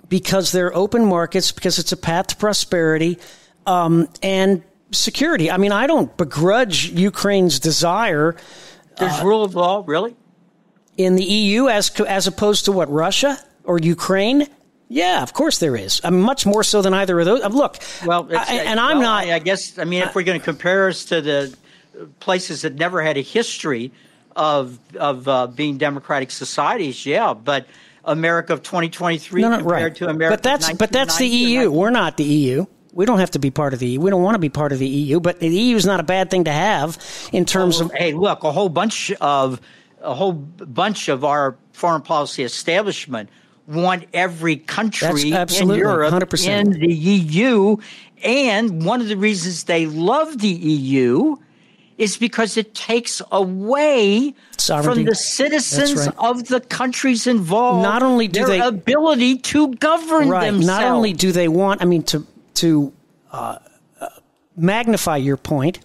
because 0.09 0.51
they're 0.51 0.75
open 0.75 1.05
markets, 1.05 1.51
because 1.51 1.79
it's 1.79 1.91
a 1.91 1.97
path 1.97 2.27
to 2.27 2.35
prosperity, 2.35 3.17
um, 3.65 4.07
and 4.21 4.63
security. 4.91 5.51
I 5.51 5.57
mean, 5.57 5.71
I 5.71 5.87
don't 5.87 6.15
begrudge 6.17 6.89
Ukraine's 6.91 7.59
desire. 7.59 8.35
There's 8.97 9.19
uh, 9.19 9.25
rule 9.25 9.43
of 9.43 9.55
law, 9.55 9.83
really? 9.85 10.15
In 10.97 11.15
the 11.15 11.23
EU, 11.23 11.67
as 11.67 11.89
as 12.01 12.27
opposed 12.27 12.65
to 12.65 12.71
what 12.71 12.89
Russia 12.89 13.37
or 13.63 13.79
Ukraine? 13.79 14.47
Yeah, 14.87 15.23
of 15.23 15.33
course 15.33 15.57
there 15.57 15.75
is. 15.75 15.99
I 16.03 16.09
mean, 16.09 16.21
much 16.21 16.45
more 16.45 16.63
so 16.63 16.81
than 16.81 16.93
either 16.93 17.19
of 17.19 17.25
those. 17.25 17.41
Uh, 17.41 17.49
look, 17.49 17.77
well, 18.05 18.27
I, 18.31 18.61
and 18.65 18.79
I'm 18.79 18.99
well, 18.99 19.23
not. 19.23 19.29
I 19.29 19.39
guess. 19.39 19.77
I 19.77 19.83
mean, 19.83 20.03
if 20.03 20.15
we're 20.15 20.23
going 20.23 20.39
to 20.39 20.43
compare 20.43 20.87
us 20.87 21.05
to 21.05 21.21
the 21.21 21.57
places 22.19 22.61
that 22.61 22.75
never 22.75 23.01
had 23.01 23.17
a 23.17 23.21
history 23.21 23.91
of 24.35 24.79
of 24.95 25.27
uh, 25.27 25.47
being 25.47 25.77
democratic 25.77 26.31
societies, 26.31 27.05
yeah, 27.05 27.33
but. 27.33 27.65
America 28.05 28.53
of 28.53 28.63
2023 28.63 29.41
no, 29.41 29.49
no, 29.49 29.57
compared 29.57 29.81
right. 29.81 29.95
to 29.95 30.07
America. 30.07 30.37
But 30.37 30.43
that's 30.43 30.73
but 30.73 30.91
that's 30.91 31.17
the 31.17 31.27
EU. 31.27 31.71
We're 31.71 31.89
not 31.89 32.17
the 32.17 32.23
EU. 32.23 32.65
We 32.93 33.05
don't 33.05 33.19
have 33.19 33.31
to 33.31 33.39
be 33.39 33.51
part 33.51 33.73
of 33.73 33.79
the 33.79 33.87
EU. 33.87 33.99
We 33.99 34.09
don't 34.09 34.23
want 34.23 34.35
to 34.35 34.39
be 34.39 34.49
part 34.49 34.71
of 34.71 34.79
the 34.79 34.87
EU, 34.87 35.19
but 35.19 35.39
the 35.39 35.49
EU 35.49 35.75
is 35.75 35.85
not 35.85 35.99
a 35.99 36.03
bad 36.03 36.31
thing 36.31 36.45
to 36.45 36.51
have 36.51 36.97
in 37.33 37.45
terms 37.45 37.81
oh, 37.81 37.85
of. 37.85 37.93
Hey, 37.93 38.13
look, 38.13 38.43
a 38.43 38.51
whole 38.51 38.69
bunch 38.69 39.11
of 39.13 39.59
a 40.01 40.13
whole 40.13 40.33
bunch 40.33 41.09
of 41.09 41.25
our 41.25 41.57
foreign 41.73 42.01
policy 42.01 42.43
establishment 42.43 43.29
want 43.67 44.05
every 44.13 44.57
country 44.57 45.31
in 45.31 45.69
Europe 45.69 46.13
100%. 46.13 46.47
in 46.47 46.69
the 46.71 46.93
EU, 46.93 47.77
and 48.23 48.85
one 48.85 49.01
of 49.01 49.07
the 49.07 49.17
reasons 49.17 49.63
they 49.63 49.87
love 49.87 50.37
the 50.39 50.47
EU 50.47 51.35
is 51.97 52.17
because 52.17 52.57
it 52.57 52.75
takes 52.75 53.21
away 53.31 54.33
Sovereignty. 54.57 55.03
from 55.03 55.05
the 55.05 55.15
citizens 55.15 56.07
right. 56.07 56.15
of 56.17 56.47
the 56.47 56.59
countries 56.59 57.25
involved. 57.27 57.83
Not 57.83 58.03
only 58.03 58.27
do 58.27 58.45
their 58.45 58.47
they 58.47 58.59
ability 58.59 59.37
to 59.37 59.73
govern 59.75 60.29
right. 60.29 60.45
themselves. 60.45 60.67
Not 60.67 60.83
only 60.83 61.13
do 61.13 61.31
they 61.31 61.47
want, 61.47 61.81
I 61.81 61.85
mean, 61.85 62.03
to 62.03 62.25
to 62.55 62.93
uh, 63.31 63.59
magnify 64.55 65.17
your 65.17 65.37
point, 65.37 65.79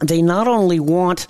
they 0.00 0.22
not 0.22 0.48
only 0.48 0.80
want 0.80 1.26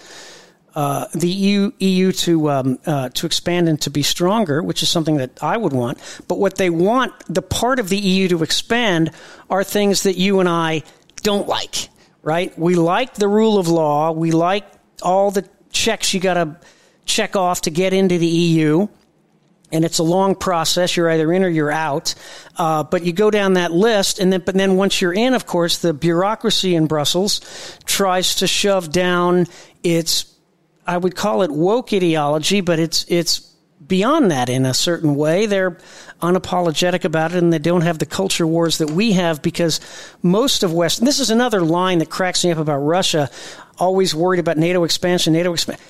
uh, 0.75 1.07
the 1.15 1.29
EU, 1.29 1.73
EU 1.79 2.13
to 2.13 2.51
um, 2.51 2.79
uh, 2.85 3.09
to 3.11 3.25
expand 3.25 3.69
and 3.69 3.81
to 3.81 3.91
be 3.91 4.03
stronger, 4.03 4.63
which 4.63 4.83
is 4.83 4.91
something 4.91 5.17
that 5.17 5.43
I 5.43 5.57
would 5.57 5.73
want. 5.73 5.99
But 6.29 6.39
what 6.39 6.57
they 6.57 6.69
want, 6.69 7.15
the 7.29 7.43
part 7.43 7.79
of 7.79 7.89
the 7.89 7.97
EU 7.97 8.29
to 8.29 8.43
expand, 8.43 9.11
are 9.49 9.65
things 9.65 10.03
that 10.03 10.17
you 10.17 10.41
and 10.41 10.49
I 10.49 10.83
don't 11.23 11.49
like. 11.49 11.89
Right? 12.27 12.59
We 12.59 12.75
like 12.75 13.15
the 13.15 13.29
rule 13.29 13.57
of 13.57 13.69
law. 13.69 14.11
We 14.11 14.33
like 14.33 14.67
all 15.01 15.31
the 15.31 15.49
checks 15.71 16.13
you 16.13 16.21
got 16.21 16.35
to 16.35 16.57
check 17.05 17.37
off 17.37 17.63
to 17.63 17.71
get 17.71 17.93
into 17.93 18.19
the 18.19 18.27
EU 18.27 18.89
and 19.73 19.85
it's 19.85 19.99
a 19.99 20.03
long 20.03 20.35
process. 20.35 20.97
You're 20.97 21.11
either 21.11 21.33
in 21.33 21.43
or 21.43 21.49
you're 21.49 21.71
out. 21.71 22.15
Uh, 22.57 22.83
but 22.83 23.05
you 23.05 23.13
go 23.13 23.31
down 23.31 23.55
that 23.55 23.73
list, 23.73 24.19
and 24.19 24.33
then 24.33 24.43
but 24.45 24.55
then 24.55 24.77
once 24.77 25.01
you're 25.01 25.13
in, 25.13 25.35
of 25.35 25.47
course, 25.47 25.79
the 25.79 25.93
bureaucracy 25.93 26.75
in 26.75 26.87
Brussels 26.87 27.41
tries 27.85 28.37
to 28.37 28.47
shove 28.47 28.91
down 28.91 29.47
its 29.83 30.33
I 30.87 30.97
would 30.97 31.17
call 31.17 31.43
it 31.43 31.51
woke 31.51 31.93
ideology, 31.93 32.61
but 32.61 32.79
it's 32.79 33.05
it's 33.09 33.53
beyond 33.87 34.31
that 34.31 34.49
in 34.49 34.67
a 34.67 34.75
certain 34.75 35.15
way. 35.15 35.47
They're 35.47 35.79
unapologetic 36.23 37.05
about 37.05 37.33
it, 37.33 37.39
and 37.39 37.53
they 37.53 37.59
don't 37.59 37.83
have 37.83 37.99
the 37.99 38.07
culture 38.07 38.47
wars 38.47 38.79
that 38.79 38.91
we 38.91 39.13
have 39.13 39.43
because 39.43 39.81
most 40.23 40.63
of 40.63 40.73
West. 40.73 41.05
this 41.05 41.21
is 41.21 41.31
another 41.31 41.61
line 41.61 41.99
that 41.99 42.11
cracks 42.11 42.45
me 42.45 42.51
up 42.51 42.59
about 42.59 42.79
Russia. 42.79 43.31
Always 43.79 44.15
worried 44.15 44.41
about 44.41 44.57
NATO 44.57 44.85
expansion, 44.85 45.33
NATO 45.33 45.53
expansion 45.53 45.85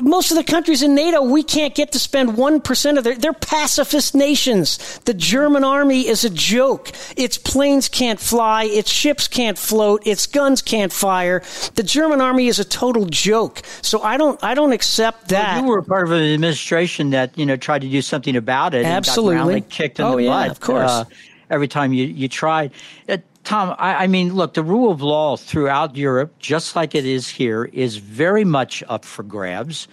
most 0.00 0.30
of 0.30 0.36
the 0.36 0.44
countries 0.44 0.82
in 0.82 0.94
NATO, 0.94 1.22
we 1.22 1.42
can't 1.42 1.74
get 1.74 1.92
to 1.92 1.98
spend 1.98 2.30
1% 2.30 2.98
of 2.98 3.04
their, 3.04 3.14
they're 3.14 3.32
pacifist 3.32 4.14
nations. 4.14 4.98
The 5.00 5.14
German 5.14 5.64
army 5.64 6.06
is 6.06 6.24
a 6.24 6.30
joke. 6.30 6.90
Its 7.16 7.38
planes 7.38 7.88
can't 7.88 8.20
fly. 8.20 8.64
Its 8.64 8.90
ships 8.90 9.28
can't 9.28 9.58
float. 9.58 10.06
Its 10.06 10.26
guns 10.26 10.62
can't 10.62 10.92
fire. 10.92 11.42
The 11.74 11.82
German 11.82 12.20
army 12.20 12.48
is 12.48 12.58
a 12.58 12.64
total 12.64 13.06
joke. 13.06 13.62
So 13.82 14.02
I 14.02 14.16
don't, 14.16 14.42
I 14.42 14.54
don't 14.54 14.72
accept 14.72 15.28
that. 15.28 15.56
Well, 15.56 15.64
you 15.64 15.70
were 15.70 15.82
part 15.82 16.06
of 16.06 16.12
an 16.12 16.22
administration 16.22 17.10
that, 17.10 17.36
you 17.38 17.46
know, 17.46 17.56
tried 17.56 17.82
to 17.82 17.88
do 17.88 18.02
something 18.02 18.36
about 18.36 18.74
it. 18.74 18.84
Absolutely. 18.84 19.60
kicked 19.62 19.98
in 20.00 20.06
oh, 20.06 20.16
the 20.16 20.24
yeah, 20.24 20.30
butt. 20.30 20.50
of 20.50 20.60
course. 20.60 20.90
Uh, 20.90 21.04
every 21.50 21.68
time 21.68 21.92
you, 21.92 22.04
you 22.06 22.28
tried. 22.28 22.72
It, 23.06 23.24
Tom, 23.44 23.76
I, 23.78 24.04
I, 24.04 24.06
mean, 24.06 24.34
look, 24.34 24.54
the 24.54 24.62
rule 24.62 24.90
of 24.90 25.02
law 25.02 25.36
throughout 25.36 25.96
Europe, 25.96 26.38
just 26.38 26.74
like 26.74 26.94
it 26.94 27.04
is 27.04 27.28
here, 27.28 27.66
is 27.66 27.96
very 27.98 28.44
much 28.44 28.82
up 28.88 29.04
for 29.04 29.22
grabs. 29.22 29.86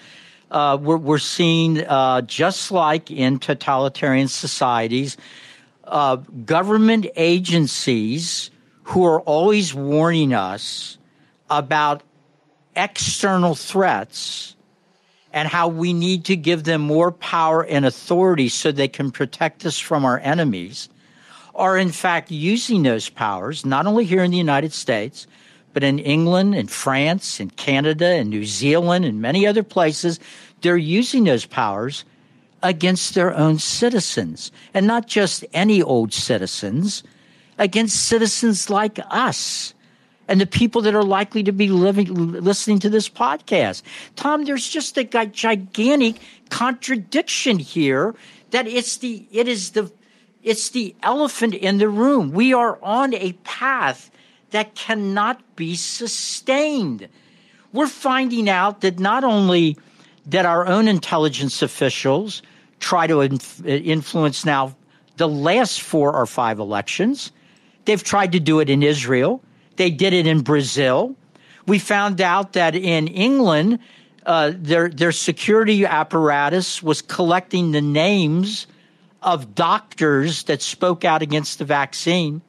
Uh, 0.50 0.78
we're, 0.82 0.98
we're 0.98 1.18
seeing, 1.18 1.86
uh, 1.86 2.22
just 2.22 2.72
like 2.72 3.12
in 3.12 3.40
totalitarian 3.40 4.30
societies, 4.30 5.18
uh, 5.84 6.16
government 6.46 7.08
agencies 7.18 8.52
who 8.84 9.06
are 9.06 9.20
always 9.22 9.74
warning 9.74 10.34
us 10.34 10.98
about 11.50 12.04
external 12.78 13.54
threats 13.54 14.56
and 15.34 15.50
how 15.50 15.68
we 15.68 15.92
need 15.92 16.24
to 16.26 16.38
give 16.38 16.64
them 16.64 16.80
more 16.80 17.12
power 17.12 17.66
and 17.66 17.86
authority 17.86 18.48
so 18.48 18.72
they 18.72 18.88
can 18.88 19.12
protect 19.12 19.66
us 19.66 19.78
from 19.78 20.06
our 20.06 20.20
enemies 20.20 20.88
are 21.62 21.78
in 21.78 21.92
fact 21.92 22.32
using 22.32 22.82
those 22.82 23.08
powers, 23.08 23.68
not 23.68 23.86
only 23.86 24.04
here 24.04 24.24
in 24.24 24.32
the 24.32 24.38
United 24.38 24.74
States, 24.74 25.28
but 25.74 25.84
in 25.84 26.00
England 26.00 26.56
and 26.56 26.72
France 26.72 27.40
and 27.40 27.56
Canada 27.56 28.08
and 28.08 28.32
New 28.32 28.46
Zealand 28.46 29.06
and 29.06 29.22
many 29.22 29.46
other 29.46 29.62
places. 29.62 30.20
They're 30.62 30.76
using 30.76 31.24
those 31.24 31.46
powers 31.46 32.04
against 32.64 33.14
their 33.14 33.38
own 33.38 33.60
citizens 33.60 34.52
and 34.74 34.88
not 34.88 35.06
just 35.06 35.46
any 35.54 35.84
old 35.84 36.14
citizens, 36.14 37.04
against 37.60 38.08
citizens 38.08 38.72
like 38.72 38.98
us 39.12 39.76
and 40.28 40.42
the 40.42 40.48
people 40.48 40.82
that 40.82 40.96
are 40.96 41.04
likely 41.04 41.44
to 41.44 41.52
be 41.52 41.70
living, 41.70 42.08
listening 42.42 42.80
to 42.80 42.90
this 42.90 43.08
podcast. 43.08 43.84
Tom, 44.16 44.46
there's 44.46 44.68
just 44.68 44.98
a 44.98 45.04
gigantic 45.04 46.16
contradiction 46.50 47.60
here 47.60 48.16
that 48.50 48.66
it's 48.66 48.98
the, 48.98 49.28
it 49.32 49.48
is 49.48 49.72
the 49.72 49.92
it's 50.44 50.70
the 50.70 50.96
elephant 51.04 51.54
in 51.54 51.78
the 51.78 51.90
room. 51.90 52.32
We 52.32 52.54
are 52.54 52.80
on 52.82 53.14
a 53.14 53.34
path 53.44 54.12
that 54.52 54.76
cannot 54.76 55.56
be 55.56 55.76
sustained. 55.76 57.08
We're 57.74 57.88
finding 57.88 58.50
out 58.50 58.82
that 58.82 59.00
not 59.00 59.24
only 59.24 59.78
that 60.26 60.46
our 60.46 60.68
own 60.68 60.88
intelligence 60.88 61.62
officials 61.62 62.42
try 62.80 63.08
to 63.08 63.22
inf- 63.22 63.66
influence 63.66 64.46
now 64.46 64.76
the 65.18 65.28
last 65.28 65.82
four 65.82 66.14
or 66.16 66.26
five 66.26 66.60
elections, 66.60 67.32
they've 67.86 68.04
tried 68.04 68.32
to 68.32 68.40
do 68.40 68.60
it 68.60 68.70
in 68.70 68.84
Israel. 68.84 69.42
They 69.78 69.90
did 69.90 70.14
it 70.14 70.28
in 70.28 70.42
Brazil. 70.42 71.16
We 71.68 71.80
found 71.80 72.20
out 72.22 72.54
that 72.54 72.76
in 72.76 73.08
England, 73.08 73.80
uh, 74.26 74.52
their 74.56 74.90
their 74.90 75.12
security 75.12 75.86
apparatus 75.86 76.84
was 76.84 77.02
collecting 77.02 77.72
the 77.72 77.82
names 77.82 78.68
of 79.22 79.56
doctors 79.56 80.44
that 80.44 80.62
spoke 80.62 81.06
out 81.06 81.22
against 81.22 81.60
the 81.60 81.66
vaccine. 81.66 82.42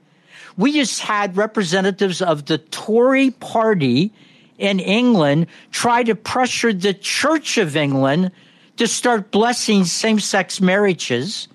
We 0.56 0.72
just 0.72 1.00
had 1.00 1.36
representatives 1.36 2.22
of 2.22 2.46
the 2.46 2.58
Tory 2.58 3.30
party 3.30 4.12
in 4.58 4.80
England 4.80 5.46
try 5.70 6.02
to 6.02 6.14
pressure 6.14 6.72
the 6.72 6.94
Church 6.94 7.58
of 7.58 7.76
England 7.76 8.30
to 8.76 8.86
start 8.86 9.30
blessing 9.30 9.84
same 9.84 10.20
sex 10.20 10.60
marriages. 10.60 11.48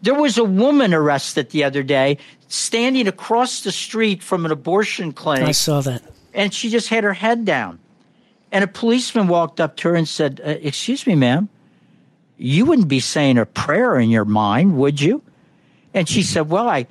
There 0.00 0.14
was 0.14 0.38
a 0.38 0.44
woman 0.44 0.94
arrested 0.94 1.50
the 1.50 1.64
other 1.64 1.82
day 1.82 2.18
standing 2.48 3.06
across 3.06 3.62
the 3.62 3.72
street 3.72 4.22
from 4.22 4.44
an 4.44 4.52
abortion 4.52 5.12
clinic. 5.12 5.48
I 5.48 5.52
saw 5.52 5.80
that. 5.82 6.02
And 6.34 6.52
she 6.52 6.70
just 6.70 6.88
had 6.88 7.04
her 7.04 7.12
head 7.14 7.44
down. 7.44 7.78
And 8.50 8.64
a 8.64 8.66
policeman 8.66 9.28
walked 9.28 9.60
up 9.60 9.76
to 9.78 9.88
her 9.88 9.94
and 9.94 10.06
said, 10.06 10.40
uh, 10.44 10.50
Excuse 10.60 11.06
me, 11.06 11.14
ma'am, 11.14 11.48
you 12.36 12.64
wouldn't 12.64 12.88
be 12.88 13.00
saying 13.00 13.38
a 13.38 13.46
prayer 13.46 13.98
in 13.98 14.10
your 14.10 14.24
mind, 14.24 14.76
would 14.76 15.00
you? 15.00 15.22
And 15.94 16.08
she 16.08 16.22
said, 16.22 16.48
Well, 16.48 16.68
I, 16.68 16.86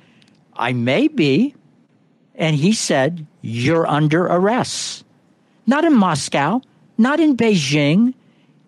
I 0.54 0.72
may 0.72 1.08
be. 1.08 1.54
And 2.34 2.56
he 2.56 2.72
said, 2.72 3.26
You're 3.40 3.86
under 3.86 4.24
arrest. 4.26 5.04
Not 5.66 5.84
in 5.84 5.94
Moscow, 5.94 6.60
not 6.98 7.20
in 7.20 7.36
Beijing, 7.36 8.14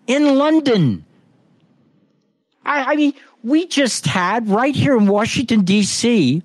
in 0.07 0.37
London. 0.37 1.05
I, 2.65 2.93
I 2.93 2.95
mean, 2.95 3.13
we 3.43 3.67
just 3.67 4.05
had 4.05 4.49
right 4.49 4.75
here 4.75 4.97
in 4.97 5.07
Washington, 5.07 5.61
D.C., 5.65 6.41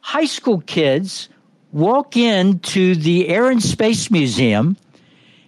high 0.00 0.26
school 0.26 0.60
kids 0.60 1.28
walk 1.72 2.16
into 2.16 2.94
the 2.94 3.28
Air 3.28 3.50
and 3.50 3.62
Space 3.62 4.10
Museum 4.10 4.76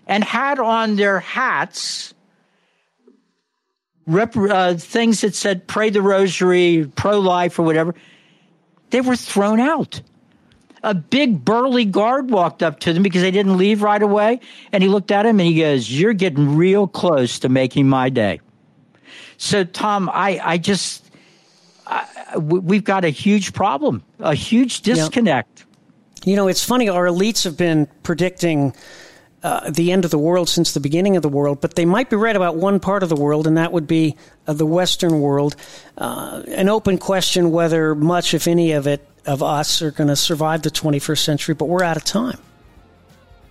and 0.07 0.23
had 0.23 0.59
on 0.59 0.97
their 0.97 1.21
hats 1.21 2.15
rep, 4.07 4.37
uh, 4.37 4.75
things 4.75 5.21
that 5.21 5.35
said 5.35 5.67
pray 5.67 5.91
the 5.91 6.03
rosary, 6.03 6.91
pro 6.95 7.21
life, 7.21 7.59
or 7.59 7.63
whatever. 7.63 7.95
They 8.91 9.01
were 9.01 9.17
thrown 9.17 9.61
out. 9.61 10.01
A 10.85 10.95
big 10.95 11.45
burly 11.45 11.85
guard 11.85 12.31
walked 12.31 12.63
up 12.63 12.81
to 12.81 12.93
them 12.93 13.03
because 13.03 13.23
they 13.23 13.31
didn't 13.31 13.57
leave 13.57 13.83
right 13.83 14.03
away. 14.03 14.41
And 14.73 14.83
he 14.83 14.89
looked 14.89 15.13
at 15.13 15.25
him 15.25 15.39
and 15.39 15.49
he 15.49 15.61
goes, 15.61 15.91
You're 15.91 16.13
getting 16.13 16.57
real 16.57 16.89
close 16.89 17.39
to 17.41 17.49
making 17.49 17.89
my 17.89 18.09
day. 18.09 18.41
So, 19.37 19.65
Tom, 19.65 20.11
I, 20.13 20.41
I 20.43 20.59
just, 20.59 21.11
I, 21.87 22.37
we've 22.39 22.85
got 22.85 23.05
a 23.05 23.11
huge 23.11 23.53
problem, 23.53 24.03
a 24.19 24.35
huge 24.35 24.83
disconnect. 24.83 25.61
Yep. 25.61 25.69
You 26.27 26.37
know, 26.37 26.49
it's 26.49 26.65
funny, 26.65 26.89
our 26.89 27.07
elites 27.07 27.43
have 27.45 27.57
been 27.57 27.89
predicting 28.03 28.75
uh, 29.43 29.71
the 29.71 29.93
end 29.93 30.05
of 30.05 30.11
the 30.11 30.19
world 30.19 30.49
since 30.49 30.73
the 30.73 30.81
beginning 30.81 31.17
of 31.17 31.23
the 31.23 31.29
world, 31.29 31.61
but 31.61 31.75
they 31.75 31.85
might 31.85 32.09
be 32.11 32.17
right 32.17 32.37
about 32.37 32.57
one 32.57 32.81
part 32.81 33.03
of 33.03 33.09
the 33.09 33.17
world, 33.17 33.47
and 33.47 33.57
that 33.57 33.73
would 33.73 33.87
be 33.87 34.17
uh, 34.47 34.53
the 34.53 34.67
Western 34.67 35.21
world. 35.21 35.57
Uh, 35.99 36.43
an 36.49 36.69
open 36.69 36.99
question 36.99 37.51
whether 37.51 37.95
much, 37.95 38.35
if 38.35 38.47
any, 38.47 38.73
of 38.73 38.87
it 38.87 39.07
of 39.27 39.43
us 39.43 39.83
are 39.83 39.91
going 39.91 40.09
to 40.09 40.17
survive 40.17 40.63
the 40.63 40.71
21st 40.71 41.19
century, 41.19 41.55
but 41.55 41.67
we're 41.67 41.85
out 41.85 41.97
of 41.97 42.05
time. 42.05 42.39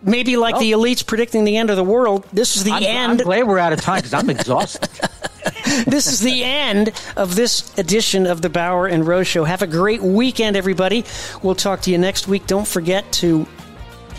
Maybe 0.01 0.35
like 0.35 0.55
oh. 0.55 0.59
the 0.59 0.71
elites 0.71 1.05
predicting 1.05 1.43
the 1.43 1.57
end 1.57 1.69
of 1.69 1.75
the 1.75 1.83
world, 1.83 2.25
this 2.33 2.57
is 2.57 2.63
the 2.63 2.71
I'm, 2.71 2.83
end. 2.83 3.11
I'm 3.11 3.25
glad 3.25 3.47
we're 3.47 3.59
out 3.59 3.71
of 3.71 3.81
time 3.81 3.97
because 3.97 4.13
I'm 4.13 4.29
exhausted. 4.29 4.89
this 5.85 6.07
is 6.07 6.19
the 6.19 6.43
end 6.43 6.91
of 7.15 7.35
this 7.35 7.77
edition 7.77 8.27
of 8.27 8.41
the 8.41 8.49
Bauer 8.49 8.87
and 8.87 9.05
Rose 9.07 9.27
Show. 9.27 9.43
Have 9.43 9.61
a 9.61 9.67
great 9.67 10.01
weekend, 10.01 10.55
everybody. 10.55 11.05
We'll 11.41 11.55
talk 11.55 11.81
to 11.81 11.91
you 11.91 11.97
next 11.97 12.27
week. 12.27 12.45
Don't 12.47 12.67
forget 12.67 13.11
to 13.13 13.47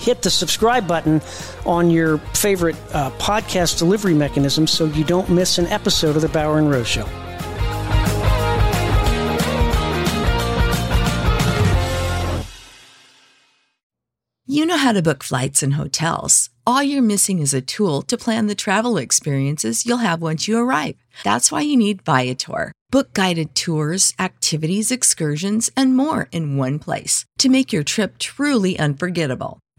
hit 0.03 0.22
the 0.22 0.30
subscribe 0.30 0.86
button 0.86 1.20
on 1.64 1.90
your 1.90 2.18
favorite 2.34 2.76
uh, 2.92 3.11
podcast 3.12 3.78
delivery 3.78 4.14
mechanism 4.14 4.66
so 4.66 4.86
you 4.86 5.05
don't 5.05 5.30
miss 5.30 5.59
an 5.59 5.66
episode 5.66 6.16
of 6.16 6.22
the 6.22 6.28
Bauer 6.28 6.59
and 6.59 6.70
Rose 6.70 6.88
Show. 6.88 7.09
You 14.44 14.66
know 14.66 14.76
how 14.76 14.92
to 14.92 15.00
book 15.00 15.22
flights 15.22 15.62
and 15.62 15.74
hotels. 15.74 16.50
All 16.66 16.82
you're 16.82 17.00
missing 17.00 17.38
is 17.38 17.55
a 17.55 17.62
tool 17.62 18.03
to 18.03 18.18
plan 18.18 18.48
the 18.48 18.55
travel 18.55 18.98
experiences 18.98 19.86
you'll 19.86 19.98
have 20.09 20.20
once 20.20 20.46
you 20.46 20.59
arrive. 20.59 20.96
That's 21.24 21.50
why 21.50 21.62
you 21.62 21.76
need 21.76 22.03
Viator. 22.03 22.72
Book 22.90 23.14
guided 23.14 23.55
tours, 23.55 24.12
activities, 24.18 24.90
excursions, 24.90 25.70
and 25.74 25.96
more 25.96 26.28
in 26.32 26.59
one 26.59 26.78
place 26.78 27.24
to 27.38 27.48
make 27.48 27.72
your 27.72 27.82
trip 27.82 28.18
truly 28.18 28.78
unforgettable. 28.78 29.59